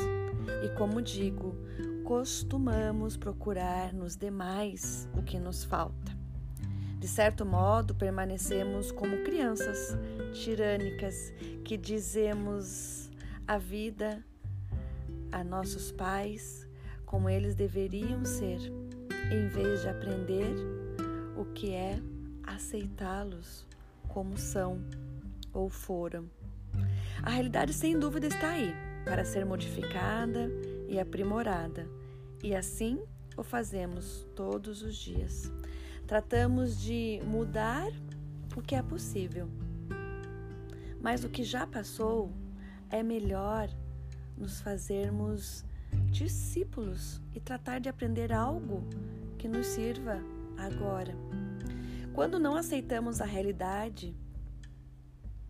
e, 0.62 0.68
como 0.78 1.02
digo, 1.02 1.56
costumamos 2.04 3.16
procurar 3.16 3.92
nos 3.92 4.14
demais 4.14 5.08
o 5.18 5.22
que 5.22 5.40
nos 5.40 5.64
falta. 5.64 6.16
De 6.98 7.08
certo 7.08 7.44
modo, 7.44 7.94
permanecemos 7.94 8.92
como 8.92 9.24
crianças 9.24 9.98
tirânicas 10.32 11.32
que 11.64 11.76
dizemos 11.76 13.10
a 13.46 13.58
vida 13.58 14.24
a 15.32 15.42
nossos 15.42 15.90
pais 15.90 16.66
como 17.04 17.28
eles 17.28 17.54
deveriam 17.54 18.24
ser, 18.24 18.60
em 19.30 19.48
vez 19.48 19.82
de 19.82 19.88
aprender 19.88 20.54
o 21.36 21.44
que 21.46 21.72
é 21.72 22.00
aceitá-los 22.44 23.66
como 24.08 24.38
são 24.38 24.80
ou 25.52 25.68
foram. 25.68 26.30
A 27.22 27.30
realidade, 27.30 27.72
sem 27.72 27.98
dúvida, 27.98 28.26
está 28.26 28.50
aí 28.50 28.74
para 29.04 29.24
ser 29.24 29.44
modificada 29.44 30.50
e 30.88 30.98
aprimorada, 30.98 31.88
e 32.42 32.54
assim 32.54 33.02
o 33.36 33.42
fazemos 33.42 34.26
todos 34.34 34.82
os 34.82 34.96
dias. 34.96 35.50
Tratamos 36.06 36.80
de 36.80 37.20
mudar 37.26 37.90
o 38.56 38.62
que 38.62 38.74
é 38.74 38.82
possível, 38.82 39.48
mas 41.00 41.24
o 41.24 41.28
que 41.28 41.42
já 41.42 41.66
passou 41.66 42.32
é 42.90 43.02
melhor 43.02 43.68
nos 44.36 44.60
fazermos 44.60 45.64
discípulos 46.10 47.20
e 47.34 47.40
tratar 47.40 47.78
de 47.78 47.88
aprender 47.88 48.32
algo 48.32 48.84
que 49.38 49.48
nos 49.48 49.66
sirva 49.66 50.20
agora. 50.56 51.14
Quando 52.12 52.38
não 52.38 52.54
aceitamos 52.54 53.20
a 53.20 53.24
realidade 53.24 54.14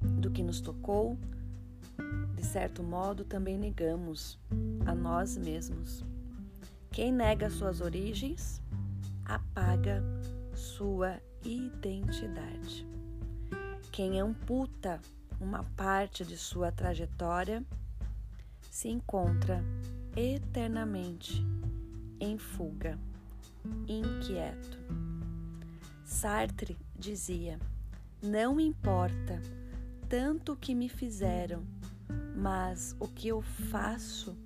do 0.01 0.31
que 0.31 0.43
nos 0.43 0.61
tocou, 0.61 1.19
de 2.35 2.45
certo 2.45 2.83
modo, 2.83 3.25
também 3.25 3.59
negamos 3.59 4.39
a 4.87 4.95
nós 4.95 5.37
mesmos. 5.37 6.05
Quem 6.91 7.13
nega 7.13 7.51
suas 7.51 7.81
origens, 7.81 8.63
apaga 9.25 10.03
sua 10.55 11.21
identidade. 11.43 12.87
Quem 13.91 14.21
amputa 14.21 15.01
uma 15.41 15.65
parte 15.77 16.25
de 16.25 16.37
sua 16.37 16.73
trajetória, 16.73 17.65
se 18.71 18.89
encontra 18.89 19.63
eternamente 20.17 21.45
em 22.19 22.39
fuga, 22.39 22.99
inquieto. 23.87 24.79
Sartre 26.05 26.77
dizia: 26.99 27.59
Não 28.23 28.59
importa 28.59 29.41
tanto 30.09 30.53
o 30.53 30.57
que 30.57 30.75
me 30.75 30.89
fizeram, 30.89 31.63
mas 32.35 32.95
o 32.99 33.09
que 33.09 33.29
eu 33.29 33.43
faço 33.43 34.37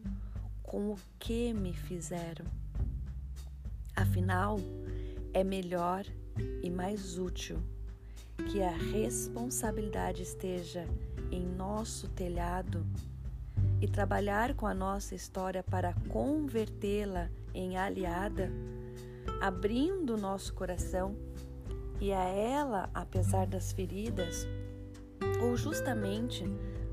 com 0.63 0.91
o 0.91 0.99
que 1.19 1.53
me 1.53 1.73
fizeram. 1.73 2.45
Afinal, 3.97 4.59
é 5.33 5.43
melhor 5.43 6.05
e 6.63 6.71
mais 6.71 7.19
útil 7.19 7.59
que 8.51 8.63
a 8.63 8.71
responsabilidade 8.71 10.23
esteja 10.23 10.85
em 11.33 11.45
nosso 11.45 12.09
telhado 12.09 12.87
e 13.81 13.89
trabalhar 13.89 14.55
com 14.55 14.67
a 14.67 14.75
nossa 14.75 15.15
história 15.15 15.63
para 15.63 15.95
convertê-la 16.09 17.29
em 17.55 17.77
aliada, 17.77 18.51
abrindo 19.41 20.17
nosso 20.17 20.55
coração 20.55 21.17
e 22.01 22.13
a 22.13 22.25
ela, 22.25 22.89
apesar 22.95 23.47
das 23.47 23.73
feridas, 23.73 24.47
ou 25.43 25.57
justamente 25.57 26.45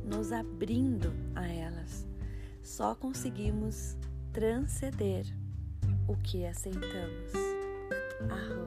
nos 0.06 0.32
abrindo 0.32 1.12
a 1.36 1.48
elas. 1.48 2.06
Só 2.62 2.96
conseguimos 2.96 3.98
transcender 4.32 5.26
o 6.08 6.16
que 6.18 6.46
aceitamos. 6.46 7.32
Arro. 8.30 8.66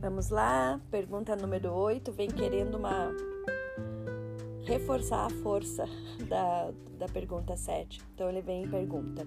Vamos 0.00 0.30
lá, 0.30 0.80
pergunta 0.90 1.34
número 1.36 1.72
8, 1.72 2.12
vem 2.12 2.28
querendo 2.30 2.76
uma 2.76 3.10
reforçar 4.64 5.26
a 5.26 5.30
força 5.30 5.84
da, 6.32 6.72
da 6.98 7.08
pergunta 7.08 7.54
7. 7.54 8.00
Então 8.14 8.30
ele 8.30 8.40
vem 8.40 8.64
e 8.64 8.68
pergunta: 8.68 9.26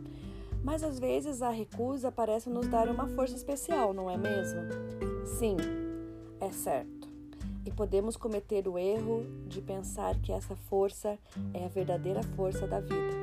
Mas 0.63 0.83
às 0.83 0.97
vezes 0.99 1.43
a 1.43 1.51
recusa 1.51 2.11
parece 2.11 2.49
nos 2.49 2.67
dar 2.67 2.89
uma 2.89 3.07
força 3.09 3.35
especial, 3.35 3.93
não 3.93 4.09
é 4.09 4.17
mesmo? 4.17 4.61
Sim, 5.37 5.55
é 6.41 6.51
certo. 6.51 7.07
E 7.63 7.71
podemos 7.71 8.17
cometer 8.17 8.67
o 8.67 8.77
erro 8.77 9.23
de 9.47 9.61
pensar 9.61 10.19
que 10.19 10.31
essa 10.31 10.55
força 10.55 11.17
é 11.53 11.65
a 11.65 11.67
verdadeira 11.67 12.23
força 12.35 12.67
da 12.67 12.79
vida, 12.79 13.15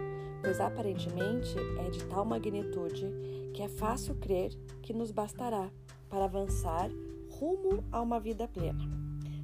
pois 0.42 0.60
aparentemente 0.60 1.56
é 1.84 1.90
de 1.90 2.04
tal 2.06 2.24
magnitude 2.24 3.06
que 3.52 3.62
é 3.62 3.68
fácil 3.68 4.14
crer 4.16 4.52
que 4.80 4.92
nos 4.92 5.10
bastará 5.10 5.70
para 6.08 6.24
avançar 6.24 6.88
rumo 7.30 7.84
a 7.90 8.00
uma 8.00 8.18
vida 8.20 8.46
plena. 8.48 8.84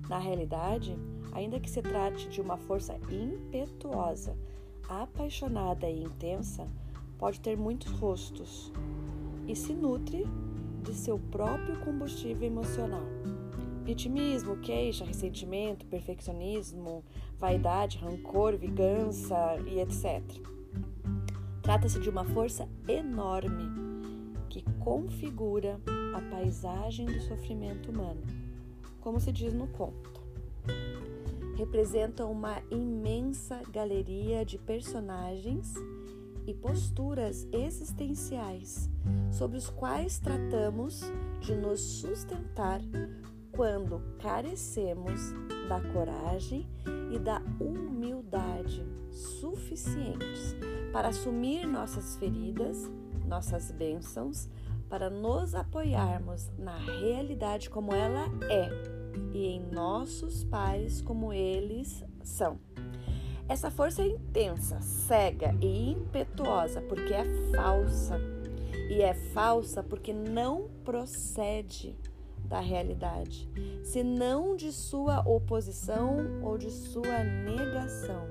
Na 0.08 0.18
realidade, 0.18 0.96
ainda 1.32 1.60
que 1.60 1.70
se 1.70 1.82
trate 1.82 2.28
de 2.28 2.40
uma 2.40 2.56
força 2.56 2.98
impetuosa, 3.10 4.36
apaixonada 4.88 5.88
e 5.88 6.02
intensa, 6.02 6.66
pode 7.18 7.40
ter 7.40 7.56
muitos 7.56 7.90
rostos 7.92 8.72
e 9.46 9.54
se 9.54 9.72
nutre 9.72 10.24
de 10.82 10.94
seu 10.94 11.18
próprio 11.18 11.78
combustível 11.80 12.46
emocional. 12.46 13.06
Vitimismo, 13.84 14.58
queixa, 14.58 15.04
ressentimento, 15.04 15.86
perfeccionismo, 15.86 17.02
vaidade, 17.38 17.98
rancor, 17.98 18.56
vingança 18.56 19.56
e 19.66 19.80
etc. 19.80 20.22
Trata-se 21.62 21.98
de 21.98 22.10
uma 22.10 22.24
força 22.24 22.68
enorme 22.86 23.64
que 24.48 24.62
configura 24.78 25.80
a 26.14 26.20
paisagem 26.30 27.06
do 27.06 27.20
sofrimento 27.20 27.90
humano, 27.90 28.22
como 29.00 29.18
se 29.20 29.32
diz 29.32 29.52
no 29.54 29.66
conto 29.68 30.18
representa 31.58 32.24
uma 32.24 32.62
imensa 32.70 33.60
galeria 33.72 34.44
de 34.44 34.56
personagens 34.56 35.74
e 36.46 36.54
posturas 36.54 37.48
existenciais 37.50 38.88
sobre 39.32 39.58
os 39.58 39.68
quais 39.68 40.20
tratamos 40.20 41.02
de 41.40 41.56
nos 41.56 41.80
sustentar 41.80 42.80
quando 43.50 44.00
carecemos 44.20 45.32
da 45.68 45.80
coragem 45.92 46.64
e 47.12 47.18
da 47.18 47.42
humildade 47.60 48.86
suficientes 49.10 50.54
para 50.92 51.08
assumir 51.08 51.66
nossas 51.66 52.16
feridas, 52.18 52.88
nossas 53.26 53.72
bênçãos, 53.72 54.48
para 54.88 55.10
nos 55.10 55.56
apoiarmos 55.56 56.48
na 56.56 56.76
realidade 56.76 57.68
como 57.68 57.92
ela 57.92 58.26
é 58.48 58.97
e 59.32 59.46
em 59.46 59.60
nossos 59.70 60.44
pais 60.44 61.00
como 61.00 61.32
eles 61.32 62.04
são. 62.22 62.58
Essa 63.48 63.70
força 63.70 64.02
é 64.02 64.08
intensa, 64.08 64.80
cega 64.80 65.54
e 65.60 65.90
impetuosa 65.90 66.82
porque 66.82 67.14
é 67.14 67.24
falsa. 67.54 68.20
E 68.90 69.02
é 69.02 69.14
falsa 69.14 69.82
porque 69.82 70.12
não 70.12 70.68
procede 70.84 71.96
da 72.44 72.60
realidade, 72.60 73.48
senão 73.84 74.56
de 74.56 74.72
sua 74.72 75.20
oposição 75.20 76.40
ou 76.42 76.56
de 76.56 76.70
sua 76.70 77.22
negação. 77.22 78.28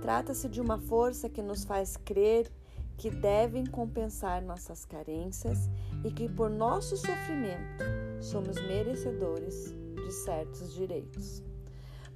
Trata-se 0.00 0.48
de 0.48 0.60
uma 0.60 0.78
força 0.78 1.28
que 1.28 1.42
nos 1.42 1.64
faz 1.64 1.96
crer 1.98 2.50
que 2.96 3.10
devem 3.10 3.64
compensar 3.64 4.42
nossas 4.42 4.84
carências 4.84 5.70
e 6.04 6.10
que, 6.10 6.28
por 6.28 6.50
nosso 6.50 6.96
sofrimento, 6.96 7.84
somos 8.20 8.56
merecedores 8.66 9.74
de 9.94 10.12
certos 10.12 10.74
direitos. 10.74 11.42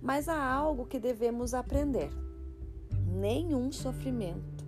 Mas 0.01 0.29
há 0.29 0.43
algo 0.43 0.87
que 0.87 0.99
devemos 0.99 1.55
aprender: 1.55 2.11
nenhum 3.07 3.71
sofrimento 3.71 4.65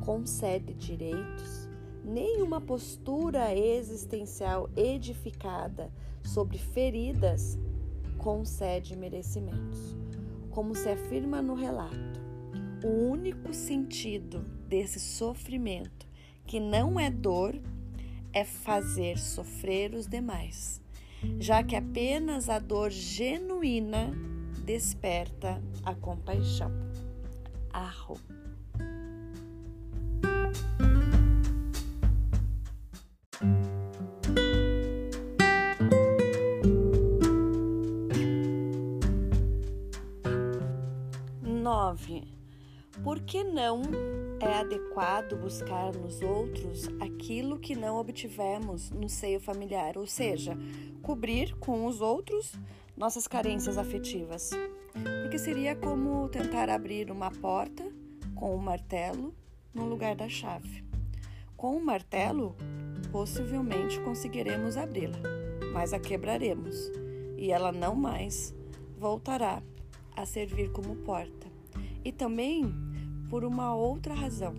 concede 0.00 0.74
direitos, 0.74 1.68
nenhuma 2.04 2.60
postura 2.60 3.54
existencial 3.54 4.68
edificada 4.76 5.90
sobre 6.22 6.58
feridas 6.58 7.58
concede 8.18 8.96
merecimentos. 8.96 9.96
Como 10.50 10.74
se 10.74 10.88
afirma 10.88 11.42
no 11.42 11.54
relato, 11.54 12.20
o 12.84 12.88
único 12.88 13.52
sentido 13.52 14.40
desse 14.68 14.98
sofrimento, 14.98 16.06
que 16.46 16.58
não 16.58 16.98
é 16.98 17.10
dor, 17.10 17.54
é 18.36 18.44
fazer 18.44 19.16
sofrer 19.16 19.94
os 19.94 20.06
demais, 20.06 20.78
já 21.40 21.62
que 21.62 21.74
apenas 21.74 22.50
a 22.50 22.58
dor 22.58 22.90
genuína 22.90 24.10
desperta 24.62 25.58
a 25.82 25.94
compaixão. 25.94 26.70
Arro. 27.72 28.20
Nove. 41.40 42.22
Por 43.02 43.20
que 43.20 43.42
não 43.42 43.80
é 44.40 44.58
adequado 44.58 45.36
buscar 45.36 45.94
nos 45.94 46.20
outros 46.20 46.88
aquilo 47.00 47.58
que 47.58 47.74
não 47.74 47.96
obtivemos 47.96 48.90
no 48.90 49.08
seio 49.08 49.40
familiar, 49.40 49.96
ou 49.96 50.06
seja, 50.06 50.56
cobrir 51.02 51.54
com 51.56 51.86
os 51.86 52.00
outros 52.00 52.52
nossas 52.96 53.26
carências 53.26 53.78
afetivas. 53.78 54.50
Porque 55.22 55.38
seria 55.38 55.74
como 55.76 56.28
tentar 56.28 56.68
abrir 56.68 57.10
uma 57.10 57.30
porta 57.30 57.84
com 58.34 58.54
um 58.54 58.58
martelo 58.58 59.34
no 59.74 59.84
lugar 59.86 60.14
da 60.14 60.28
chave. 60.28 60.84
Com 61.56 61.74
o 61.74 61.76
um 61.76 61.84
martelo, 61.84 62.56
possivelmente 63.10 64.00
conseguiremos 64.00 64.76
abri-la, 64.76 65.18
mas 65.72 65.92
a 65.92 65.98
quebraremos 65.98 66.90
e 67.36 67.50
ela 67.50 67.72
não 67.72 67.94
mais 67.94 68.54
voltará 68.98 69.62
a 70.14 70.24
servir 70.24 70.70
como 70.72 70.96
porta. 70.96 71.46
E 72.04 72.12
também 72.12 72.72
por 73.28 73.44
uma 73.44 73.74
outra 73.74 74.14
razão, 74.14 74.54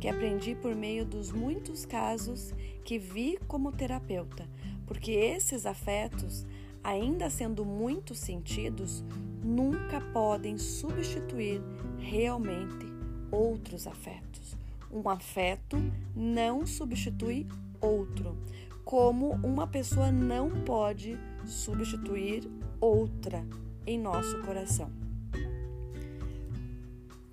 que 0.00 0.08
aprendi 0.08 0.54
por 0.54 0.74
meio 0.74 1.04
dos 1.04 1.32
muitos 1.32 1.84
casos 1.84 2.54
que 2.84 2.98
vi 2.98 3.38
como 3.48 3.72
terapeuta, 3.72 4.48
porque 4.86 5.12
esses 5.12 5.66
afetos 5.66 6.46
ainda 6.84 7.30
sendo 7.30 7.64
muito 7.64 8.14
sentidos, 8.14 9.02
nunca 9.42 10.02
podem 10.12 10.58
substituir 10.58 11.62
realmente 11.98 12.86
outros 13.32 13.86
afetos. 13.86 14.54
Um 14.92 15.08
afeto 15.08 15.78
não 16.14 16.66
substitui 16.66 17.46
outro, 17.80 18.36
como 18.84 19.30
uma 19.42 19.66
pessoa 19.66 20.12
não 20.12 20.50
pode 20.50 21.18
substituir 21.46 22.48
outra 22.78 23.44
em 23.86 23.98
nosso 23.98 24.38
coração. 24.42 25.03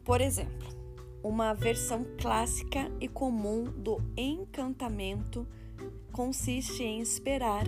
Por 0.03 0.21
exemplo, 0.21 0.67
uma 1.23 1.53
versão 1.53 2.05
clássica 2.17 2.91
e 2.99 3.07
comum 3.07 3.63
do 3.63 4.01
encantamento 4.17 5.47
consiste 6.11 6.83
em 6.83 6.99
esperar 6.99 7.65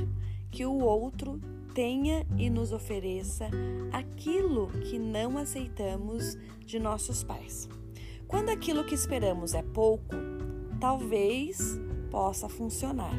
que 0.52 0.66
o 0.66 0.80
outro 0.80 1.40
tenha 1.74 2.26
e 2.38 2.50
nos 2.50 2.72
ofereça 2.72 3.50
aquilo 3.92 4.68
que 4.68 5.00
não 5.00 5.38
aceitamos 5.38 6.38
de 6.66 6.80
nossos 6.80 7.24
pais. 7.24 7.68
Quando 8.28 8.50
aquilo 8.50 8.84
que 8.84 8.96
esperamos 8.96 9.54
é 9.54 9.62
pouco, 9.62 10.16
talvez 10.80 11.80
possa 12.10 12.50
funcionar. 12.50 13.14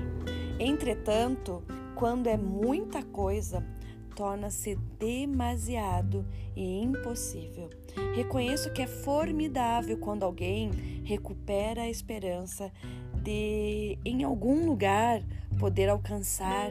Entretanto, 0.58 1.62
quando 1.94 2.26
é 2.28 2.36
muita 2.36 3.02
coisa, 3.02 3.64
torna-se 4.14 4.76
demasiado 4.98 6.26
e 6.56 6.80
impossível. 6.80 7.70
Reconheço 8.14 8.72
que 8.72 8.82
é 8.82 8.86
formidável 8.86 9.98
quando 9.98 10.22
alguém 10.22 10.70
recupera 11.04 11.82
a 11.82 11.90
esperança 11.90 12.72
de, 13.22 13.98
em 14.04 14.22
algum 14.22 14.66
lugar, 14.66 15.22
poder 15.58 15.88
alcançar 15.88 16.70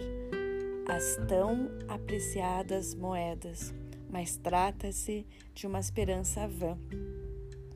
as 0.88 1.18
tão 1.28 1.70
apreciadas 1.88 2.94
moedas, 2.94 3.74
mas 4.10 4.38
trata-se 4.38 5.26
de 5.54 5.66
uma 5.66 5.80
esperança 5.80 6.48
vã, 6.48 6.78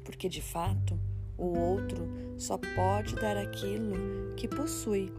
porque 0.03 0.29
de 0.29 0.41
fato 0.41 0.99
o 1.37 1.57
outro 1.57 2.07
só 2.37 2.57
pode 2.57 3.15
dar 3.15 3.37
aquilo 3.37 4.35
que 4.35 4.47
possui 4.47 5.11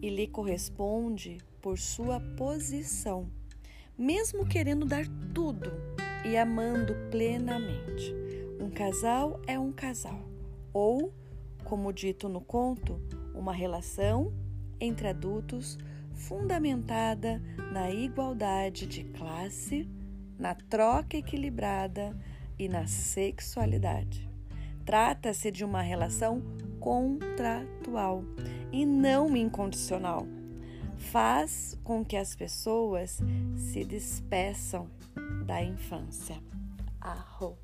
e 0.00 0.10
lhe 0.10 0.26
corresponde 0.26 1.38
por 1.60 1.78
sua 1.78 2.20
posição, 2.36 3.30
mesmo 3.96 4.46
querendo 4.46 4.84
dar 4.84 5.06
tudo 5.32 5.91
e 6.24 6.36
amando 6.36 6.94
plenamente. 7.10 8.14
Um 8.60 8.70
casal 8.70 9.40
é 9.46 9.58
um 9.58 9.72
casal, 9.72 10.22
ou, 10.72 11.12
como 11.64 11.92
dito 11.92 12.28
no 12.28 12.40
conto, 12.40 13.00
uma 13.34 13.52
relação 13.52 14.32
entre 14.80 15.08
adultos 15.08 15.78
fundamentada 16.14 17.42
na 17.72 17.90
igualdade 17.90 18.86
de 18.86 19.04
classe, 19.04 19.88
na 20.38 20.54
troca 20.54 21.16
equilibrada 21.16 22.16
e 22.58 22.68
na 22.68 22.86
sexualidade. 22.86 24.28
Trata-se 24.84 25.50
de 25.50 25.64
uma 25.64 25.82
relação 25.82 26.42
contratual 26.78 28.24
e 28.72 28.84
não 28.84 29.36
incondicional. 29.36 30.26
Faz 30.96 31.76
com 31.82 32.04
que 32.04 32.16
as 32.16 32.34
pessoas 32.34 33.20
se 33.56 33.84
despeçam 33.84 34.88
da 35.44 35.62
infância. 35.62 36.36
Arro. 37.00 37.58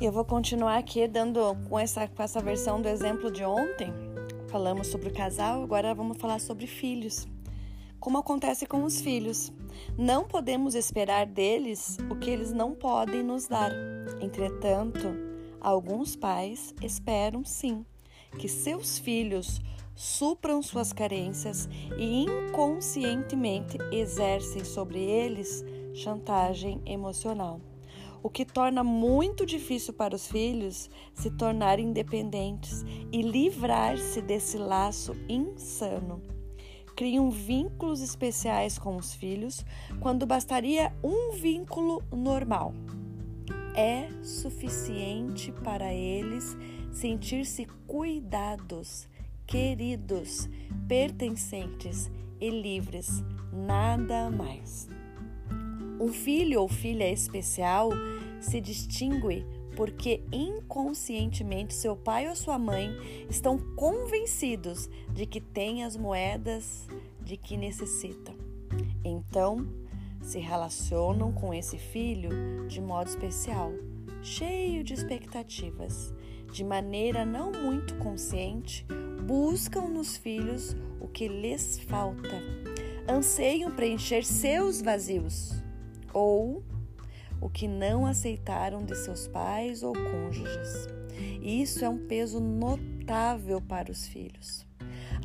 Eu 0.00 0.12
vou 0.12 0.24
continuar 0.24 0.76
aqui 0.76 1.08
dando 1.08 1.56
com 1.68 1.78
essa, 1.78 2.06
com 2.06 2.22
essa 2.22 2.38
versão 2.38 2.82
do 2.82 2.88
exemplo 2.88 3.30
de 3.30 3.42
ontem. 3.42 3.90
Falamos 4.48 4.88
sobre 4.88 5.08
o 5.08 5.14
casal, 5.14 5.62
agora 5.62 5.94
vamos 5.94 6.18
falar 6.18 6.40
sobre 6.40 6.66
filhos. 6.66 7.26
Como 7.98 8.18
acontece 8.18 8.66
com 8.66 8.84
os 8.84 9.00
filhos, 9.00 9.50
não 9.96 10.24
podemos 10.24 10.74
esperar 10.74 11.24
deles 11.24 11.96
o 12.10 12.16
que 12.16 12.28
eles 12.28 12.52
não 12.52 12.74
podem 12.74 13.22
nos 13.22 13.48
dar. 13.48 13.72
Entretanto, 14.20 15.33
alguns 15.64 16.14
pais 16.14 16.74
esperam 16.82 17.44
sim 17.44 17.84
que 18.38 18.48
seus 18.48 18.98
filhos 18.98 19.60
supram 19.94 20.60
suas 20.62 20.92
carências 20.92 21.68
e 21.96 22.24
inconscientemente 22.24 23.78
exercem 23.92 24.64
sobre 24.64 25.00
eles 25.00 25.64
chantagem 25.94 26.80
emocional 26.84 27.60
o 28.24 28.30
que 28.30 28.46
torna 28.46 28.82
muito 28.82 29.44
difícil 29.44 29.92
para 29.92 30.16
os 30.16 30.26
filhos 30.26 30.88
se 31.12 31.30
tornarem 31.30 31.88
independentes 31.88 32.82
e 33.12 33.20
livrar-se 33.20 34.22
desse 34.22 34.56
laço 34.56 35.12
insano. 35.28 36.22
Criam 36.96 37.30
vínculos 37.30 38.00
especiais 38.00 38.78
com 38.78 38.96
os 38.96 39.12
filhos 39.12 39.62
quando 40.00 40.24
bastaria 40.24 40.90
um 41.04 41.32
vínculo 41.32 42.02
normal. 42.10 42.72
É 43.74 44.08
suficiente 44.22 45.50
para 45.50 45.92
eles 45.92 46.56
sentir-se 46.92 47.66
cuidados, 47.86 49.08
queridos, 49.46 50.48
pertencentes 50.86 52.08
e 52.40 52.50
livres, 52.50 53.24
nada 53.52 54.30
mais. 54.30 54.88
Um 56.00 56.12
filho 56.12 56.60
ou 56.60 56.68
filha 56.68 57.10
especial 57.10 57.90
se 58.40 58.60
distingue 58.60 59.44
porque 59.76 60.22
inconscientemente 60.30 61.74
seu 61.74 61.96
pai 61.96 62.28
ou 62.28 62.36
sua 62.36 62.58
mãe 62.58 62.96
estão 63.28 63.58
convencidos 63.74 64.88
de 65.12 65.26
que 65.26 65.40
têm 65.40 65.82
as 65.82 65.96
moedas 65.96 66.86
de 67.20 67.36
que 67.36 67.56
necessitam. 67.56 68.34
Então, 69.04 69.66
se 70.24 70.38
relacionam 70.38 71.30
com 71.30 71.52
esse 71.52 71.78
filho 71.78 72.66
de 72.66 72.80
modo 72.80 73.08
especial, 73.08 73.70
cheio 74.22 74.82
de 74.82 74.94
expectativas, 74.94 76.14
de 76.50 76.64
maneira 76.64 77.26
não 77.26 77.52
muito 77.52 77.94
consciente, 77.96 78.86
buscam 79.26 79.82
nos 79.82 80.16
filhos 80.16 80.74
o 80.98 81.06
que 81.06 81.28
lhes 81.28 81.78
falta, 81.80 82.40
anseiam 83.06 83.70
preencher 83.70 84.24
seus 84.24 84.80
vazios 84.80 85.62
ou 86.12 86.64
o 87.38 87.50
que 87.50 87.68
não 87.68 88.06
aceitaram 88.06 88.82
de 88.82 88.96
seus 88.96 89.28
pais 89.28 89.82
ou 89.82 89.92
cônjuges. 89.92 90.88
Isso 91.42 91.84
é 91.84 91.88
um 91.88 91.98
peso 92.06 92.40
notável 92.40 93.60
para 93.60 93.92
os 93.92 94.06
filhos. 94.06 94.66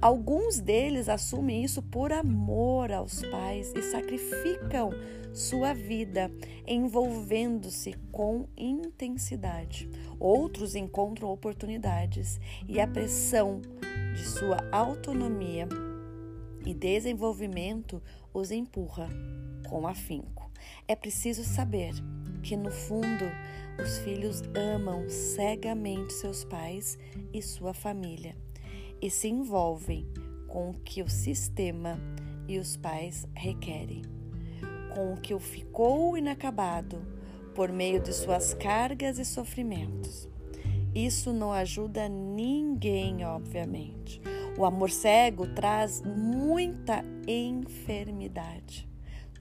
Alguns 0.01 0.61
deles 0.61 1.09
assumem 1.09 1.61
isso 1.61 1.81
por 1.81 2.13
amor 2.13 2.89
aos 2.89 3.21
pais 3.23 3.73
e 3.75 3.81
sacrificam 3.81 4.91
sua 5.33 5.73
vida 5.73 6.31
envolvendo-se 6.65 7.93
com 8.09 8.47
intensidade. 8.55 9.89
Outros 10.17 10.73
encontram 10.73 11.29
oportunidades 11.29 12.39
e 12.65 12.79
a 12.79 12.87
pressão 12.87 13.59
de 14.15 14.23
sua 14.25 14.57
autonomia 14.71 15.67
e 16.65 16.73
desenvolvimento 16.73 18.01
os 18.33 18.51
empurra 18.51 19.09
com 19.67 19.85
afinco. 19.85 20.49
É 20.87 20.95
preciso 20.95 21.43
saber 21.43 21.91
que, 22.41 22.55
no 22.55 22.71
fundo, 22.71 23.25
os 23.83 23.97
filhos 23.99 24.43
amam 24.55 25.09
cegamente 25.09 26.13
seus 26.13 26.45
pais 26.45 26.97
e 27.33 27.41
sua 27.41 27.73
família 27.73 28.33
e 29.01 29.09
se 29.09 29.27
envolvem 29.27 30.07
com 30.47 30.71
o 30.71 30.73
que 30.73 31.01
o 31.01 31.09
sistema 31.09 31.99
e 32.47 32.57
os 32.57 32.75
pais 32.75 33.27
requerem, 33.33 34.01
com 34.93 35.13
o 35.13 35.17
que 35.17 35.33
o 35.33 35.39
ficou 35.39 36.17
inacabado 36.17 37.01
por 37.53 37.71
meio 37.71 38.01
de 38.01 38.13
suas 38.13 38.53
cargas 38.53 39.19
e 39.19 39.25
sofrimentos. 39.25 40.27
Isso 40.93 41.31
não 41.31 41.51
ajuda 41.51 42.09
ninguém, 42.09 43.23
obviamente. 43.23 44.21
O 44.57 44.65
amor 44.65 44.89
cego 44.89 45.47
traz 45.47 46.01
muita 46.01 47.03
enfermidade. 47.27 48.89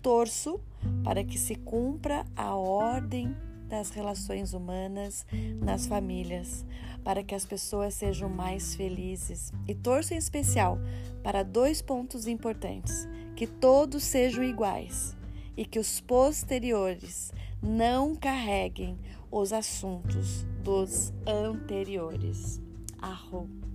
Torço 0.02 0.60
para 1.02 1.24
que 1.24 1.38
se 1.38 1.54
cumpra 1.54 2.24
a 2.36 2.54
ordem 2.54 3.34
das 3.66 3.90
relações 3.90 4.52
humanas 4.52 5.26
nas 5.60 5.86
famílias, 5.86 6.64
para 7.08 7.24
que 7.24 7.34
as 7.34 7.46
pessoas 7.46 7.94
sejam 7.94 8.28
mais 8.28 8.74
felizes. 8.74 9.50
E 9.66 9.74
torço 9.74 10.12
em 10.12 10.18
especial 10.18 10.78
para 11.22 11.42
dois 11.42 11.80
pontos 11.80 12.26
importantes: 12.26 13.08
que 13.34 13.46
todos 13.46 14.02
sejam 14.04 14.44
iguais 14.44 15.16
e 15.56 15.64
que 15.64 15.78
os 15.78 16.02
posteriores 16.02 17.32
não 17.62 18.14
carreguem 18.14 18.98
os 19.30 19.54
assuntos 19.54 20.44
dos 20.62 21.10
anteriores. 21.26 22.60
Arro. 23.00 23.67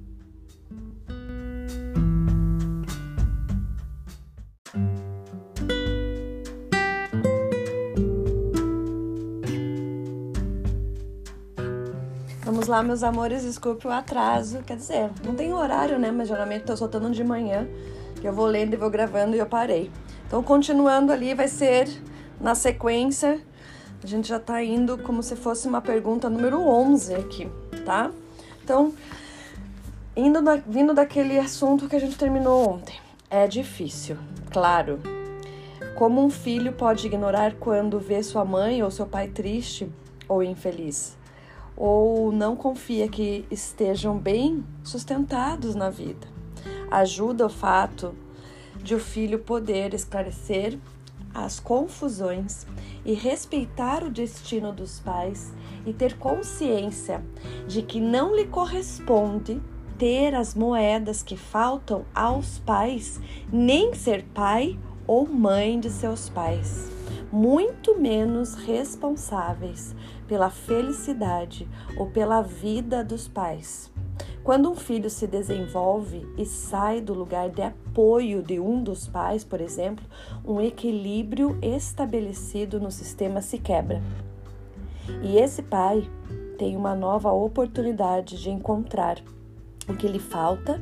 Vamos 12.45 12.67
lá, 12.67 12.83
meus 12.83 13.03
amores, 13.03 13.43
desculpe 13.43 13.87
o 13.87 13.91
atraso. 13.91 14.63
Quer 14.63 14.75
dizer, 14.75 15.09
não 15.25 15.33
tem 15.33 15.53
horário, 15.53 15.97
né? 15.97 16.11
Mas 16.11 16.27
geralmente 16.27 16.65
tô 16.65 16.75
soltando 16.75 17.09
de 17.09 17.23
manhã, 17.23 17.65
eu 18.21 18.33
vou 18.33 18.45
lendo 18.45 18.73
e 18.73 18.75
vou 18.75 18.89
gravando 18.89 19.33
e 19.33 19.39
eu 19.39 19.45
parei. 19.45 19.89
Então, 20.27 20.43
continuando 20.43 21.13
ali, 21.13 21.33
vai 21.33 21.47
ser 21.47 21.87
na 22.41 22.53
sequência. 22.53 23.39
A 24.03 24.05
gente 24.05 24.27
já 24.27 24.41
tá 24.41 24.61
indo 24.61 24.97
como 24.97 25.23
se 25.23 25.37
fosse 25.37 25.69
uma 25.69 25.81
pergunta 25.81 26.29
número 26.29 26.59
11 26.59 27.15
aqui, 27.15 27.49
tá? 27.85 28.11
Então, 28.61 28.93
indo 30.13 30.39
vindo 30.67 30.93
daquele 30.93 31.39
assunto 31.39 31.87
que 31.87 31.95
a 31.95 31.99
gente 31.99 32.17
terminou 32.17 32.67
ontem. 32.67 32.99
É 33.29 33.47
difícil, 33.47 34.17
claro. 34.51 34.99
Como 35.95 36.21
um 36.21 36.29
filho 36.29 36.73
pode 36.73 37.07
ignorar 37.07 37.53
quando 37.53 37.99
vê 37.99 38.21
sua 38.21 38.43
mãe 38.43 38.83
ou 38.83 38.91
seu 38.91 39.05
pai 39.05 39.29
triste 39.29 39.89
ou 40.27 40.43
infeliz? 40.43 41.22
Ou 41.75 42.31
não 42.31 42.55
confia 42.55 43.07
que 43.07 43.45
estejam 43.49 44.17
bem 44.17 44.63
sustentados 44.83 45.75
na 45.75 45.89
vida. 45.89 46.27
Ajuda 46.89 47.45
o 47.47 47.49
fato 47.49 48.13
de 48.81 48.95
o 48.95 48.99
filho 48.99 49.39
poder 49.39 49.93
esclarecer 49.93 50.77
as 51.33 51.59
confusões 51.59 52.67
e 53.03 53.13
respeitar 53.13 54.03
o 54.03 54.09
destino 54.09 54.71
dos 54.71 54.99
pais 54.99 55.51
e 55.85 55.91
ter 55.91 56.17
consciência 56.17 57.23
de 57.67 57.81
que 57.81 57.99
não 57.99 58.35
lhe 58.35 58.45
corresponde 58.45 59.59
ter 59.97 60.35
as 60.35 60.53
moedas 60.53 61.23
que 61.23 61.37
faltam 61.37 62.05
aos 62.13 62.59
pais, 62.59 63.19
nem 63.51 63.93
ser 63.93 64.23
pai 64.33 64.77
ou 65.05 65.27
mãe 65.27 65.79
de 65.79 65.89
seus 65.89 66.29
pais, 66.29 66.89
muito 67.31 67.99
menos 67.99 68.53
responsáveis 68.53 69.95
pela 70.33 70.49
felicidade 70.49 71.67
ou 71.95 72.07
pela 72.07 72.41
vida 72.41 73.03
dos 73.03 73.27
pais. 73.27 73.91
Quando 74.43 74.67
um 74.67 74.73
filho 74.73 75.07
se 75.07 75.27
desenvolve 75.27 76.27
e 76.35 76.43
sai 76.43 77.01
do 77.01 77.13
lugar 77.13 77.51
de 77.51 77.61
apoio 77.61 78.41
de 78.41 78.59
um 78.59 78.81
dos 78.81 79.07
pais, 79.07 79.43
por 79.43 79.61
exemplo, 79.61 80.03
um 80.43 80.59
equilíbrio 80.59 81.59
estabelecido 81.61 82.79
no 82.79 82.89
sistema 82.89 83.41
se 83.41 83.59
quebra. 83.59 84.01
E 85.21 85.37
esse 85.37 85.61
pai 85.61 86.09
tem 86.57 86.75
uma 86.75 86.95
nova 86.95 87.31
oportunidade 87.31 88.41
de 88.41 88.49
encontrar 88.49 89.19
o 89.87 89.95
que 89.95 90.07
lhe 90.07 90.17
falta 90.17 90.81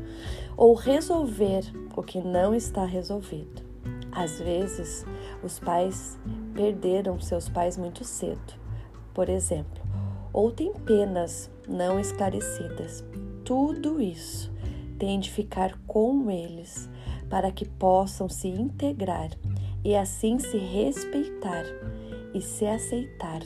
ou 0.55 0.73
resolver 0.75 1.63
o 1.93 2.01
que 2.01 2.21
não 2.21 2.55
está 2.55 2.85
resolvido. 2.85 3.63
Às 4.13 4.39
vezes, 4.39 5.05
os 5.43 5.59
pais 5.59 6.17
perderam 6.53 7.19
seus 7.19 7.49
pais 7.49 7.75
muito 7.75 8.05
cedo 8.05 8.60
por 9.13 9.29
exemplo, 9.29 9.81
ou 10.33 10.51
tem 10.51 10.73
penas 10.73 11.49
não 11.67 11.99
esclarecidas. 11.99 13.03
Tudo 13.43 14.01
isso 14.01 14.51
tem 14.97 15.19
de 15.19 15.31
ficar 15.31 15.77
com 15.87 16.29
eles 16.29 16.89
para 17.29 17.51
que 17.51 17.65
possam 17.65 18.29
se 18.29 18.47
integrar 18.47 19.29
e 19.83 19.95
assim 19.95 20.37
se 20.37 20.57
respeitar 20.57 21.63
e 22.33 22.41
se 22.41 22.65
aceitar 22.65 23.41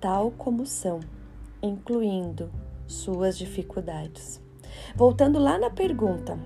tal 0.00 0.30
como 0.32 0.66
são, 0.66 1.00
incluindo 1.62 2.50
suas 2.86 3.36
dificuldades. 3.36 4.40
Voltando 4.96 5.38
lá 5.38 5.58
na 5.58 5.70
pergunta, 5.70 6.38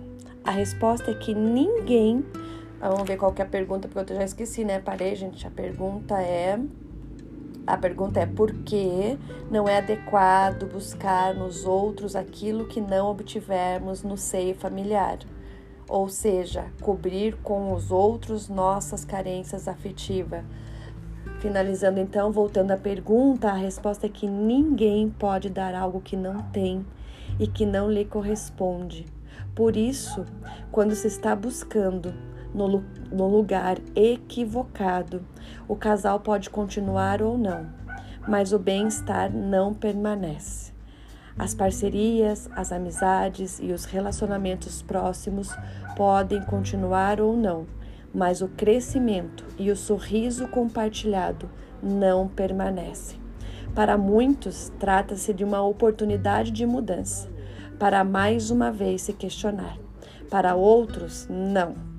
a 0.42 0.50
resposta 0.50 1.10
é 1.10 1.14
que 1.14 1.34
ninguém. 1.34 2.24
Vamos 2.80 3.04
ver 3.04 3.16
qual 3.16 3.32
que 3.32 3.40
é 3.40 3.44
a 3.44 3.48
pergunta, 3.48 3.88
porque 3.88 4.12
eu 4.12 4.16
já 4.16 4.24
esqueci, 4.24 4.64
né? 4.64 4.78
Parei, 4.78 5.14
gente. 5.14 5.46
A 5.46 5.50
pergunta 5.50 6.20
é 6.20 6.58
a 7.66 7.78
pergunta 7.78 8.20
é 8.20 8.26
por 8.26 8.52
que 8.52 9.18
não 9.50 9.66
é 9.66 9.78
adequado 9.78 10.66
buscar 10.66 11.34
nos 11.34 11.64
outros 11.64 12.14
aquilo 12.14 12.66
que 12.66 12.80
não 12.80 13.10
obtivermos 13.10 14.02
no 14.02 14.18
seio 14.18 14.54
familiar, 14.54 15.18
ou 15.88 16.08
seja, 16.08 16.66
cobrir 16.82 17.36
com 17.42 17.72
os 17.72 17.90
outros 17.90 18.48
nossas 18.48 19.04
carências 19.04 19.66
afetivas. 19.66 20.44
Finalizando 21.40 22.00
então, 22.00 22.30
voltando 22.30 22.70
à 22.70 22.76
pergunta, 22.76 23.48
a 23.48 23.54
resposta 23.54 24.06
é 24.06 24.10
que 24.10 24.26
ninguém 24.26 25.08
pode 25.10 25.48
dar 25.48 25.74
algo 25.74 26.00
que 26.00 26.16
não 26.16 26.42
tem 26.42 26.84
e 27.38 27.46
que 27.46 27.64
não 27.64 27.90
lhe 27.90 28.04
corresponde. 28.04 29.06
Por 29.54 29.76
isso, 29.76 30.24
quando 30.70 30.94
se 30.94 31.06
está 31.06 31.34
buscando 31.34 32.14
no, 32.54 32.84
no 33.10 33.28
lugar 33.28 33.78
equivocado. 33.96 35.24
O 35.66 35.74
casal 35.74 36.20
pode 36.20 36.48
continuar 36.48 37.20
ou 37.20 37.36
não, 37.36 37.66
mas 38.26 38.52
o 38.52 38.58
bem-estar 38.58 39.30
não 39.32 39.74
permanece. 39.74 40.72
As 41.36 41.52
parcerias, 41.52 42.48
as 42.54 42.70
amizades 42.70 43.58
e 43.60 43.72
os 43.72 43.84
relacionamentos 43.84 44.80
próximos 44.82 45.50
podem 45.96 46.40
continuar 46.42 47.20
ou 47.20 47.36
não, 47.36 47.66
mas 48.14 48.40
o 48.40 48.48
crescimento 48.48 49.44
e 49.58 49.70
o 49.72 49.76
sorriso 49.76 50.46
compartilhado 50.46 51.50
não 51.82 52.28
permanecem. 52.28 53.20
Para 53.74 53.98
muitos, 53.98 54.70
trata-se 54.78 55.34
de 55.34 55.42
uma 55.42 55.60
oportunidade 55.60 56.52
de 56.52 56.64
mudança, 56.64 57.28
para 57.80 58.04
mais 58.04 58.52
uma 58.52 58.70
vez 58.70 59.02
se 59.02 59.12
questionar. 59.12 59.76
Para 60.30 60.54
outros, 60.54 61.26
não 61.28 61.93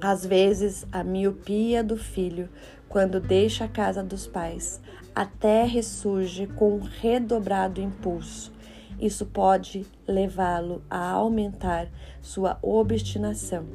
às 0.00 0.24
vezes, 0.24 0.86
a 0.92 1.02
miopia 1.02 1.82
do 1.82 1.96
filho, 1.96 2.48
quando 2.88 3.20
deixa 3.20 3.64
a 3.64 3.68
casa 3.68 4.02
dos 4.02 4.26
pais, 4.26 4.80
até 5.14 5.64
ressurge 5.64 6.46
com 6.46 6.76
um 6.76 6.80
redobrado 6.80 7.80
impulso. 7.80 8.52
Isso 9.00 9.26
pode 9.26 9.86
levá-lo 10.06 10.82
a 10.88 11.10
aumentar 11.10 11.88
sua 12.20 12.58
obstinação, 12.62 13.66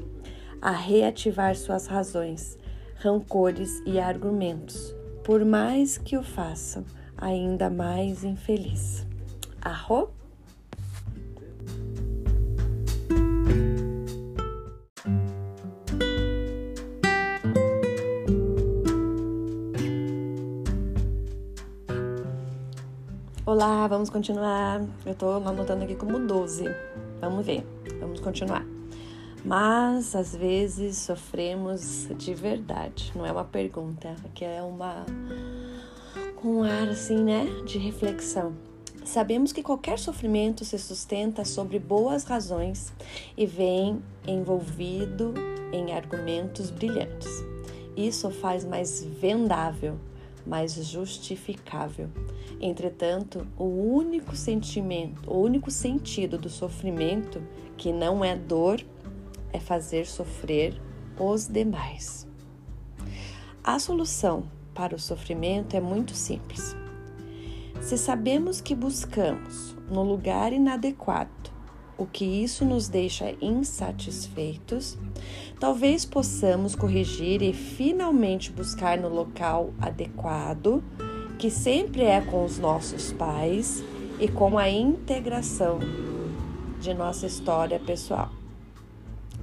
a 0.62 0.72
reativar 0.72 1.56
suas 1.56 1.88
razões, 1.88 2.58
rancores 2.96 3.82
e 3.86 4.00
argumentos, 4.00 4.96
por 5.24 5.44
mais 5.44 5.98
que 5.98 6.18
o 6.18 6.24
façam 6.24 6.86
ainda 7.18 7.70
mais 7.70 8.24
infeliz. 8.24 9.06
Arro? 9.62 10.23
Olá, 23.54 23.86
vamos 23.86 24.10
continuar. 24.10 24.84
Eu 25.06 25.14
tô 25.14 25.30
anotando 25.30 25.84
aqui 25.84 25.94
como 25.94 26.18
12. 26.18 26.66
Vamos 27.22 27.46
ver, 27.46 27.64
vamos 28.00 28.20
continuar. 28.20 28.66
Mas 29.46 30.16
às 30.16 30.36
vezes 30.36 30.98
sofremos 30.98 32.08
de 32.18 32.34
verdade, 32.34 33.12
não 33.16 33.24
é 33.24 33.32
uma 33.32 33.44
pergunta, 33.44 34.16
aqui 34.26 34.44
é 34.44 34.64
uma 34.64 35.06
com 36.38 36.62
um 36.62 36.64
ar 36.64 36.90
assim, 36.90 37.24
né, 37.24 37.46
de 37.64 37.78
reflexão. 37.78 38.54
Sabemos 39.06 39.54
que 39.54 39.62
qualquer 39.62 40.00
sofrimento 40.00 40.66
se 40.66 40.80
sustenta 40.80 41.46
sobre 41.46 41.78
boas 41.78 42.24
razões 42.24 42.92
e 43.38 43.46
vem 43.46 44.02
envolvido 44.28 45.32
em 45.72 45.94
argumentos 45.94 46.72
brilhantes. 46.72 47.30
Isso 47.96 48.32
faz 48.32 48.66
mais 48.66 49.04
vendável, 49.04 50.00
mais 50.46 50.74
justificável. 50.74 52.10
Entretanto, 52.60 53.48
o 53.58 53.66
único 53.66 54.36
sentimento, 54.36 55.30
o 55.30 55.40
único 55.40 55.72
sentido 55.72 56.38
do 56.38 56.50
sofrimento, 56.50 57.42
que 57.78 57.92
não 57.92 58.24
é 58.24 58.36
dor, 58.36 58.84
é 59.52 59.60
fazer 59.60 60.06
sofrer 60.06 60.80
os 61.20 61.48
demais. 61.48 62.28
A 63.64 63.80
solução 63.80 64.44
para 64.74 64.96
o 64.96 65.00
sofrimento 65.00 65.76
é 65.76 65.80
muito 65.80 66.14
simples. 66.14 66.76
Se 67.82 67.98
sabemos 67.98 68.60
que 68.62 68.74
buscamos 68.74 69.76
no 69.90 70.04
lugar 70.04 70.54
inadequado 70.54 71.54
o 71.98 72.06
que 72.06 72.26
isso 72.26 72.66
nos 72.66 72.88
deixa 72.88 73.36
insatisfeitos, 73.42 74.98
talvez 75.64 76.04
possamos 76.04 76.76
corrigir 76.76 77.42
e 77.42 77.54
finalmente 77.54 78.52
buscar 78.52 78.98
no 78.98 79.08
local 79.08 79.74
adequado, 79.80 80.84
que 81.40 81.50
sempre 81.50 82.04
é 82.04 82.20
com 82.20 82.44
os 82.44 82.60
nossos 82.60 83.14
pais 83.14 83.82
e 84.20 84.28
com 84.28 84.58
a 84.58 84.70
integração 84.70 85.80
de 86.82 86.94
nossa 86.94 87.26
história 87.26 87.80
pessoal 87.80 88.30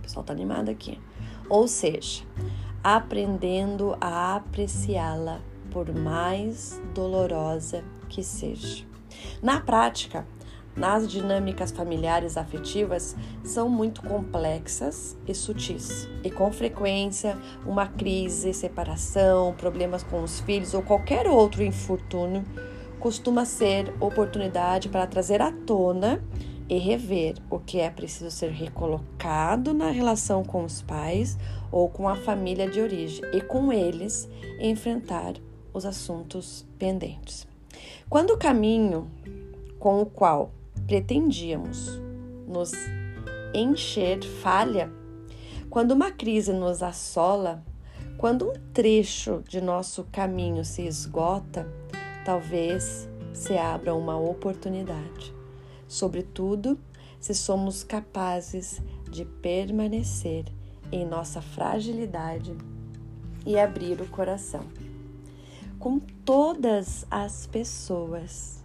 pessoal 0.03 0.23
tá 0.23 0.35
animado 0.35 0.69
aqui. 0.69 1.01
Ou 1.49 1.67
seja, 1.67 2.23
aprendendo 2.85 3.97
a 3.99 4.37
apreciá-la 4.37 5.41
por 5.71 5.91
mais 5.91 6.79
dolorosa 6.95 7.83
que 8.11 8.23
seja. 8.23 8.85
Na 9.43 9.59
prática, 9.59 10.27
nas 10.77 11.09
dinâmicas 11.09 11.71
familiares 11.71 12.37
afetivas 12.37 13.17
são 13.45 13.69
muito 13.69 14.03
complexas 14.03 15.17
e 15.27 15.35
sutis. 15.35 16.09
E 16.23 16.31
com 16.31 16.51
frequência, 16.53 17.37
uma 17.67 17.87
crise, 17.87 18.55
separação, 18.55 19.55
problemas 19.55 20.03
com 20.03 20.23
os 20.23 20.41
filhos 20.41 20.75
ou 20.75 20.83
qualquer 20.83 21.27
outro 21.27 21.63
infortúnio 21.63 22.45
costuma 22.99 23.45
ser 23.45 23.93
oportunidade 23.99 24.89
para 24.89 25.07
trazer 25.07 25.41
à 25.41 25.51
tona 25.51 26.23
e 26.69 26.79
rever 26.79 27.35
o 27.51 27.59
que 27.59 27.81
é 27.81 27.91
preciso 27.91 28.31
ser 28.31 28.51
recolocado 28.51 29.75
na 29.75 29.91
relação 29.91 30.45
com 30.45 30.65
os 30.65 30.83
pais 30.83 31.37
ou 31.73 31.89
com 31.89 32.09
a 32.09 32.15
família 32.15 32.71
de 32.71 32.81
origem 32.81 33.25
e 33.33 33.41
com 33.41 33.73
eles 33.73 34.29
enfrentar 34.61 35.35
os 35.73 35.85
assuntos 35.85 36.65
pendentes. 36.79 37.49
Quando 38.09 38.33
o 38.33 38.39
caminho 38.39 39.11
com 39.81 40.01
o 40.01 40.07
qual 40.07 40.53
pretendíamos 40.91 42.03
nos 42.49 42.73
encher 43.55 44.25
falha, 44.43 44.91
quando 45.71 45.93
uma 45.93 46.11
crise 46.11 46.53
nos 46.53 46.83
assola, 46.83 47.65
quando 48.19 48.51
um 48.51 48.53
trecho 48.75 49.41
de 49.49 49.61
nosso 49.61 50.03
caminho 50.11 50.65
se 50.65 50.83
esgota, 50.83 51.65
talvez 52.25 53.09
se 53.33 53.57
abra 53.57 53.95
uma 53.95 54.19
oportunidade 54.19 55.33
sobretudo 55.87 56.77
se 57.21 57.35
somos 57.35 57.85
capazes 57.85 58.83
de 59.09 59.25
permanecer 59.25 60.45
em 60.91 61.07
nossa 61.07 61.41
fragilidade 61.41 62.57
e 63.47 63.57
abrir 63.57 64.01
o 64.01 64.09
coração. 64.09 64.65
Com 65.79 65.99
todas 65.99 67.07
as 67.11 67.47
pessoas, 67.47 68.60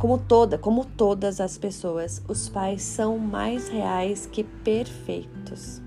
como 0.00 0.18
toda, 0.18 0.58
como 0.58 0.84
todas 0.84 1.40
as 1.40 1.56
pessoas, 1.56 2.20
os 2.26 2.48
pais 2.48 2.82
são 2.82 3.18
mais 3.18 3.68
reais 3.68 4.26
que 4.26 4.42
perfeitos. 4.42 5.80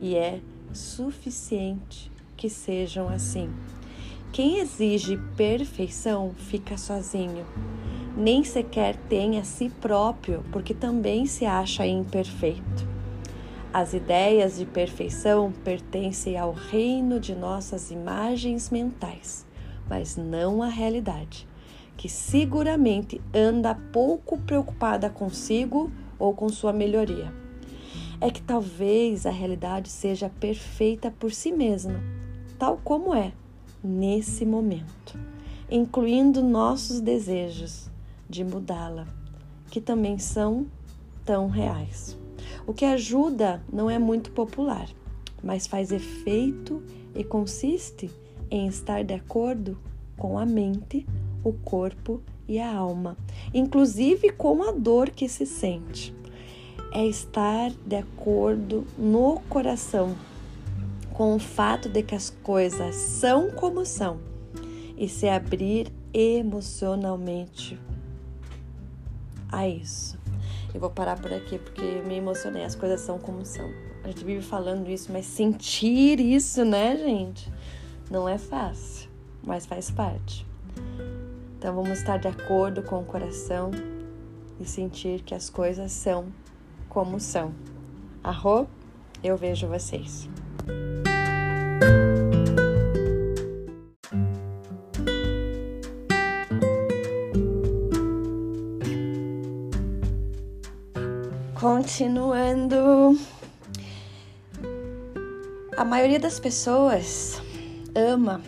E 0.00 0.16
é 0.16 0.40
suficiente 0.72 2.10
que 2.36 2.50
sejam 2.50 3.08
assim. 3.08 3.48
Quem 4.32 4.58
exige 4.58 5.16
perfeição 5.36 6.32
fica 6.36 6.76
sozinho 6.76 7.46
nem 8.16 8.44
sequer 8.44 8.96
tem 9.08 9.38
a 9.38 9.44
si 9.44 9.70
próprio, 9.80 10.44
porque 10.52 10.74
também 10.74 11.24
se 11.26 11.46
acha 11.46 11.86
imperfeito. 11.86 12.86
As 13.72 13.94
ideias 13.94 14.58
de 14.58 14.66
perfeição 14.66 15.50
pertencem 15.64 16.36
ao 16.36 16.52
reino 16.52 17.18
de 17.18 17.34
nossas 17.34 17.90
imagens 17.90 18.68
mentais, 18.68 19.46
mas 19.88 20.16
não 20.16 20.62
à 20.62 20.68
realidade, 20.68 21.48
que 21.96 22.08
seguramente 22.08 23.20
anda 23.34 23.74
pouco 23.74 24.38
preocupada 24.38 25.08
consigo 25.10 25.90
ou 26.18 26.34
com 26.34 26.48
sua 26.48 26.72
melhoria. 26.72 27.32
É 28.20 28.30
que 28.30 28.42
talvez 28.42 29.26
a 29.26 29.30
realidade 29.30 29.88
seja 29.88 30.30
perfeita 30.40 31.10
por 31.10 31.32
si 31.32 31.50
mesma, 31.52 32.00
tal 32.58 32.78
como 32.82 33.14
é, 33.14 33.32
nesse 33.82 34.46
momento, 34.46 35.18
incluindo 35.70 36.42
nossos 36.42 37.00
desejos, 37.00 37.90
de 38.28 38.44
mudá-la, 38.44 39.06
que 39.70 39.80
também 39.80 40.18
são 40.18 40.66
tão 41.24 41.48
reais. 41.48 42.16
O 42.66 42.72
que 42.72 42.84
ajuda 42.84 43.62
não 43.72 43.90
é 43.90 43.98
muito 43.98 44.30
popular, 44.30 44.88
mas 45.42 45.66
faz 45.66 45.92
efeito 45.92 46.82
e 47.14 47.22
consiste 47.24 48.10
em 48.50 48.66
estar 48.66 49.02
de 49.02 49.14
acordo 49.14 49.78
com 50.16 50.38
a 50.38 50.46
mente, 50.46 51.06
o 51.44 51.52
corpo 51.52 52.22
e 52.48 52.58
a 52.58 52.74
alma, 52.74 53.16
inclusive 53.52 54.30
com 54.30 54.62
a 54.62 54.72
dor 54.72 55.10
que 55.10 55.28
se 55.28 55.46
sente. 55.46 56.14
É 56.92 57.06
estar 57.06 57.70
de 57.86 57.96
acordo 57.96 58.86
no 58.98 59.40
coração 59.48 60.14
com 61.14 61.34
o 61.34 61.38
fato 61.38 61.88
de 61.88 62.02
que 62.02 62.14
as 62.14 62.30
coisas 62.30 62.94
são 62.94 63.50
como 63.50 63.84
são 63.84 64.18
e 64.96 65.08
se 65.08 65.28
abrir 65.28 65.92
emocionalmente 66.12 67.78
a 69.50 69.66
isso. 69.66 70.18
Eu 70.74 70.80
vou 70.80 70.90
parar 70.90 71.20
por 71.20 71.32
aqui 71.32 71.58
porque 71.58 71.82
me 72.06 72.16
emocionei. 72.16 72.64
As 72.64 72.74
coisas 72.74 73.00
são 73.00 73.18
como 73.18 73.44
são. 73.44 73.70
A 74.02 74.08
gente 74.08 74.24
vive 74.24 74.42
falando 74.42 74.88
isso, 74.88 75.12
mas 75.12 75.26
sentir 75.26 76.18
isso, 76.18 76.64
né, 76.64 76.96
gente? 76.96 77.52
Não 78.10 78.28
é 78.28 78.38
fácil, 78.38 79.08
mas 79.42 79.66
faz 79.66 79.90
parte. 79.90 80.46
Então 81.62 81.76
vamos 81.76 82.00
estar 82.00 82.18
de 82.18 82.26
acordo 82.26 82.82
com 82.82 82.98
o 82.98 83.04
coração 83.04 83.70
e 84.58 84.66
sentir 84.66 85.22
que 85.22 85.32
as 85.32 85.48
coisas 85.48 85.92
são 85.92 86.26
como 86.88 87.20
são. 87.20 87.54
Arro, 88.20 88.66
eu 89.22 89.36
vejo 89.36 89.68
vocês. 89.68 90.28
Continuando. 101.54 103.16
A 105.76 105.84
maioria 105.84 106.18
das 106.18 106.40
pessoas 106.40 107.40
ama 107.94 108.42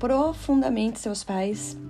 profundamente 0.00 0.98
seus 0.98 1.22
pais 1.22 1.85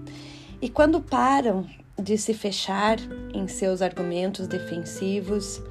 e 0.61 0.69
quando 0.69 1.01
param 1.01 1.67
de 2.01 2.17
se 2.19 2.35
fechar 2.35 2.99
em 3.33 3.49
seus 3.49 3.81
argumentos 3.81 4.47
defensivos, 4.47 5.63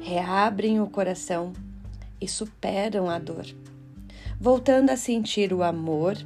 reabrem 0.00 0.80
o 0.80 0.86
coração 0.86 1.52
e 2.20 2.28
superam 2.28 3.08
a 3.08 3.18
dor, 3.18 3.46
voltando 4.40 4.90
a 4.90 4.96
sentir 4.96 5.52
o 5.52 5.62
amor 5.62 6.16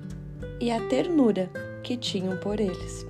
e 0.61 0.71
a 0.71 0.81
ternura 0.89 1.51
que 1.83 1.97
tinham 1.97 2.37
por 2.37 2.61
eles. 2.61 3.07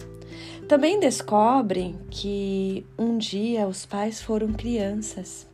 Também 0.67 1.01
descobrem 1.01 1.99
que 2.11 2.87
um 2.99 3.17
dia 3.17 3.67
os 3.67 3.87
pais 3.87 4.21
foram 4.21 4.53
crianças 4.53 5.47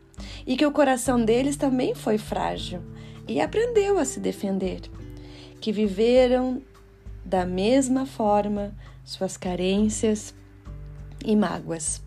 e 0.47 0.57
que 0.57 0.67
o 0.67 0.73
coração 0.73 1.25
deles 1.25 1.57
também 1.57 1.95
foi 1.95 2.19
frágil 2.19 2.81
e 3.29 3.41
aprendeu 3.41 3.99
a 3.99 4.05
se 4.05 4.21
defender. 4.21 4.81
que 5.61 5.73
viveram 5.73 6.61
da 7.25 7.47
mesma 7.47 8.05
forma 8.05 8.75
suas 9.05 9.37
carências 9.37 10.35
e 11.25 11.37
mágoas. 11.37 12.03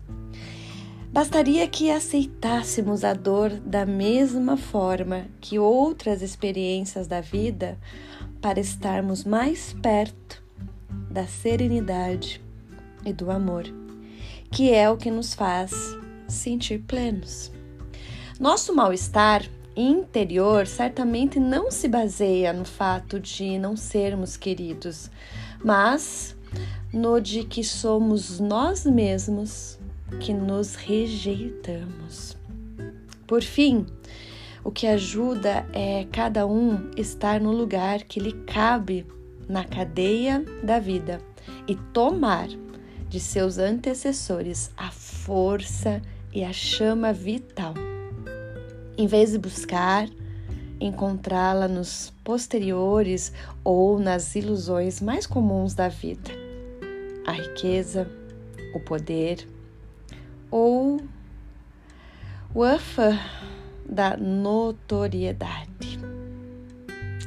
Bastaria 1.10 1.66
que 1.66 1.90
aceitássemos 1.90 3.02
a 3.02 3.14
dor 3.14 3.50
da 3.50 3.86
mesma 3.86 4.56
forma 4.56 5.26
que 5.40 5.58
outras 5.58 6.20
experiências 6.20 7.06
da 7.06 7.20
vida 7.20 7.78
para 8.42 8.60
estarmos 8.60 9.24
mais 9.24 9.74
perto 9.82 10.42
da 11.10 11.26
serenidade 11.26 12.42
e 13.04 13.12
do 13.12 13.30
amor, 13.30 13.64
que 14.50 14.72
é 14.72 14.90
o 14.90 14.96
que 14.96 15.10
nos 15.10 15.34
faz 15.34 15.72
sentir 16.28 16.80
plenos. 16.80 17.50
Nosso 18.38 18.74
mal-estar 18.74 19.42
interior 19.74 20.66
certamente 20.66 21.40
não 21.40 21.70
se 21.70 21.88
baseia 21.88 22.52
no 22.52 22.64
fato 22.64 23.18
de 23.18 23.58
não 23.58 23.76
sermos 23.76 24.36
queridos, 24.36 25.10
mas 25.64 26.36
no 26.92 27.20
de 27.20 27.44
que 27.44 27.62
somos 27.62 28.40
nós 28.40 28.84
mesmos 28.84 29.78
que 30.20 30.32
nos 30.32 30.74
rejeitamos. 30.74 32.36
Por 33.26 33.42
fim, 33.42 33.86
o 34.64 34.70
que 34.70 34.86
ajuda 34.86 35.66
é 35.72 36.06
cada 36.10 36.46
um 36.46 36.90
estar 36.96 37.40
no 37.40 37.52
lugar 37.52 38.02
que 38.04 38.20
lhe 38.20 38.32
cabe 38.32 39.06
na 39.48 39.64
cadeia 39.64 40.44
da 40.62 40.78
vida 40.78 41.20
e 41.66 41.74
tomar 41.92 42.48
de 43.08 43.20
seus 43.20 43.58
antecessores 43.58 44.70
a 44.76 44.90
força 44.90 46.02
e 46.32 46.44
a 46.44 46.52
chama 46.52 47.12
vital. 47.12 47.74
Em 48.96 49.06
vez 49.06 49.32
de 49.32 49.38
buscar 49.38 50.08
encontrá-la 50.80 51.68
nos 51.68 52.12
posteriores 52.22 53.32
ou 53.64 53.98
nas 53.98 54.34
ilusões 54.34 55.00
mais 55.00 55.26
comuns 55.26 55.74
da 55.74 55.88
vida, 55.88 56.30
a 57.26 57.32
riqueza, 57.32 58.08
o 58.74 58.80
poder 58.80 59.46
ou 60.50 61.00
o 62.54 62.62
afa 62.62 63.18
da 63.84 64.16
notoriedade. 64.16 65.98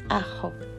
Arro. 0.09 0.70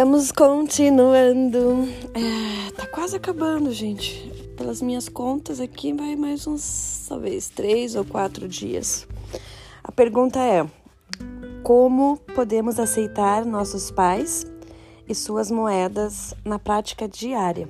Vamos 0.00 0.30
continuando. 0.30 1.88
É, 2.14 2.70
tá 2.70 2.86
quase 2.86 3.16
acabando, 3.16 3.72
gente. 3.72 4.30
Pelas 4.56 4.80
minhas 4.80 5.08
contas 5.08 5.58
aqui, 5.58 5.92
vai 5.92 6.14
mais 6.14 6.46
uns, 6.46 7.04
talvez, 7.08 7.48
três 7.48 7.96
ou 7.96 8.04
quatro 8.04 8.46
dias. 8.46 9.08
A 9.82 9.90
pergunta 9.90 10.38
é: 10.38 10.64
como 11.64 12.16
podemos 12.32 12.78
aceitar 12.78 13.44
nossos 13.44 13.90
pais 13.90 14.46
e 15.08 15.16
suas 15.16 15.50
moedas 15.50 16.32
na 16.44 16.60
prática 16.60 17.08
diária? 17.08 17.68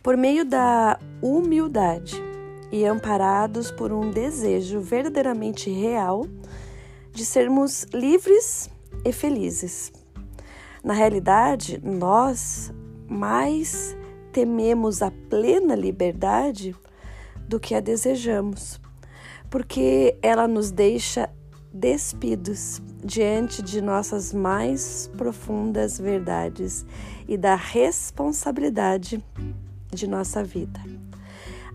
Por 0.00 0.16
meio 0.16 0.44
da 0.44 0.96
humildade 1.20 2.22
e 2.70 2.84
amparados 2.84 3.72
por 3.72 3.92
um 3.92 4.12
desejo 4.12 4.80
verdadeiramente 4.80 5.68
real 5.68 6.24
de 7.10 7.24
sermos 7.24 7.82
livres 7.92 8.70
e 9.04 9.12
felizes 9.12 9.90
na 10.82 10.94
realidade, 10.94 11.80
nós 11.82 12.72
mais 13.08 13.96
tememos 14.32 15.00
a 15.00 15.12
plena 15.28 15.76
liberdade 15.76 16.74
do 17.46 17.60
que 17.60 17.74
a 17.74 17.80
desejamos, 17.80 18.80
porque 19.48 20.16
ela 20.20 20.48
nos 20.48 20.70
deixa 20.70 21.30
despidos 21.72 22.82
diante 23.04 23.62
de 23.62 23.80
nossas 23.80 24.32
mais 24.32 25.10
profundas 25.16 25.98
verdades 25.98 26.84
e 27.28 27.36
da 27.36 27.54
responsabilidade 27.54 29.24
de 29.90 30.06
nossa 30.08 30.42
vida. 30.42 30.80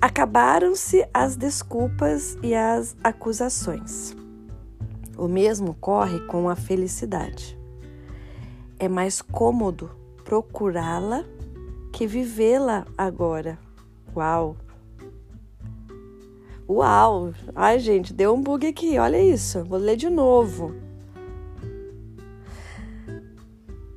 Acabaram-se 0.02 1.08
as 1.14 1.36
desculpas 1.36 2.38
e 2.44 2.54
as 2.54 2.96
acusações. 3.04 4.16
O 5.18 5.28
mesmo 5.28 5.72
ocorre 5.72 6.20
com 6.28 6.50
a 6.50 6.56
felicidade 6.56 7.57
é 8.80 8.88
mais 8.88 9.22
cômodo 9.22 9.90
procurá-la 10.24 11.24
que 11.92 12.06
vivê-la 12.06 12.86
agora. 12.98 13.58
Uau! 14.16 14.58
Uau! 16.70 17.34
Ai, 17.56 17.80
gente, 17.80 18.14
deu 18.14 18.34
um 18.34 18.42
bug 18.42 18.68
aqui, 18.68 19.00
olha 19.00 19.22
isso. 19.22 19.64
Vou 19.64 19.80
ler 19.80 19.96
de 19.96 20.10
novo. 20.10 20.76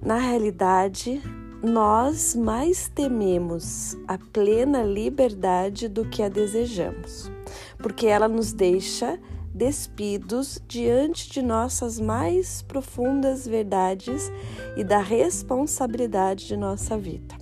Na 0.01 0.17
realidade, 0.19 1.21
nós 1.63 2.35
mais 2.35 2.89
tememos 2.89 3.97
a 4.09 4.17
plena 4.17 4.83
liberdade 4.83 5.89
do 5.89 6.07
que 6.07 6.23
a 6.23 6.29
desejamos, 6.29 7.31
porque 7.79 8.07
ela 8.07 8.27
nos 8.27 8.53
deixa 8.53 9.19
despidos 9.55 10.63
diante 10.67 11.31
de 11.31 11.43
nossas 11.43 11.99
mais 11.99 12.63
profundas 12.63 13.47
verdades 13.47 14.31
e 14.77 14.85
da 14.85 15.01
responsabilidade 15.01 16.47
de 16.47 16.57
nossa 16.57 16.97
vida. 16.97 17.35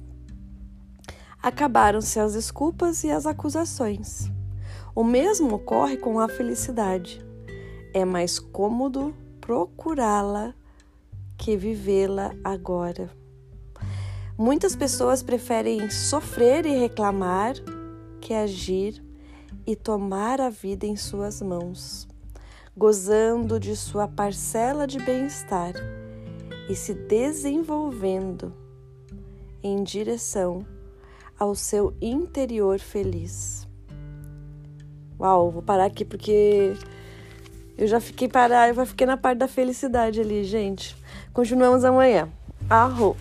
Acabaram-se 1.42 2.18
as 2.18 2.32
desculpas 2.32 3.04
e 3.04 3.10
as 3.10 3.26
acusações. 3.26 4.30
O 4.94 5.04
mesmo 5.04 5.54
ocorre 5.54 5.96
com 5.96 6.18
a 6.18 6.28
felicidade. 6.28 7.24
É 7.94 8.04
mais 8.04 8.38
cômodo 8.38 9.14
procurá-la 9.40 10.54
que 11.38 11.56
vivê-la 11.56 12.34
agora. 12.42 13.10
Muitas 14.36 14.74
pessoas 14.74 15.22
preferem 15.22 15.88
sofrer 15.90 16.66
e 16.66 16.78
reclamar 16.78 17.54
que 18.20 18.34
agir 18.34 19.02
e 19.68 19.76
tomar 19.76 20.40
a 20.40 20.48
vida 20.48 20.86
em 20.86 20.96
suas 20.96 21.42
mãos, 21.42 22.08
gozando 22.74 23.60
de 23.60 23.76
sua 23.76 24.08
parcela 24.08 24.86
de 24.86 24.98
bem-estar 24.98 25.74
e 26.70 26.74
se 26.74 26.94
desenvolvendo 26.94 28.50
em 29.62 29.84
direção 29.84 30.64
ao 31.38 31.54
seu 31.54 31.94
interior 32.00 32.78
feliz. 32.78 33.68
Uau, 35.20 35.50
vou 35.50 35.60
parar 35.60 35.84
aqui 35.84 36.02
porque 36.02 36.72
eu 37.76 37.86
já 37.86 38.00
fiquei 38.00 38.26
parar, 38.26 38.74
eu 38.74 38.86
fiquei 38.86 39.06
na 39.06 39.18
parte 39.18 39.40
da 39.40 39.48
felicidade 39.48 40.18
ali, 40.18 40.44
gente. 40.44 40.96
Continuamos 41.34 41.84
amanhã. 41.84 42.26
Arro! 42.70 43.14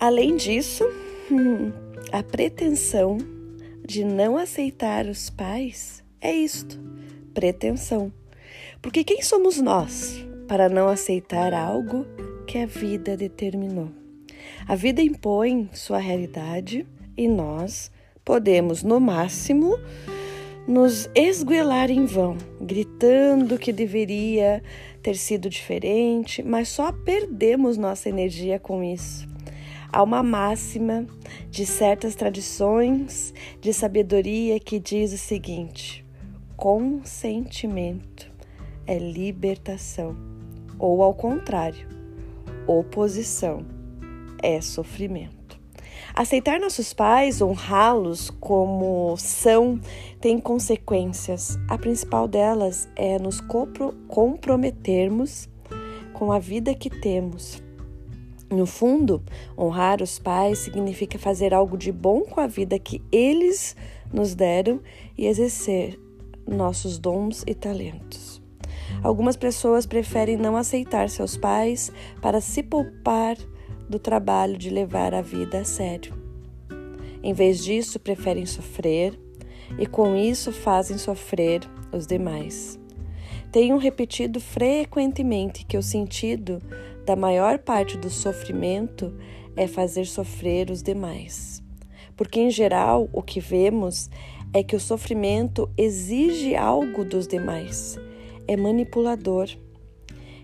Além 0.00 0.34
disso, 0.34 0.82
a 2.10 2.22
pretensão 2.22 3.18
de 3.86 4.02
não 4.02 4.38
aceitar 4.38 5.04
os 5.04 5.28
pais 5.28 6.02
é 6.22 6.32
isto: 6.32 6.80
pretensão. 7.34 8.10
Porque 8.80 9.04
quem 9.04 9.20
somos 9.20 9.60
nós 9.60 10.24
para 10.48 10.70
não 10.70 10.88
aceitar 10.88 11.52
algo 11.52 12.06
que 12.46 12.56
a 12.56 12.64
vida 12.64 13.14
determinou? 13.14 13.90
A 14.66 14.74
vida 14.74 15.02
impõe 15.02 15.68
sua 15.74 15.98
realidade 15.98 16.86
e 17.14 17.28
nós 17.28 17.92
podemos, 18.24 18.82
no 18.82 18.98
máximo, 18.98 19.78
nos 20.66 21.10
esguelar 21.14 21.90
em 21.90 22.06
vão, 22.06 22.38
gritando 22.58 23.58
que 23.58 23.70
deveria 23.70 24.62
ter 25.02 25.16
sido 25.16 25.50
diferente, 25.50 26.42
mas 26.42 26.68
só 26.70 26.90
perdemos 26.90 27.76
nossa 27.76 28.08
energia 28.08 28.58
com 28.58 28.82
isso. 28.82 29.29
Há 29.92 30.04
uma 30.04 30.22
máxima 30.22 31.04
de 31.50 31.66
certas 31.66 32.14
tradições 32.14 33.34
de 33.60 33.72
sabedoria 33.72 34.60
que 34.60 34.78
diz 34.78 35.12
o 35.12 35.18
seguinte: 35.18 36.06
consentimento 36.56 38.30
é 38.86 38.96
libertação, 38.98 40.16
ou 40.78 41.02
ao 41.02 41.12
contrário, 41.12 41.88
oposição 42.68 43.66
é 44.40 44.60
sofrimento. 44.60 45.58
Aceitar 46.14 46.60
nossos 46.60 46.92
pais, 46.92 47.42
honrá-los 47.42 48.30
como 48.30 49.16
são, 49.16 49.80
tem 50.20 50.38
consequências. 50.38 51.58
A 51.68 51.76
principal 51.76 52.28
delas 52.28 52.88
é 52.94 53.18
nos 53.18 53.40
comprometermos 54.08 55.48
com 56.12 56.30
a 56.30 56.38
vida 56.38 56.74
que 56.74 56.90
temos 56.90 57.60
No 58.50 58.66
fundo, 58.66 59.22
honrar 59.56 60.02
os 60.02 60.18
pais 60.18 60.58
significa 60.58 61.18
fazer 61.18 61.54
algo 61.54 61.78
de 61.78 61.92
bom 61.92 62.22
com 62.22 62.40
a 62.40 62.48
vida 62.48 62.78
que 62.80 63.00
eles 63.12 63.76
nos 64.12 64.34
deram 64.34 64.80
e 65.16 65.26
exercer 65.26 65.98
nossos 66.46 66.98
dons 66.98 67.44
e 67.46 67.54
talentos. 67.54 68.42
Algumas 69.04 69.36
pessoas 69.36 69.86
preferem 69.86 70.36
não 70.36 70.56
aceitar 70.56 71.08
seus 71.08 71.36
pais 71.36 71.92
para 72.20 72.40
se 72.40 72.60
poupar 72.60 73.36
do 73.88 73.98
trabalho 73.98 74.58
de 74.58 74.68
levar 74.68 75.14
a 75.14 75.22
vida 75.22 75.60
a 75.60 75.64
sério. 75.64 76.12
Em 77.22 77.32
vez 77.32 77.62
disso, 77.62 78.00
preferem 78.00 78.46
sofrer 78.46 79.18
e 79.78 79.86
com 79.86 80.16
isso 80.16 80.50
fazem 80.50 80.98
sofrer 80.98 81.60
os 81.92 82.06
demais. 82.06 82.80
Tenho 83.52 83.78
repetido 83.78 84.40
frequentemente 84.40 85.64
que 85.64 85.76
o 85.76 85.82
sentido 85.82 86.60
da 87.10 87.16
maior 87.16 87.58
parte 87.58 87.98
do 87.98 88.08
sofrimento 88.08 89.12
é 89.56 89.66
fazer 89.66 90.06
sofrer 90.06 90.70
os 90.70 90.80
demais. 90.80 91.60
Porque, 92.16 92.38
em 92.38 92.52
geral, 92.52 93.10
o 93.12 93.20
que 93.20 93.40
vemos 93.40 94.08
é 94.54 94.62
que 94.62 94.76
o 94.76 94.80
sofrimento 94.80 95.68
exige 95.76 96.54
algo 96.54 97.04
dos 97.04 97.26
demais, 97.26 97.98
é 98.46 98.56
manipulador. 98.56 99.48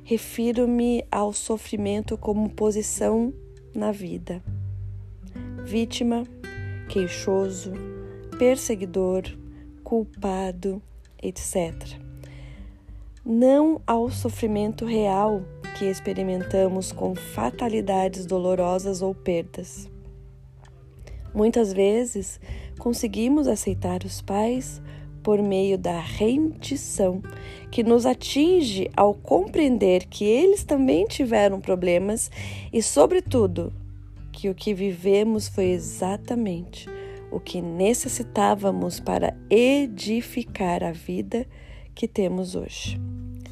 Refiro-me 0.03 1.05
ao 1.09 1.33
sofrimento 1.33 2.19
como 2.19 2.51
posição 2.51 3.33
na 3.73 3.93
vida. 3.93 4.43
Vítima, 5.65 6.25
queixoso, 6.89 7.75
perseguidor, 8.41 9.23
culpado, 9.85 10.83
etc. 11.23 11.97
Não 13.25 13.81
ao 13.87 14.11
sofrimento 14.11 14.85
real 14.85 15.45
que 15.79 15.85
experimentamos 15.85 16.91
com 16.91 17.15
fatalidades 17.15 18.25
dolorosas 18.25 19.03
ou 19.03 19.15
perdas. 19.15 19.91
Muitas 21.35 21.71
vezes 21.71 22.41
conseguimos 22.79 23.47
aceitar 23.47 24.03
os 24.05 24.23
pais 24.23 24.81
por 25.23 25.43
meio 25.43 25.77
da 25.77 26.01
rendição, 26.01 27.21
que 27.71 27.83
nos 27.83 28.07
atinge 28.07 28.91
ao 28.97 29.13
compreender 29.13 30.07
que 30.07 30.25
eles 30.25 30.65
também 30.65 31.05
tiveram 31.05 31.61
problemas 31.61 32.31
e, 32.73 32.83
sobretudo, 32.83 33.73
que 34.33 34.49
o 34.49 34.55
que 34.55 34.73
vivemos 34.73 35.47
foi 35.47 35.67
exatamente 35.67 36.89
o 37.31 37.39
que 37.39 37.61
necessitávamos 37.61 38.99
para 38.99 39.37
edificar 39.51 40.83
a 40.83 40.93
vida 40.93 41.47
que 41.95 42.09
temos 42.09 42.55
hoje. 42.55 42.99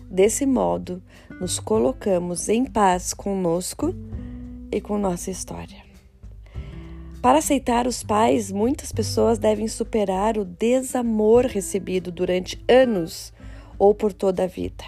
Desse 0.08 0.46
modo, 0.46 1.02
nos 1.40 1.58
colocamos 1.58 2.48
em 2.48 2.64
paz 2.64 3.12
conosco 3.12 3.94
e 4.70 4.80
com 4.80 4.98
nossa 4.98 5.30
história. 5.30 5.82
Para 7.20 7.38
aceitar 7.38 7.86
os 7.86 8.02
pais, 8.02 8.52
muitas 8.52 8.92
pessoas 8.92 9.38
devem 9.38 9.66
superar 9.66 10.36
o 10.36 10.44
desamor 10.44 11.46
recebido 11.46 12.12
durante 12.12 12.62
anos 12.68 13.32
ou 13.78 13.94
por 13.94 14.12
toda 14.12 14.44
a 14.44 14.46
vida, 14.46 14.84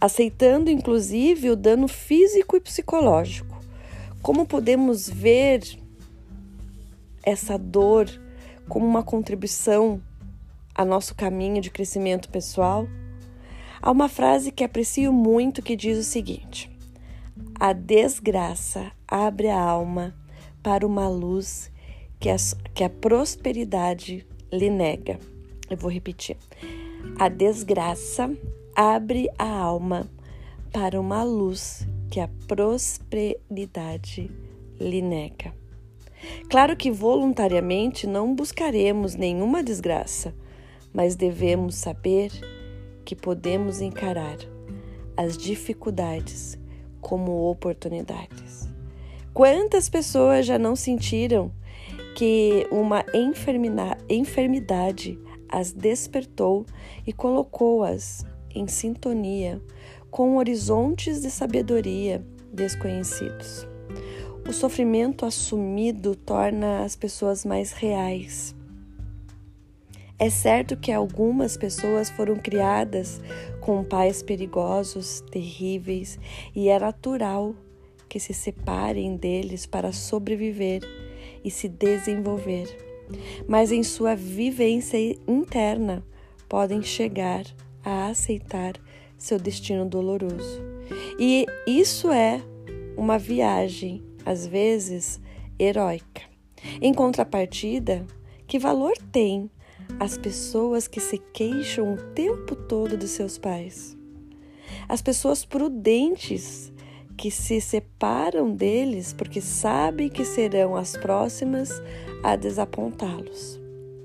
aceitando 0.00 0.70
inclusive 0.70 1.50
o 1.50 1.56
dano 1.56 1.86
físico 1.86 2.56
e 2.56 2.60
psicológico. 2.60 3.58
Como 4.20 4.46
podemos 4.46 5.08
ver 5.08 5.62
essa 7.22 7.56
dor 7.56 8.08
como 8.68 8.84
uma 8.84 9.02
contribuição 9.02 10.02
a 10.74 10.84
nosso 10.84 11.14
caminho 11.14 11.60
de 11.60 11.70
crescimento 11.70 12.28
pessoal? 12.28 12.86
Há 13.82 13.90
uma 13.90 14.10
frase 14.10 14.52
que 14.52 14.62
aprecio 14.62 15.10
muito 15.10 15.62
que 15.62 15.74
diz 15.74 15.96
o 15.98 16.02
seguinte: 16.02 16.70
A 17.58 17.72
desgraça 17.72 18.92
abre 19.08 19.48
a 19.48 19.58
alma 19.58 20.14
para 20.62 20.86
uma 20.86 21.08
luz 21.08 21.72
que 22.18 22.28
a, 22.28 22.36
que 22.74 22.84
a 22.84 22.90
prosperidade 22.90 24.26
lhe 24.52 24.68
nega. 24.68 25.18
Eu 25.70 25.78
vou 25.78 25.90
repetir. 25.90 26.36
A 27.18 27.30
desgraça 27.30 28.30
abre 28.76 29.30
a 29.38 29.48
alma 29.48 30.10
para 30.70 31.00
uma 31.00 31.22
luz 31.22 31.88
que 32.10 32.20
a 32.20 32.28
prosperidade 32.46 34.30
lhe 34.78 35.00
nega. 35.00 35.54
Claro 36.50 36.76
que 36.76 36.90
voluntariamente 36.90 38.06
não 38.06 38.34
buscaremos 38.34 39.14
nenhuma 39.14 39.62
desgraça, 39.62 40.34
mas 40.92 41.16
devemos 41.16 41.76
saber 41.76 42.59
que 43.04 43.16
podemos 43.16 43.80
encarar 43.80 44.36
as 45.16 45.36
dificuldades 45.36 46.58
como 47.00 47.50
oportunidades. 47.50 48.68
Quantas 49.32 49.88
pessoas 49.88 50.46
já 50.46 50.58
não 50.58 50.74
sentiram 50.74 51.52
que 52.14 52.66
uma 52.70 53.04
enfermidade 54.08 55.18
as 55.48 55.72
despertou 55.72 56.66
e 57.06 57.12
colocou-as 57.12 58.24
em 58.54 58.66
sintonia 58.66 59.60
com 60.10 60.36
horizontes 60.36 61.22
de 61.22 61.30
sabedoria 61.30 62.24
desconhecidos? 62.52 63.66
O 64.48 64.52
sofrimento 64.52 65.24
assumido 65.24 66.16
torna 66.16 66.82
as 66.82 66.96
pessoas 66.96 67.44
mais 67.44 67.72
reais. 67.72 68.54
É 70.20 70.28
certo 70.28 70.76
que 70.76 70.92
algumas 70.92 71.56
pessoas 71.56 72.10
foram 72.10 72.36
criadas 72.36 73.22
com 73.58 73.82
pais 73.82 74.22
perigosos, 74.22 75.22
terríveis, 75.30 76.18
e 76.54 76.68
é 76.68 76.78
natural 76.78 77.54
que 78.06 78.20
se 78.20 78.34
separem 78.34 79.16
deles 79.16 79.64
para 79.64 79.92
sobreviver 79.92 80.82
e 81.42 81.50
se 81.50 81.70
desenvolver. 81.70 82.66
Mas 83.48 83.72
em 83.72 83.82
sua 83.82 84.14
vivência 84.14 84.98
interna 85.26 86.04
podem 86.46 86.82
chegar 86.82 87.44
a 87.82 88.08
aceitar 88.08 88.74
seu 89.16 89.38
destino 89.38 89.86
doloroso. 89.86 90.60
E 91.18 91.46
isso 91.66 92.10
é 92.10 92.42
uma 92.94 93.18
viagem, 93.18 94.04
às 94.26 94.46
vezes, 94.46 95.18
heróica. 95.58 96.20
Em 96.78 96.92
contrapartida, 96.92 98.06
que 98.46 98.58
valor 98.58 98.92
tem 99.10 99.50
as 99.98 100.16
pessoas 100.16 100.86
que 100.86 101.00
se 101.00 101.18
queixam 101.18 101.94
o 101.94 101.96
tempo 102.12 102.54
todo 102.54 102.96
dos 102.96 103.10
seus 103.10 103.38
pais? 103.38 103.96
As 104.88 105.02
pessoas 105.02 105.44
prudentes 105.44 106.72
que 107.16 107.30
se 107.30 107.60
separam 107.60 108.54
deles 108.54 109.12
porque 109.12 109.40
sabem 109.40 110.08
que 110.08 110.24
serão 110.24 110.76
as 110.76 110.96
próximas 110.96 111.70
a 112.22 112.36
desapontá-los. 112.36 113.60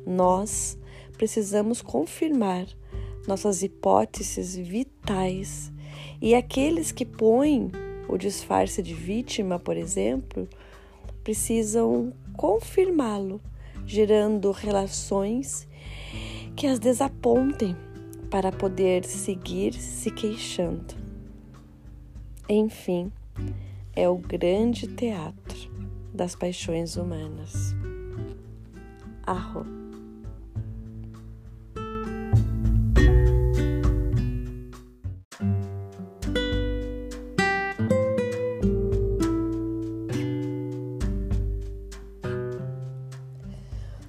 Nós 0.05 0.77
precisamos 1.17 1.81
confirmar 1.81 2.67
nossas 3.27 3.63
hipóteses 3.63 4.55
vitais 4.55 5.71
e 6.21 6.35
aqueles 6.35 6.91
que 6.91 7.05
põem 7.05 7.71
o 8.07 8.17
disfarce 8.17 8.81
de 8.83 8.93
vítima, 8.93 9.57
por 9.57 9.77
exemplo, 9.77 10.47
precisam 11.23 12.13
confirmá-lo, 12.35 13.41
gerando 13.85 14.51
relações 14.51 15.67
que 16.56 16.68
as 16.68 16.80
desapontem 16.80 17.76
para 18.30 18.52
poder 18.52 19.03
seguir 19.03 19.73
se 19.73 20.10
queixando. 20.10 20.95
Enfim, 22.48 23.11
é 23.94 24.07
o 24.07 24.18
grande 24.18 24.88
teatro 24.88 25.69
das 26.14 26.36
paixões 26.36 26.95
humanas. 26.95 27.76
Arro. 29.26 29.65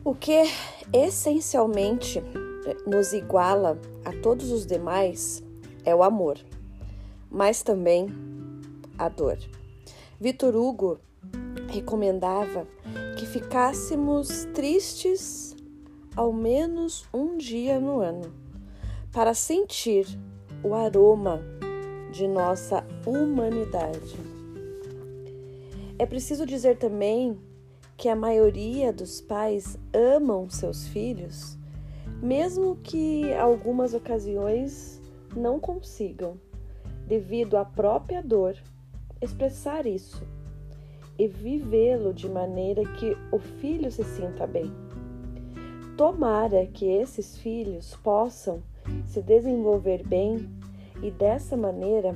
O 0.04 0.14
que 0.14 0.44
essencialmente 0.92 2.22
nos 2.86 3.12
iguala 3.12 3.78
a 4.04 4.12
todos 4.12 4.50
os 4.50 4.66
demais 4.66 5.42
é 5.84 5.94
o 5.94 6.02
amor 6.02 6.38
mas 7.30 7.62
também 7.62 8.08
a 8.98 9.08
dor. 9.08 9.38
Vitor 10.18 10.56
Hugo 10.56 10.98
recomendava 11.68 12.66
que 13.18 13.26
ficássemos 13.26 14.46
tristes 14.54 15.54
ao 16.14 16.32
menos 16.32 17.06
um 17.12 17.36
dia 17.36 17.78
no 17.78 18.00
ano 18.00 18.32
para 19.12 19.34
sentir 19.34 20.06
o 20.62 20.74
aroma 20.74 21.42
de 22.10 22.26
nossa 22.26 22.86
humanidade. 23.04 24.16
É 25.98 26.06
preciso 26.06 26.46
dizer 26.46 26.78
também 26.78 27.38
que 27.96 28.08
a 28.08 28.16
maioria 28.16 28.92
dos 28.92 29.20
pais 29.20 29.78
amam 29.92 30.50
seus 30.50 30.86
filhos, 30.88 31.56
mesmo 32.22 32.76
que 32.76 33.32
algumas 33.34 33.94
ocasiões 33.94 35.00
não 35.34 35.58
consigam 35.58 36.38
devido 37.06 37.56
à 37.56 37.64
própria 37.64 38.22
dor, 38.22 38.56
expressar 39.20 39.86
isso. 39.86 40.22
e 41.18 41.26
vivê-lo 41.26 42.12
de 42.12 42.28
maneira 42.28 42.82
que 42.84 43.16
o 43.32 43.38
filho 43.38 43.90
se 43.90 44.04
sinta 44.04 44.46
bem. 44.46 44.70
Tomara 45.96 46.66
que 46.66 46.84
esses 46.84 47.38
filhos 47.38 47.96
possam 47.96 48.62
se 49.06 49.22
desenvolver 49.22 50.06
bem 50.06 50.46
e 51.02 51.10
dessa 51.10 51.56
maneira 51.56 52.14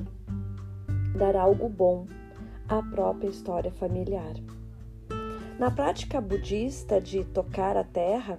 dar 1.17 1.35
algo 1.35 1.67
bom 1.67 2.05
à 2.69 2.83
própria 2.83 3.27
história 3.27 3.71
familiar. 3.71 4.35
Na 5.61 5.69
prática 5.69 6.19
budista 6.19 6.99
de 6.99 7.23
tocar 7.23 7.77
a 7.77 7.83
terra, 7.83 8.35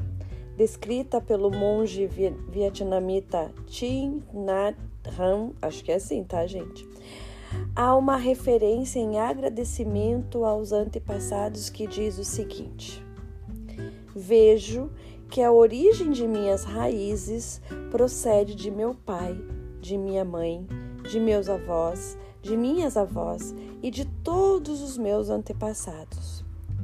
descrita 0.56 1.20
pelo 1.20 1.52
monge 1.52 2.04
vietnamita 2.48 3.52
Thich 3.64 4.24
Nhat 4.34 4.76
Hanh, 5.16 5.52
acho 5.62 5.84
que 5.84 5.92
é 5.92 5.94
assim, 5.94 6.24
tá, 6.24 6.44
gente? 6.48 6.84
Há 7.76 7.94
uma 7.94 8.16
referência 8.16 8.98
em 8.98 9.20
agradecimento 9.20 10.44
aos 10.44 10.72
antepassados 10.72 11.70
que 11.70 11.86
diz 11.86 12.18
o 12.18 12.24
seguinte: 12.24 13.00
Vejo 14.16 14.90
que 15.30 15.42
a 15.42 15.52
origem 15.52 16.10
de 16.10 16.26
minhas 16.26 16.64
raízes 16.64 17.62
procede 17.92 18.56
de 18.56 18.68
meu 18.68 18.96
pai, 18.96 19.40
de 19.80 19.96
minha 19.96 20.24
mãe, 20.24 20.66
de 21.08 21.20
meus 21.20 21.48
avós, 21.48 22.18
de 22.42 22.56
minhas 22.56 22.96
avós 22.96 23.54
e 23.80 23.92
de 23.92 24.06
todos 24.24 24.82
os 24.82 24.98
meus 24.98 25.30
antepassados. 25.30 26.31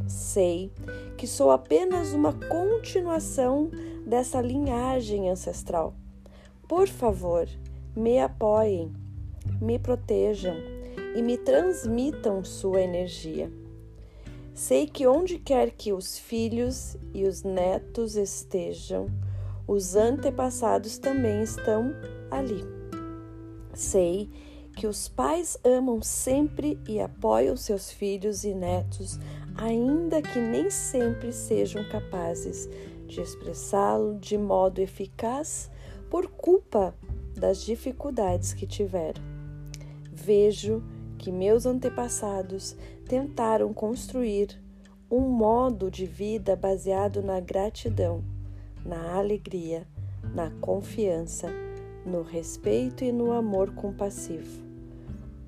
Sei 0.08 0.72
que 1.18 1.26
sou 1.26 1.50
apenas 1.50 2.12
uma 2.12 2.32
continuação 2.32 3.70
dessa 4.06 4.40
linhagem 4.40 5.28
ancestral. 5.28 5.94
Por 6.66 6.88
favor, 6.88 7.46
me 7.94 8.18
apoiem, 8.18 8.92
me 9.60 9.78
protejam 9.78 10.54
e 11.14 11.22
me 11.22 11.36
transmitam 11.36 12.42
sua 12.42 12.80
energia. 12.80 13.52
Sei 14.54 14.86
que 14.86 15.06
onde 15.06 15.38
quer 15.38 15.70
que 15.70 15.92
os 15.92 16.18
filhos 16.18 16.96
e 17.14 17.24
os 17.24 17.42
netos 17.42 18.16
estejam, 18.16 19.06
os 19.66 19.94
antepassados 19.94 20.98
também 20.98 21.42
estão 21.42 21.92
ali. 22.30 22.64
Sei 23.74 24.30
que 24.74 24.86
os 24.86 25.08
pais 25.08 25.58
amam 25.64 26.00
sempre 26.00 26.78
e 26.88 27.00
apoiam 27.00 27.56
seus 27.56 27.90
filhos 27.90 28.44
e 28.44 28.54
netos 28.54 29.18
ainda 29.58 30.22
que 30.22 30.38
nem 30.38 30.70
sempre 30.70 31.32
sejam 31.32 31.82
capazes 31.88 32.68
de 33.08 33.20
expressá-lo 33.20 34.16
de 34.20 34.38
modo 34.38 34.80
eficaz 34.80 35.68
por 36.08 36.28
culpa 36.28 36.94
das 37.36 37.64
dificuldades 37.64 38.54
que 38.54 38.66
tiveram. 38.66 39.20
Vejo 40.12 40.82
que 41.18 41.32
meus 41.32 41.66
antepassados 41.66 42.76
tentaram 43.08 43.74
construir 43.74 44.62
um 45.10 45.22
modo 45.22 45.90
de 45.90 46.06
vida 46.06 46.54
baseado 46.54 47.20
na 47.20 47.40
gratidão, 47.40 48.22
na 48.84 49.14
alegria, 49.14 49.88
na 50.34 50.50
confiança, 50.60 51.48
no 52.06 52.22
respeito 52.22 53.02
e 53.02 53.10
no 53.10 53.32
amor 53.32 53.74
compassivo. 53.74 54.62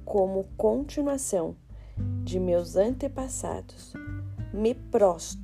Como 0.04 0.48
continuação, 0.56 1.54
de 2.24 2.38
meus 2.38 2.76
antepassados. 2.76 3.92
Me 4.52 4.74
prostro, 4.74 5.40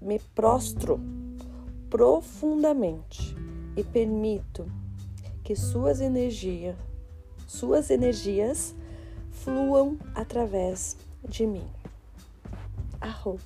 me 0.00 0.18
prostro 0.34 1.00
profundamente 1.88 3.34
e 3.76 3.82
permito 3.82 4.66
que 5.42 5.56
suas 5.56 6.00
energias, 6.00 6.76
suas 7.46 7.90
energias 7.90 8.74
fluam 9.30 9.98
através 10.14 10.96
de 11.28 11.46
mim. 11.46 11.66
Arro. 13.00 13.38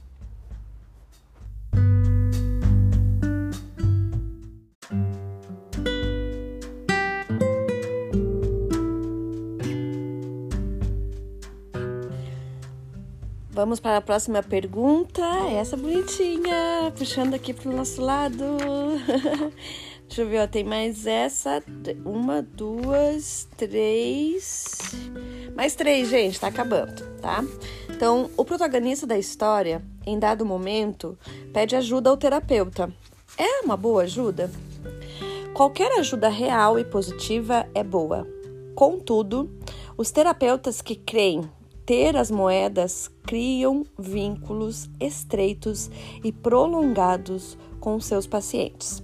Vamos 13.64 13.80
para 13.80 13.96
a 13.96 14.00
próxima 14.02 14.42
pergunta. 14.42 15.22
Essa 15.58 15.74
bonitinha, 15.74 16.92
puxando 16.98 17.32
aqui 17.32 17.54
para 17.54 17.70
o 17.70 17.74
nosso 17.74 18.02
lado. 18.02 18.44
Deixa 20.06 20.20
eu 20.20 20.28
ver, 20.28 20.42
ó, 20.42 20.46
tem 20.46 20.62
mais 20.62 21.06
essa. 21.06 21.62
Uma, 22.04 22.42
duas, 22.42 23.48
três. 23.56 24.76
Mais 25.56 25.74
três, 25.74 26.10
gente, 26.10 26.38
tá 26.38 26.48
acabando, 26.48 27.06
tá? 27.22 27.42
Então, 27.88 28.28
o 28.36 28.44
protagonista 28.44 29.06
da 29.06 29.16
história, 29.16 29.82
em 30.04 30.18
dado 30.18 30.44
momento, 30.44 31.18
pede 31.50 31.74
ajuda 31.74 32.10
ao 32.10 32.18
terapeuta. 32.18 32.92
É 33.38 33.62
uma 33.64 33.78
boa 33.78 34.02
ajuda? 34.02 34.50
Qualquer 35.54 35.90
ajuda 35.98 36.28
real 36.28 36.78
e 36.78 36.84
positiva 36.84 37.66
é 37.74 37.82
boa. 37.82 38.28
Contudo, 38.74 39.50
os 39.96 40.10
terapeutas 40.10 40.82
que 40.82 40.96
creem 40.96 41.48
ter 41.86 42.16
as 42.16 42.30
moedas 42.30 43.10
criam 43.22 43.84
vínculos 43.98 44.88
estreitos 44.98 45.90
e 46.22 46.32
prolongados 46.32 47.58
com 47.80 48.00
seus 48.00 48.26
pacientes, 48.26 49.02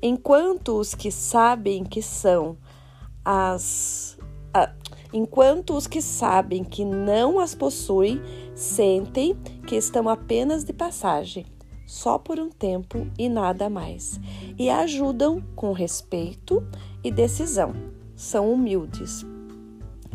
enquanto 0.00 0.78
os 0.78 0.94
que 0.94 1.10
sabem 1.10 1.84
que 1.84 2.02
são 2.02 2.56
as 3.24 4.18
enquanto 5.12 5.76
os 5.76 5.86
que 5.86 6.00
sabem 6.00 6.64
que 6.64 6.84
não 6.84 7.38
as 7.38 7.54
possuem 7.54 8.20
sentem 8.54 9.34
que 9.66 9.76
estão 9.76 10.08
apenas 10.08 10.64
de 10.64 10.72
passagem, 10.72 11.44
só 11.86 12.18
por 12.18 12.40
um 12.40 12.48
tempo 12.48 13.06
e 13.18 13.28
nada 13.28 13.68
mais, 13.68 14.18
e 14.58 14.70
ajudam 14.70 15.42
com 15.54 15.72
respeito 15.72 16.66
e 17.04 17.10
decisão. 17.10 17.74
São 18.16 18.50
humildes. 18.50 19.26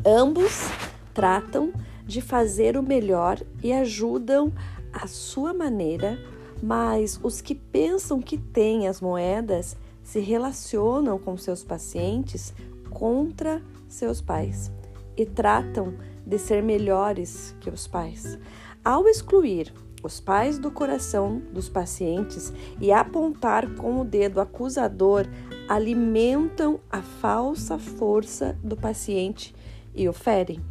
Ambos 0.06 0.68
tratam 1.14 1.72
de 2.08 2.22
fazer 2.22 2.78
o 2.78 2.82
melhor 2.82 3.40
e 3.62 3.74
ajudam 3.74 4.52
à 4.94 5.06
sua 5.06 5.54
maneira, 5.54 6.18
mas 6.64 7.20
os 7.22 7.42
que 7.42 7.54
pensam 7.54 8.22
que 8.22 8.38
têm 8.38 8.88
as 8.88 9.02
moedas 9.02 9.76
se 10.02 10.20
relacionam 10.20 11.20
com 11.20 11.36
seus 11.36 11.64
pacientes 11.64 12.54
contra 12.90 13.62
seus 13.90 14.22
pais 14.22 14.72
e 15.18 15.26
tratam 15.26 15.94
de 16.26 16.40
ser 16.40 16.64
melhores 16.64 17.54
que 17.60 17.70
os 17.70 17.86
pais. 17.88 18.40
Ao 18.84 19.08
excluir 19.08 19.74
os 20.02 20.20
pais 20.20 20.58
do 20.58 20.72
coração 20.72 21.42
dos 21.52 21.68
pacientes 21.68 22.54
e 22.80 22.92
apontar 22.92 23.70
com 23.76 24.00
o 24.00 24.06
dedo 24.06 24.40
acusador, 24.40 25.26
alimentam 25.68 26.80
a 26.90 27.02
falsa 27.02 27.78
força 27.78 28.58
do 28.64 28.78
paciente 28.78 29.54
e 29.94 30.08
o 30.08 30.14
ferem 30.14 30.62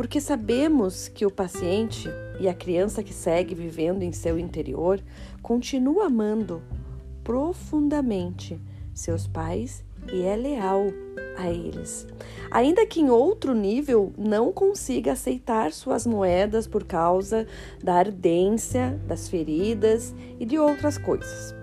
porque 0.00 0.18
sabemos 0.18 1.08
que 1.08 1.26
o 1.26 1.30
paciente 1.30 2.08
e 2.40 2.48
a 2.48 2.54
criança 2.54 3.02
que 3.02 3.12
segue 3.12 3.54
vivendo 3.54 4.02
em 4.02 4.12
seu 4.12 4.38
interior 4.38 4.98
continua 5.42 6.06
amando 6.06 6.62
profundamente 7.22 8.58
seus 8.94 9.26
pais 9.26 9.84
e 10.10 10.22
é 10.22 10.34
leal 10.36 10.86
a 11.36 11.50
eles. 11.50 12.06
Ainda 12.50 12.86
que 12.86 12.98
em 12.98 13.10
outro 13.10 13.54
nível 13.54 14.10
não 14.16 14.50
consiga 14.50 15.12
aceitar 15.12 15.70
suas 15.70 16.06
moedas 16.06 16.66
por 16.66 16.84
causa 16.84 17.46
da 17.84 17.96
ardência, 17.96 18.98
das 19.06 19.28
feridas 19.28 20.14
e 20.38 20.46
de 20.46 20.58
outras 20.58 20.96
coisas. 20.96 21.54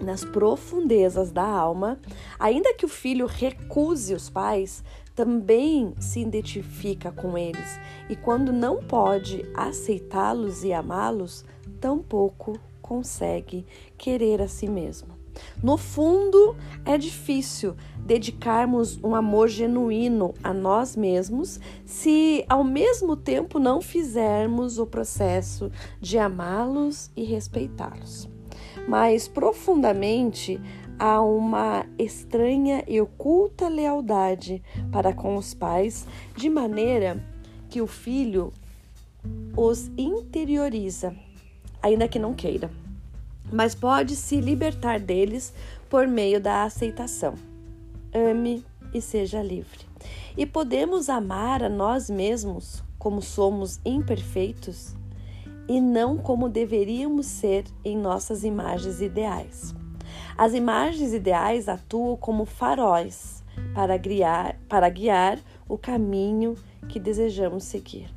Nas 0.00 0.24
profundezas 0.24 1.32
da 1.32 1.44
alma, 1.44 1.98
ainda 2.38 2.74
que 2.74 2.84
o 2.84 2.88
filho 2.88 3.26
recuse 3.26 4.14
os 4.14 4.30
pais, 4.30 4.84
também 5.16 5.94
se 5.98 6.20
identifica 6.20 7.10
com 7.10 7.36
eles 7.38 7.80
e, 8.08 8.14
quando 8.14 8.52
não 8.52 8.82
pode 8.82 9.44
aceitá-los 9.54 10.62
e 10.62 10.74
amá-los, 10.74 11.42
tampouco 11.80 12.60
consegue 12.82 13.64
querer 13.96 14.42
a 14.42 14.46
si 14.46 14.68
mesmo. 14.68 15.16
No 15.62 15.76
fundo, 15.76 16.54
é 16.84 16.96
difícil 16.96 17.74
dedicarmos 17.98 18.98
um 19.02 19.14
amor 19.14 19.48
genuíno 19.48 20.34
a 20.42 20.52
nós 20.52 20.96
mesmos 20.96 21.60
se, 21.84 22.44
ao 22.48 22.62
mesmo 22.62 23.16
tempo, 23.16 23.58
não 23.58 23.80
fizermos 23.80 24.78
o 24.78 24.86
processo 24.86 25.70
de 26.00 26.18
amá-los 26.18 27.10
e 27.16 27.24
respeitá-los. 27.24 28.28
Mas 28.88 29.26
profundamente, 29.26 30.60
há 30.98 31.20
uma 31.20 31.86
estranha 31.98 32.84
e 32.86 33.00
oculta 33.00 33.68
lealdade 33.68 34.62
para 34.90 35.12
com 35.12 35.36
os 35.36 35.54
pais, 35.54 36.06
de 36.36 36.48
maneira 36.48 37.22
que 37.68 37.80
o 37.80 37.86
filho 37.86 38.52
os 39.56 39.90
interioriza, 39.96 41.14
ainda 41.82 42.08
que 42.08 42.18
não 42.18 42.34
queira, 42.34 42.70
mas 43.52 43.74
pode 43.74 44.16
se 44.16 44.40
libertar 44.40 45.00
deles 45.00 45.52
por 45.88 46.06
meio 46.06 46.40
da 46.40 46.64
aceitação. 46.64 47.34
Ame 48.14 48.64
e 48.94 49.00
seja 49.00 49.42
livre. 49.42 49.86
E 50.36 50.46
podemos 50.46 51.08
amar 51.08 51.62
a 51.62 51.68
nós 51.68 52.08
mesmos 52.08 52.82
como 52.98 53.20
somos 53.20 53.80
imperfeitos? 53.84 54.94
e 55.68 55.80
não 55.80 56.16
como 56.16 56.48
deveríamos 56.48 57.26
ser 57.26 57.64
em 57.84 57.96
nossas 57.96 58.44
imagens 58.44 59.00
ideais. 59.00 59.74
As 60.36 60.54
imagens 60.54 61.12
ideais 61.12 61.68
atuam 61.68 62.16
como 62.16 62.44
faróis 62.44 63.42
para 63.74 63.96
guiar, 63.96 64.58
para 64.68 64.88
guiar 64.88 65.38
o 65.68 65.78
caminho 65.78 66.56
que 66.88 67.00
desejamos 67.00 67.64
seguir, 67.64 68.08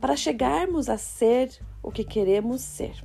para 0.00 0.16
chegarmos 0.16 0.88
a 0.88 0.96
ser 0.96 1.50
o 1.82 1.90
que 1.90 2.04
queremos 2.04 2.60
ser. 2.60 3.04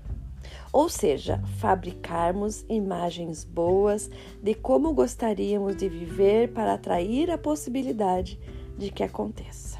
Ou 0.72 0.90
seja, 0.90 1.41
fabricarmos 1.60 2.66
imagens 2.70 3.44
boas 3.44 4.10
de 4.41 4.54
como 4.54 4.94
gostaríamos 4.94 5.76
de 5.76 5.90
viver 5.90 6.54
para 6.54 6.74
atrair 6.74 7.32
a 7.32 7.38
possibilidade 7.38 8.40
de 8.78 8.91
que 8.91 9.04
aconteça. 9.04 9.80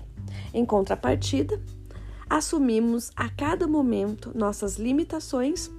Em 0.54 0.66
contrapartida, 0.66 1.62
assumimos 2.30 3.12
a 3.16 3.30
cada 3.30 3.68
momento 3.68 4.32
nossas 4.36 4.78
limitações 4.78 5.70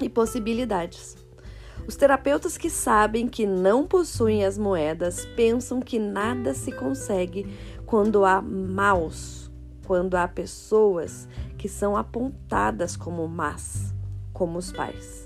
e 0.00 0.08
possibilidades. 0.08 1.25
Os 1.86 1.94
terapeutas 1.94 2.58
que 2.58 2.68
sabem 2.68 3.28
que 3.28 3.46
não 3.46 3.86
possuem 3.86 4.44
as 4.44 4.58
moedas 4.58 5.24
pensam 5.36 5.80
que 5.80 6.00
nada 6.00 6.52
se 6.52 6.72
consegue 6.72 7.46
quando 7.86 8.24
há 8.24 8.42
maus, 8.42 9.50
quando 9.86 10.16
há 10.16 10.26
pessoas 10.26 11.28
que 11.56 11.68
são 11.68 11.96
apontadas 11.96 12.96
como 12.96 13.28
más, 13.28 13.94
como 14.32 14.58
os 14.58 14.72
pais. 14.72 15.24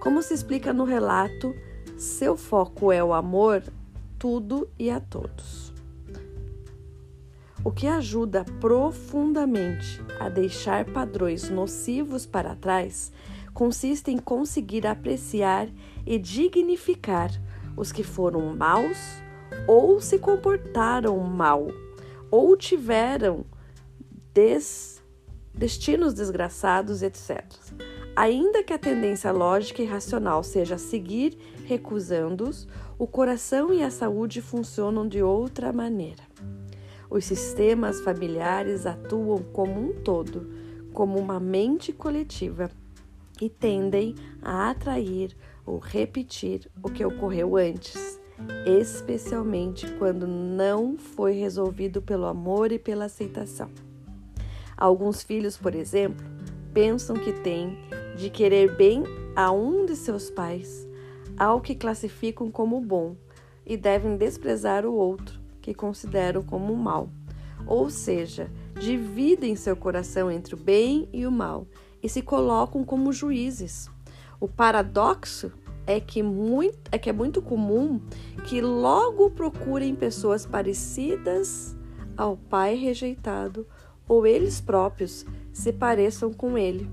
Como 0.00 0.22
se 0.22 0.32
explica 0.32 0.72
no 0.72 0.84
relato, 0.84 1.54
seu 1.98 2.38
foco 2.38 2.90
é 2.90 3.04
o 3.04 3.12
amor, 3.12 3.62
tudo 4.18 4.66
e 4.78 4.90
a 4.90 5.00
todos. 5.00 5.74
O 7.62 7.70
que 7.70 7.86
ajuda 7.86 8.46
profundamente 8.60 10.00
a 10.18 10.30
deixar 10.30 10.86
padrões 10.86 11.50
nocivos 11.50 12.24
para 12.24 12.54
trás 12.54 13.12
consiste 13.52 14.12
em 14.12 14.18
conseguir 14.18 14.86
apreciar 14.86 15.68
e 16.08 16.18
dignificar 16.18 17.30
os 17.76 17.92
que 17.92 18.02
foram 18.02 18.56
maus 18.56 18.96
ou 19.66 20.00
se 20.00 20.18
comportaram 20.18 21.18
mal 21.18 21.68
ou 22.30 22.56
tiveram 22.56 23.44
des, 24.32 25.02
destinos 25.52 26.14
desgraçados, 26.14 27.02
etc. 27.02 27.44
Ainda 28.16 28.62
que 28.62 28.72
a 28.72 28.78
tendência 28.78 29.30
lógica 29.30 29.82
e 29.82 29.86
racional 29.86 30.42
seja 30.42 30.78
seguir 30.78 31.36
recusando-os, 31.66 32.66
o 32.98 33.06
coração 33.06 33.72
e 33.72 33.82
a 33.82 33.90
saúde 33.90 34.40
funcionam 34.40 35.06
de 35.06 35.22
outra 35.22 35.74
maneira. 35.74 36.22
Os 37.10 37.26
sistemas 37.26 38.00
familiares 38.00 38.86
atuam 38.86 39.42
como 39.52 39.78
um 39.78 39.92
todo, 40.02 40.50
como 40.94 41.18
uma 41.18 41.38
mente 41.38 41.92
coletiva, 41.92 42.70
e 43.40 43.48
tendem 43.48 44.14
a 44.42 44.70
atrair 44.70 45.36
ou 45.68 45.78
repetir 45.78 46.70
o 46.82 46.88
que 46.88 47.04
ocorreu 47.04 47.56
antes, 47.56 48.18
especialmente 48.64 49.86
quando 49.98 50.26
não 50.26 50.96
foi 50.96 51.32
resolvido 51.32 52.00
pelo 52.00 52.24
amor 52.24 52.72
e 52.72 52.78
pela 52.78 53.04
aceitação. 53.04 53.68
Alguns 54.74 55.22
filhos, 55.22 55.58
por 55.58 55.74
exemplo, 55.74 56.24
pensam 56.72 57.16
que 57.16 57.32
têm 57.32 57.76
de 58.16 58.30
querer 58.30 58.76
bem 58.76 59.02
a 59.36 59.52
um 59.52 59.84
de 59.84 59.94
seus 59.94 60.30
pais, 60.30 60.88
ao 61.36 61.60
que 61.60 61.74
classificam 61.74 62.50
como 62.50 62.80
bom, 62.80 63.14
e 63.66 63.76
devem 63.76 64.16
desprezar 64.16 64.86
o 64.86 64.94
outro, 64.94 65.38
que 65.60 65.74
consideram 65.74 66.42
como 66.42 66.74
mal. 66.74 67.10
Ou 67.66 67.90
seja, 67.90 68.50
dividem 68.80 69.54
seu 69.54 69.76
coração 69.76 70.30
entre 70.30 70.54
o 70.54 70.58
bem 70.58 71.06
e 71.12 71.26
o 71.26 71.30
mal 71.30 71.66
e 72.02 72.08
se 72.08 72.22
colocam 72.22 72.82
como 72.84 73.12
juízes. 73.12 73.90
O 74.40 74.46
paradoxo 74.46 75.52
é 75.86 75.98
que, 75.98 76.22
muito, 76.22 76.78
é 76.92 76.98
que 76.98 77.10
é 77.10 77.12
muito 77.12 77.42
comum 77.42 78.00
que 78.44 78.60
logo 78.60 79.30
procurem 79.30 79.94
pessoas 79.94 80.46
parecidas 80.46 81.76
ao 82.16 82.36
pai 82.36 82.74
rejeitado 82.74 83.66
ou 84.06 84.26
eles 84.26 84.60
próprios 84.60 85.24
se 85.52 85.72
pareçam 85.72 86.32
com 86.32 86.56
ele. 86.56 86.88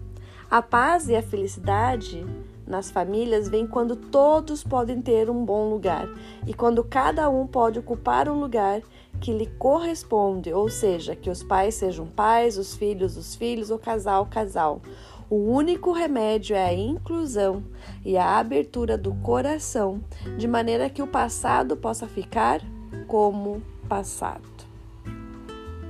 A 0.49 0.61
paz 0.61 1.09
e 1.09 1.15
a 1.15 1.21
felicidade 1.21 2.25
nas 2.65 2.89
famílias 2.89 3.47
vem 3.47 3.67
quando 3.67 3.95
todos 3.95 4.63
podem 4.63 5.01
ter 5.01 5.29
um 5.29 5.45
bom 5.45 5.69
lugar 5.69 6.07
e 6.47 6.53
quando 6.53 6.83
cada 6.83 7.29
um 7.29 7.45
pode 7.45 7.79
ocupar 7.79 8.27
um 8.27 8.39
lugar 8.39 8.81
que 9.19 9.31
lhe 9.31 9.45
corresponde, 9.45 10.51
ou 10.51 10.69
seja, 10.69 11.15
que 11.15 11.29
os 11.29 11.43
pais 11.43 11.75
sejam 11.75 12.05
pais, 12.05 12.57
os 12.57 12.75
filhos, 12.75 13.17
os 13.17 13.35
filhos, 13.35 13.71
o 13.71 13.77
casal, 13.77 14.25
casal. 14.25 14.81
O 15.29 15.35
único 15.35 15.91
remédio 15.91 16.55
é 16.55 16.65
a 16.65 16.73
inclusão 16.73 17.63
e 18.03 18.15
a 18.17 18.37
abertura 18.37 18.97
do 18.97 19.13
coração, 19.15 20.01
de 20.37 20.47
maneira 20.47 20.89
que 20.89 21.01
o 21.01 21.07
passado 21.07 21.75
possa 21.75 22.07
ficar 22.07 22.61
como 23.07 23.61
passado. 23.89 24.43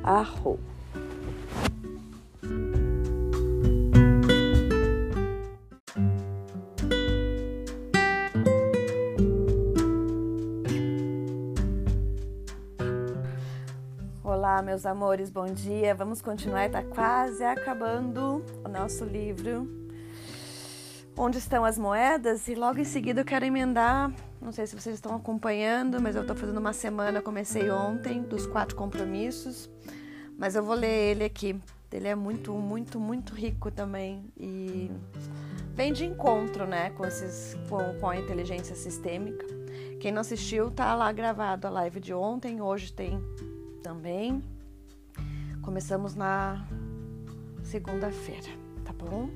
Arro. 0.04 0.60
Olá, 14.56 14.62
meus 14.62 14.86
amores, 14.86 15.30
bom 15.30 15.48
dia. 15.48 15.94
Vamos 15.94 16.22
continuar, 16.22 16.68
está 16.68 16.82
quase 16.82 17.44
acabando 17.44 18.42
o 18.64 18.70
nosso 18.70 19.04
livro. 19.04 19.70
Onde 21.18 21.40
estão 21.40 21.66
as 21.66 21.78
moedas? 21.78 22.48
E 22.48 22.56
logo 22.56 22.80
em 22.80 22.86
seguida 22.86 23.20
eu 23.20 23.26
quero 23.26 23.44
emendar. 23.44 24.14
Não 24.42 24.54
sei 24.54 24.66
se 24.66 24.74
vocês 24.74 24.96
estão 24.96 25.14
acompanhando, 25.14 26.02
mas 26.02 26.16
eu 26.16 26.22
estou 26.22 26.38
fazendo 26.38 26.58
uma 26.58 26.72
semana, 26.72 27.22
comecei 27.22 27.70
ontem, 27.70 28.22
dos 28.22 28.48
quatro 28.48 28.78
compromissos. 28.78 29.70
Mas 30.38 30.56
eu 30.56 30.64
vou 30.64 30.76
ler 30.76 31.12
ele 31.12 31.26
aqui. 31.26 31.60
Ele 31.92 32.08
é 32.08 32.16
muito, 32.16 32.54
muito, 32.54 32.98
muito 32.98 33.34
rico 33.34 33.70
também. 33.70 34.24
E 34.38 34.90
vem 35.74 35.92
de 35.92 36.06
encontro, 36.06 36.66
né, 36.66 36.92
com, 36.92 37.06
esses, 37.06 37.58
com, 37.68 38.00
com 38.00 38.08
a 38.08 38.16
inteligência 38.16 38.74
sistêmica. 38.74 39.46
Quem 40.00 40.14
não 40.14 40.22
assistiu, 40.22 40.72
tá 40.72 40.96
lá 40.96 41.12
gravado 41.12 41.68
a 41.68 41.70
live 41.70 42.00
de 42.00 42.14
ontem. 42.14 42.62
Hoje 42.62 42.94
tem 42.94 43.22
também. 43.86 44.44
Começamos 45.62 46.16
na 46.16 46.66
segunda-feira, 47.62 48.50
tá 48.84 48.92
bom? 48.92 49.30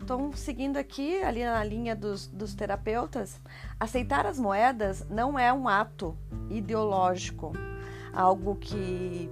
Então, 0.00 0.32
seguindo 0.32 0.76
aqui, 0.76 1.20
ali 1.24 1.44
na 1.44 1.64
linha 1.64 1.96
dos, 1.96 2.28
dos 2.28 2.54
terapeutas, 2.54 3.40
aceitar 3.80 4.26
as 4.26 4.38
moedas 4.38 5.04
não 5.10 5.36
é 5.36 5.52
um 5.52 5.66
ato 5.66 6.16
ideológico, 6.48 7.52
algo 8.12 8.54
que 8.54 9.28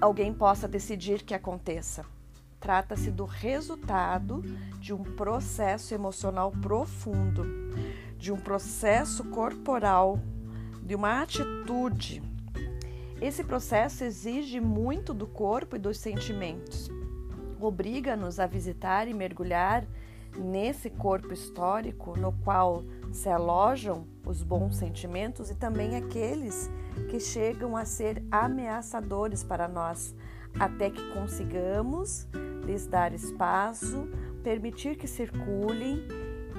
alguém 0.00 0.34
possa 0.34 0.66
decidir 0.66 1.22
que 1.22 1.32
aconteça. 1.32 2.04
Trata-se 2.58 3.12
do 3.12 3.26
resultado 3.26 4.42
de 4.80 4.92
um 4.92 5.04
processo 5.04 5.94
emocional 5.94 6.50
profundo, 6.50 7.44
de 8.18 8.32
um 8.32 8.36
processo 8.36 9.22
corporal, 9.26 10.18
de 10.82 10.96
uma 10.96 11.22
atitude 11.22 12.29
esse 13.20 13.44
processo 13.44 14.02
exige 14.02 14.60
muito 14.60 15.12
do 15.12 15.26
corpo 15.26 15.76
e 15.76 15.78
dos 15.78 15.98
sentimentos. 15.98 16.90
Obriga-nos 17.60 18.40
a 18.40 18.46
visitar 18.46 19.06
e 19.06 19.12
mergulhar 19.12 19.86
nesse 20.38 20.88
corpo 20.88 21.32
histórico 21.32 22.18
no 22.18 22.32
qual 22.32 22.84
se 23.12 23.28
alojam 23.28 24.06
os 24.24 24.42
bons 24.42 24.76
sentimentos 24.76 25.50
e 25.50 25.54
também 25.54 25.96
aqueles 25.96 26.70
que 27.10 27.20
chegam 27.20 27.76
a 27.76 27.84
ser 27.84 28.22
ameaçadores 28.30 29.42
para 29.42 29.68
nós, 29.68 30.14
até 30.58 30.88
que 30.88 31.12
consigamos 31.12 32.26
lhes 32.64 32.86
dar 32.86 33.12
espaço, 33.12 34.08
permitir 34.42 34.96
que 34.96 35.08
circulem, 35.08 36.06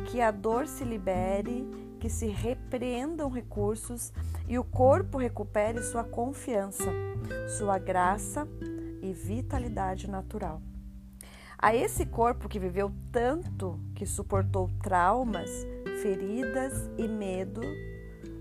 que 0.06 0.22
a 0.22 0.30
dor 0.30 0.68
se 0.68 0.84
libere, 0.84 1.66
que 2.00 2.10
se 2.10 2.28
repreendam 2.28 3.30
recursos 3.30 4.12
e 4.52 4.60
o 4.60 4.66
corpo 4.66 5.18
recupere 5.18 5.82
sua 5.82 6.04
confiança, 6.04 6.92
sua 7.58 7.80
graça 7.80 8.46
e 9.02 9.14
vitalidade 9.14 10.10
natural. 10.10 10.62
A 11.58 11.74
esse 11.74 12.06
corpo 12.06 12.50
que 12.50 12.60
viveu 12.60 12.92
tanto, 13.14 13.80
que 13.96 14.06
suportou 14.06 14.70
traumas, 14.84 15.50
feridas 16.02 16.74
e 16.98 17.08
medo, 17.08 17.62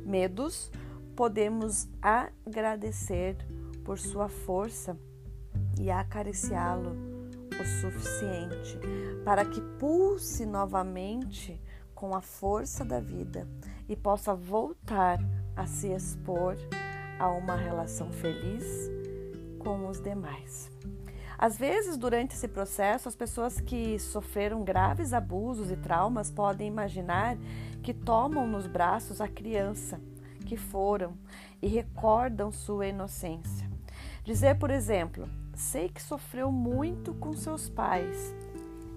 medos, 0.05 0.73
podemos 1.15 1.89
agradecer 2.03 3.37
por 3.85 3.97
sua 3.97 4.28
força 4.28 4.99
e 5.78 5.93
acariciá-lo 5.93 6.91
o 7.53 7.65
suficiente 7.81 8.81
para 9.24 9.45
que 9.45 9.61
pulse 9.78 10.45
novamente 10.45 11.62
com 11.95 12.16
a 12.16 12.20
força 12.20 12.85
da 12.85 12.99
vida 12.99 13.47
e 13.89 13.95
possa 13.95 14.35
voltar 14.35 15.20
a 15.61 15.66
se 15.66 15.89
expor 15.89 16.57
a 17.19 17.28
uma 17.28 17.55
relação 17.55 18.11
feliz 18.11 18.91
com 19.59 19.87
os 19.89 20.01
demais. 20.01 20.70
Às 21.39 21.59
vezes, 21.59 21.99
durante 21.99 22.35
esse 22.35 22.49
processo, 22.49 23.09
as 23.09 23.15
pessoas 23.15 23.61
que 23.61 23.99
sofreram 23.99 24.65
graves 24.65 25.12
abusos 25.12 25.70
e 25.70 25.77
traumas 25.77 26.31
podem 26.31 26.66
imaginar 26.66 27.37
que 27.82 27.93
tomam 27.93 28.47
nos 28.47 28.66
braços 28.66 29.20
a 29.20 29.28
criança 29.28 30.01
que 30.47 30.57
foram 30.57 31.12
e 31.61 31.69
recordam 31.69 32.51
sua 32.51 32.87
inocência. 32.87 33.69
Dizer, 34.24 34.59
por 34.59 34.70
exemplo, 34.70 35.28
sei 35.55 35.91
que 35.91 36.03
sofreu 36.03 36.51
muito 36.51 37.12
com 37.15 37.35
seus 37.35 37.69
pais 37.69 38.35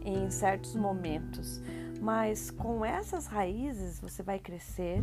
em 0.06 0.30
certos 0.30 0.76
momentos, 0.76 1.62
mas 2.04 2.52
com 2.52 2.84
essas 2.84 3.28
raízes 3.28 4.00
você 4.00 4.22
vai 4.22 4.38
crescer 4.38 5.02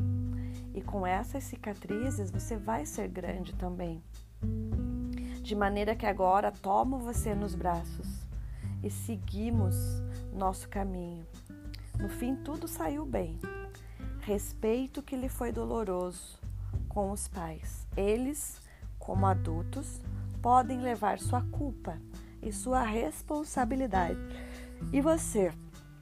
e 0.74 0.82
com 0.82 1.06
essas 1.06 1.42
cicatrizes 1.44 2.30
você 2.30 2.56
vai 2.56 2.84
ser 2.84 3.08
grande 3.08 3.54
também 3.54 4.02
de 5.50 5.56
maneira 5.56 5.96
que 5.96 6.06
agora 6.06 6.52
tomo 6.52 6.98
você 6.98 7.34
nos 7.34 7.54
braços 7.54 8.06
e 8.82 8.90
seguimos 8.90 9.74
nosso 10.32 10.68
caminho. 10.68 11.26
No 11.98 12.08
fim, 12.08 12.36
tudo 12.36 12.68
saiu 12.68 13.04
bem. 13.04 13.38
Respeito 14.20 15.02
que 15.02 15.16
lhe 15.16 15.28
foi 15.28 15.50
doloroso 15.50 16.38
com 16.88 17.10
os 17.10 17.26
pais. 17.26 17.86
Eles, 17.96 18.60
como 18.98 19.26
adultos, 19.26 20.00
podem 20.40 20.80
levar 20.80 21.18
sua 21.18 21.42
culpa 21.42 21.98
e 22.42 22.52
sua 22.52 22.82
responsabilidade. 22.82 24.20
E 24.92 25.00
você, 25.00 25.52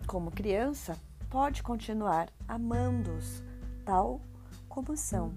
como 0.08 0.30
criança, 0.30 0.96
pode 1.28 1.62
continuar 1.62 2.30
amando-os 2.48 3.44
tal 3.84 4.22
como 4.66 4.96
são 4.96 5.34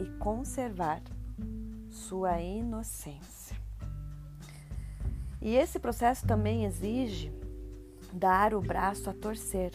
e 0.00 0.06
conservar 0.18 1.02
sua 1.90 2.40
inocência. 2.40 3.56
E 5.42 5.56
esse 5.56 5.80
processo 5.80 6.24
também 6.26 6.64
exige 6.64 7.32
dar 8.12 8.54
o 8.54 8.60
braço 8.60 9.10
a 9.10 9.12
torcer, 9.12 9.72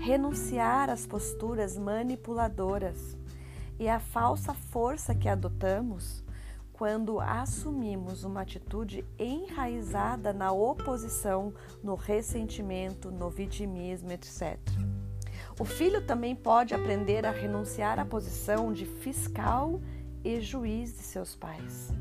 renunciar 0.00 0.90
às 0.90 1.06
posturas 1.06 1.78
manipuladoras 1.78 3.16
e 3.78 3.88
à 3.88 3.98
falsa 3.98 4.52
força 4.52 5.14
que 5.14 5.28
adotamos 5.28 6.23
quando 6.74 7.20
assumimos 7.20 8.24
uma 8.24 8.42
atitude 8.42 9.04
enraizada 9.16 10.32
na 10.32 10.50
oposição, 10.50 11.54
no 11.82 11.94
ressentimento, 11.94 13.12
no 13.12 13.30
vitimismo, 13.30 14.10
etc. 14.10 14.58
O 15.58 15.64
filho 15.64 16.04
também 16.04 16.34
pode 16.34 16.74
aprender 16.74 17.24
a 17.24 17.30
renunciar 17.30 18.00
à 18.00 18.04
posição 18.04 18.72
de 18.72 18.84
fiscal 18.86 19.80
e 20.24 20.40
juiz 20.40 20.92
de 20.92 21.04
seus 21.04 21.36
pais, 21.36 21.92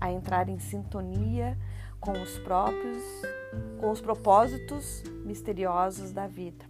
a 0.00 0.10
entrar 0.10 0.48
em 0.48 0.58
sintonia 0.58 1.56
com 2.00 2.20
os 2.20 2.36
próprios, 2.40 3.04
com 3.78 3.92
os 3.92 4.00
propósitos 4.00 5.04
misteriosos 5.24 6.10
da 6.10 6.26
vida, 6.26 6.64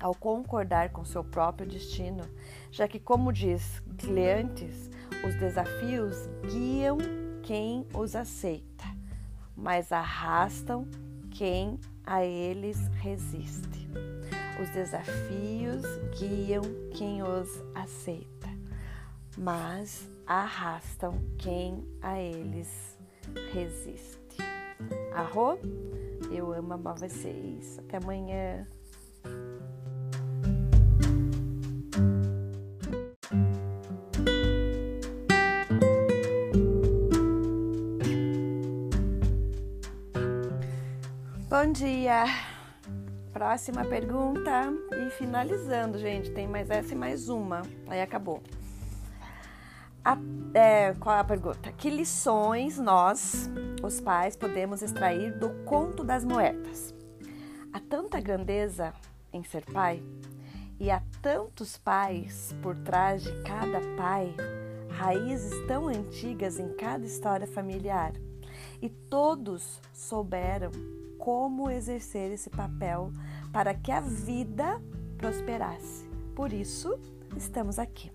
ao 0.00 0.14
concordar 0.14 0.92
com 0.92 1.04
seu 1.04 1.22
próprio 1.22 1.68
destino, 1.68 2.24
já 2.70 2.88
que, 2.88 2.98
como 2.98 3.30
diz 3.30 3.82
Cleantes, 3.98 4.89
os 5.24 5.34
desafios 5.34 6.28
guiam 6.50 6.98
quem 7.42 7.86
os 7.94 8.14
aceita, 8.14 8.84
mas 9.56 9.92
arrastam 9.92 10.86
quem 11.30 11.78
a 12.04 12.24
eles 12.24 12.78
resiste. 13.00 13.88
Os 14.62 14.68
desafios 14.70 15.82
guiam 16.18 16.62
quem 16.92 17.22
os 17.22 17.62
aceita 17.74 18.40
mas 19.40 20.06
arrastam 20.26 21.14
quem 21.38 21.82
a 22.02 22.20
eles 22.20 22.98
resiste. 23.52 24.36
Arro? 25.14 25.58
Eu 26.30 26.52
amo 26.52 26.74
amar 26.74 26.94
vocês. 26.94 27.78
Até 27.78 27.96
amanhã. 27.96 28.66
Bom 41.70 41.74
dia! 41.74 42.24
Próxima 43.32 43.84
pergunta 43.84 44.72
e 44.92 45.10
finalizando, 45.10 46.00
gente. 46.00 46.28
Tem 46.32 46.48
mais 46.48 46.68
essa 46.68 46.94
e 46.94 46.96
mais 46.96 47.28
uma. 47.28 47.62
Aí 47.86 48.02
acabou. 48.02 48.42
A, 50.04 50.18
é, 50.52 50.94
qual 50.94 51.14
é 51.14 51.20
a 51.20 51.24
pergunta? 51.24 51.70
Que 51.70 51.88
lições 51.88 52.76
nós, 52.76 53.48
os 53.84 54.00
pais, 54.00 54.34
podemos 54.34 54.82
extrair 54.82 55.38
do 55.38 55.50
conto 55.64 56.02
das 56.02 56.24
moedas? 56.24 56.92
Há 57.72 57.78
tanta 57.78 58.20
grandeza 58.20 58.92
em 59.32 59.44
ser 59.44 59.64
pai 59.64 60.02
e 60.80 60.90
há 60.90 61.00
tantos 61.22 61.78
pais 61.78 62.52
por 62.60 62.76
trás 62.78 63.22
de 63.22 63.42
cada 63.44 63.80
pai, 63.96 64.34
raízes 64.88 65.54
tão 65.68 65.86
antigas 65.86 66.58
em 66.58 66.74
cada 66.74 67.06
história 67.06 67.46
familiar. 67.46 68.12
E 68.82 68.88
todos 68.88 69.80
souberam 69.92 70.72
como 71.20 71.70
exercer 71.70 72.32
esse 72.32 72.48
papel 72.48 73.12
para 73.52 73.74
que 73.74 73.92
a 73.92 74.00
vida 74.00 74.82
prosperasse. 75.18 76.08
Por 76.34 76.52
isso, 76.52 76.98
estamos 77.36 77.78
aqui. 77.78 78.10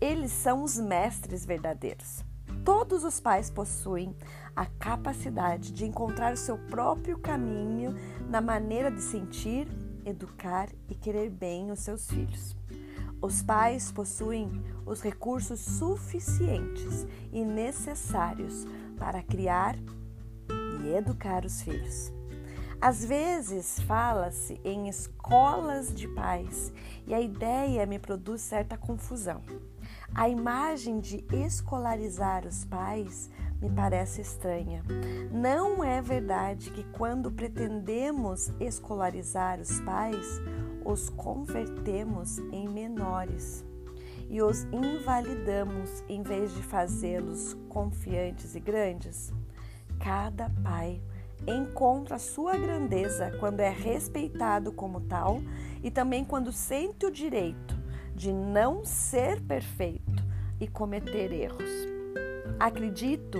Eles 0.00 0.30
são 0.30 0.62
os 0.62 0.78
mestres 0.78 1.46
verdadeiros. 1.46 2.22
Todos 2.62 3.02
os 3.02 3.18
pais 3.18 3.50
possuem 3.50 4.14
a 4.54 4.66
capacidade 4.66 5.72
de 5.72 5.86
encontrar 5.86 6.34
o 6.34 6.36
seu 6.36 6.58
próprio 6.58 7.18
caminho 7.18 7.94
na 8.28 8.40
maneira 8.40 8.90
de 8.90 9.00
sentir, 9.00 9.66
educar 10.04 10.68
e 10.88 10.94
querer 10.94 11.30
bem 11.30 11.70
os 11.70 11.80
seus 11.80 12.08
filhos. 12.08 12.54
Os 13.22 13.42
pais 13.42 13.90
possuem 13.90 14.62
os 14.84 15.00
recursos 15.00 15.60
suficientes 15.60 17.06
e 17.32 17.42
necessários 17.42 18.66
para 18.98 19.22
criar 19.22 19.76
e 20.84 20.94
educar 20.94 21.44
os 21.44 21.62
filhos. 21.62 22.13
Às 22.80 23.04
vezes 23.04 23.80
fala-se 23.80 24.60
em 24.64 24.88
escolas 24.88 25.94
de 25.94 26.06
pais 26.08 26.72
e 27.06 27.14
a 27.14 27.20
ideia 27.20 27.86
me 27.86 27.98
produz 27.98 28.40
certa 28.42 28.76
confusão. 28.76 29.42
A 30.14 30.28
imagem 30.28 31.00
de 31.00 31.24
escolarizar 31.32 32.46
os 32.46 32.64
pais 32.64 33.30
me 33.60 33.70
parece 33.70 34.20
estranha. 34.20 34.82
Não 35.32 35.82
é 35.82 36.02
verdade 36.02 36.70
que 36.70 36.84
quando 36.84 37.30
pretendemos 37.30 38.52
escolarizar 38.60 39.60
os 39.60 39.80
pais, 39.80 40.40
os 40.84 41.08
convertemos 41.08 42.38
em 42.52 42.68
menores 42.68 43.64
e 44.28 44.42
os 44.42 44.64
invalidamos 44.64 46.04
em 46.08 46.22
vez 46.22 46.54
de 46.54 46.62
fazê-los 46.62 47.54
confiantes 47.68 48.54
e 48.54 48.60
grandes? 48.60 49.32
Cada 49.98 50.50
pai 50.62 51.00
encontra 51.46 52.18
sua 52.18 52.56
grandeza 52.56 53.30
quando 53.38 53.60
é 53.60 53.70
respeitado 53.70 54.72
como 54.72 55.00
tal 55.00 55.40
e 55.82 55.90
também 55.90 56.24
quando 56.24 56.52
sente 56.52 57.06
o 57.06 57.10
direito 57.10 57.76
de 58.14 58.32
não 58.32 58.84
ser 58.84 59.40
perfeito 59.42 60.24
e 60.60 60.66
cometer 60.66 61.32
erros. 61.32 61.70
Acredito 62.58 63.38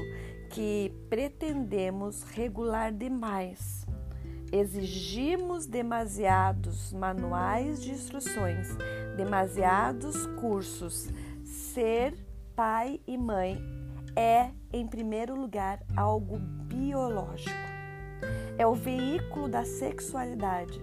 que 0.51 0.93
pretendemos 1.09 2.23
regular 2.25 2.93
demais. 2.93 3.87
Exigimos 4.53 5.67
demasiados 5.67 6.93
manuais 6.93 7.83
de 7.83 7.91
instruções, 7.91 8.69
demasiados 9.17 10.27
cursos. 10.41 11.09
Ser 11.45 12.15
pai 12.55 13.01
e 13.07 13.17
mãe 13.17 13.59
é, 14.17 14.51
em 14.73 14.87
primeiro 14.87 15.35
lugar, 15.35 15.81
algo 15.97 16.39
biológico. 16.39 17.64
É 18.57 18.67
o 18.67 18.75
veículo 18.75 19.49
da 19.49 19.65
sexualidade 19.65 20.81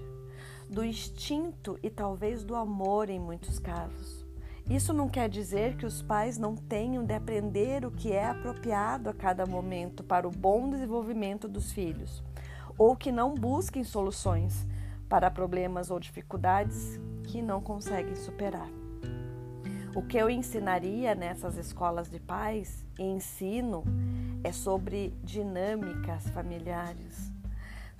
do 0.69 0.85
instinto 0.85 1.77
e 1.83 1.89
talvez 1.89 2.43
do 2.43 2.55
amor 2.55 3.09
em 3.09 3.19
muitos 3.19 3.59
casos. 3.59 4.25
Isso 4.69 4.93
não 4.93 5.09
quer 5.09 5.27
dizer 5.27 5.75
que 5.75 5.85
os 5.85 6.01
pais 6.01 6.37
não 6.37 6.55
tenham 6.55 7.03
de 7.03 7.13
aprender 7.13 7.85
o 7.85 7.91
que 7.91 8.13
é 8.13 8.25
apropriado 8.25 9.09
a 9.09 9.13
cada 9.13 9.45
momento 9.45 10.01
para 10.01 10.25
o 10.25 10.31
bom 10.31 10.69
desenvolvimento 10.69 11.47
dos 11.47 11.73
filhos, 11.73 12.23
ou 12.77 12.95
que 12.95 13.11
não 13.11 13.35
busquem 13.35 13.83
soluções 13.83 14.65
para 15.09 15.29
problemas 15.29 15.91
ou 15.91 15.99
dificuldades 15.99 16.97
que 17.23 17.41
não 17.41 17.59
conseguem 17.61 18.15
superar. 18.15 18.69
O 19.93 20.01
que 20.01 20.17
eu 20.17 20.29
ensinaria 20.29 21.13
nessas 21.13 21.57
escolas 21.57 22.09
de 22.09 22.19
pais 22.19 22.85
e 22.97 23.03
ensino 23.03 23.83
é 24.41 24.53
sobre 24.53 25.13
dinâmicas 25.21 26.29
familiares, 26.29 27.30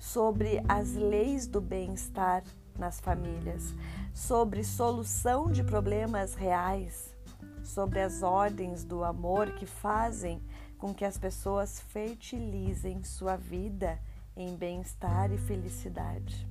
sobre 0.02 0.60
as 0.68 0.94
leis 0.94 1.46
do 1.46 1.60
bem-estar 1.60 2.42
nas 2.76 2.98
famílias, 2.98 3.72
sobre 4.12 4.64
solução 4.64 5.48
de 5.48 5.62
problemas 5.62 6.34
reais, 6.34 7.14
sobre 7.62 8.00
as 8.00 8.20
ordens 8.20 8.82
do 8.82 9.04
amor 9.04 9.52
que 9.52 9.64
fazem 9.64 10.42
com 10.76 10.92
que 10.92 11.04
as 11.04 11.16
pessoas 11.16 11.78
fertilizem 11.78 13.04
sua 13.04 13.36
vida 13.36 13.96
em 14.36 14.56
bem-estar 14.56 15.30
e 15.30 15.38
felicidade. 15.38 16.48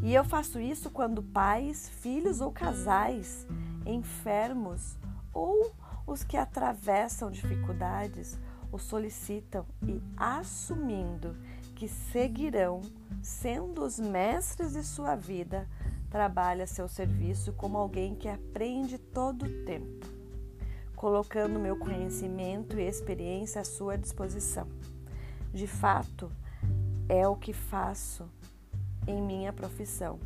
E 0.00 0.14
eu 0.14 0.24
faço 0.24 0.60
isso 0.60 0.88
quando 0.88 1.20
pais, 1.20 1.88
filhos 1.88 2.40
ou 2.40 2.52
casais 2.52 3.44
enfermos 3.84 4.96
ou 5.32 5.72
os 6.06 6.22
que 6.22 6.36
atravessam 6.36 7.28
dificuldades 7.28 8.38
o 8.70 8.78
solicitam 8.78 9.66
e 9.82 10.00
assumindo 10.16 11.36
que 11.78 11.86
seguirão 11.86 12.82
sendo 13.22 13.84
os 13.84 14.00
mestres 14.00 14.72
de 14.72 14.82
sua 14.82 15.14
vida, 15.14 15.68
trabalha 16.10 16.66
seu 16.66 16.88
serviço 16.88 17.52
como 17.52 17.78
alguém 17.78 18.16
que 18.16 18.28
aprende 18.28 18.98
todo 18.98 19.44
o 19.44 19.64
tempo, 19.64 20.04
colocando 20.96 21.60
meu 21.60 21.78
conhecimento 21.78 22.80
e 22.80 22.82
experiência 22.82 23.60
à 23.60 23.64
sua 23.64 23.96
disposição. 23.96 24.66
De 25.54 25.68
fato, 25.68 26.32
é 27.08 27.28
o 27.28 27.36
que 27.36 27.52
faço 27.52 28.28
em 29.06 29.22
minha 29.22 29.52
profissão, 29.52 30.18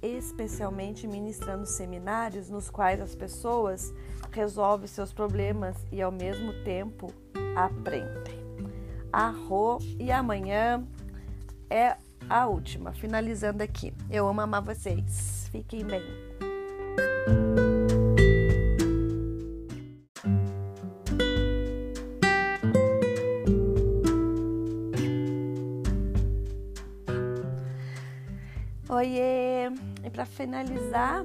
especialmente 0.00 1.08
ministrando 1.08 1.66
seminários 1.66 2.48
nos 2.48 2.70
quais 2.70 3.00
as 3.00 3.12
pessoas 3.12 3.92
resolvem 4.30 4.86
seus 4.86 5.12
problemas 5.12 5.76
e 5.90 6.00
ao 6.00 6.12
mesmo 6.12 6.52
tempo 6.62 7.12
aprendem. 7.56 8.35
Arro 9.12 9.78
e 9.98 10.10
amanhã 10.10 10.86
é 11.70 11.96
a 12.28 12.46
última, 12.46 12.92
finalizando 12.92 13.62
aqui. 13.62 13.92
Eu 14.10 14.28
amo 14.28 14.40
amar 14.40 14.62
vocês. 14.62 15.48
Fiquem 15.50 15.84
bem. 15.84 16.02
Oiê! 28.88 29.68
E 30.04 30.10
para 30.10 30.24
finalizar, 30.24 31.24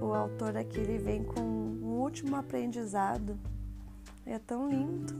o 0.00 0.12
autor 0.14 0.56
aqui 0.56 0.78
ele 0.78 0.98
vem 0.98 1.22
com 1.22 1.40
um 1.40 2.00
último 2.00 2.36
aprendizado. 2.36 3.38
É 4.24 4.38
tão 4.38 4.68
lindo 4.68 5.14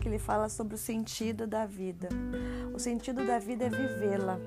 que 0.00 0.08
ele 0.08 0.18
fala 0.18 0.48
sobre 0.48 0.74
o 0.74 0.78
sentido 0.78 1.46
da 1.46 1.66
vida. 1.66 2.08
O 2.74 2.78
sentido 2.78 3.24
da 3.26 3.38
vida 3.38 3.66
é 3.66 3.68
vivê-la, 3.68 4.40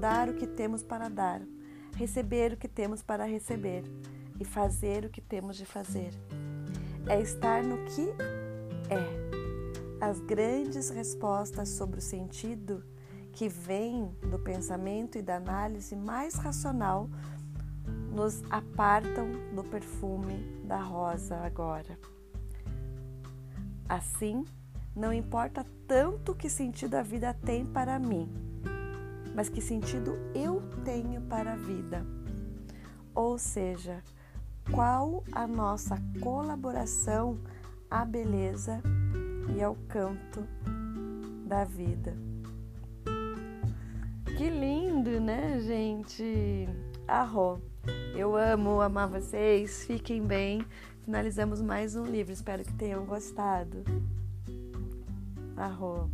dar 0.00 0.28
o 0.28 0.34
que 0.34 0.46
temos 0.46 0.82
para 0.82 1.08
dar, 1.08 1.42
receber 1.94 2.54
o 2.54 2.56
que 2.56 2.66
temos 2.66 3.02
para 3.02 3.24
receber 3.24 3.84
e 4.40 4.44
fazer 4.44 5.04
o 5.04 5.10
que 5.10 5.20
temos 5.20 5.56
de 5.56 5.66
fazer. 5.66 6.10
É 7.06 7.20
estar 7.20 7.62
no 7.62 7.84
que 7.84 8.08
é. 8.90 9.24
As 10.00 10.18
grandes 10.20 10.90
respostas 10.90 11.68
sobre 11.68 11.98
o 11.98 12.02
sentido 12.02 12.82
que 13.32 13.48
vem 13.48 14.08
do 14.30 14.38
pensamento 14.38 15.18
e 15.18 15.22
da 15.22 15.36
análise 15.36 15.94
mais 15.94 16.34
racional 16.34 17.08
nos 18.10 18.42
apartam 18.48 19.28
do 19.54 19.64
perfume 19.64 20.62
da 20.64 20.78
rosa 20.78 21.36
agora. 21.36 21.98
Assim, 23.88 24.44
não 24.94 25.12
importa 25.12 25.66
tanto 25.86 26.34
que 26.34 26.48
sentido 26.48 26.94
a 26.94 27.02
vida 27.02 27.34
tem 27.34 27.64
para 27.64 27.98
mim, 27.98 28.32
mas 29.34 29.48
que 29.48 29.60
sentido 29.60 30.16
eu 30.34 30.62
tenho 30.84 31.20
para 31.22 31.52
a 31.52 31.56
vida. 31.56 32.06
Ou 33.14 33.38
seja, 33.38 34.02
qual 34.72 35.22
a 35.32 35.46
nossa 35.46 36.00
colaboração 36.20 37.38
à 37.90 38.04
beleza 38.04 38.80
e 39.56 39.62
ao 39.62 39.76
canto 39.88 40.46
da 41.46 41.64
vida. 41.64 42.16
Que 44.36 44.50
lindo, 44.50 45.20
né, 45.20 45.60
gente? 45.60 46.68
Arro. 47.06 47.60
Eu 48.16 48.36
amo 48.36 48.80
amar 48.80 49.08
vocês. 49.08 49.84
Fiquem 49.84 50.22
bem. 50.22 50.64
Finalizamos 51.04 51.60
mais 51.60 51.94
um 51.94 52.04
livro. 52.04 52.32
Espero 52.32 52.64
que 52.64 52.72
tenham 52.72 53.04
gostado. 53.04 53.84
Arroba. 55.56 56.08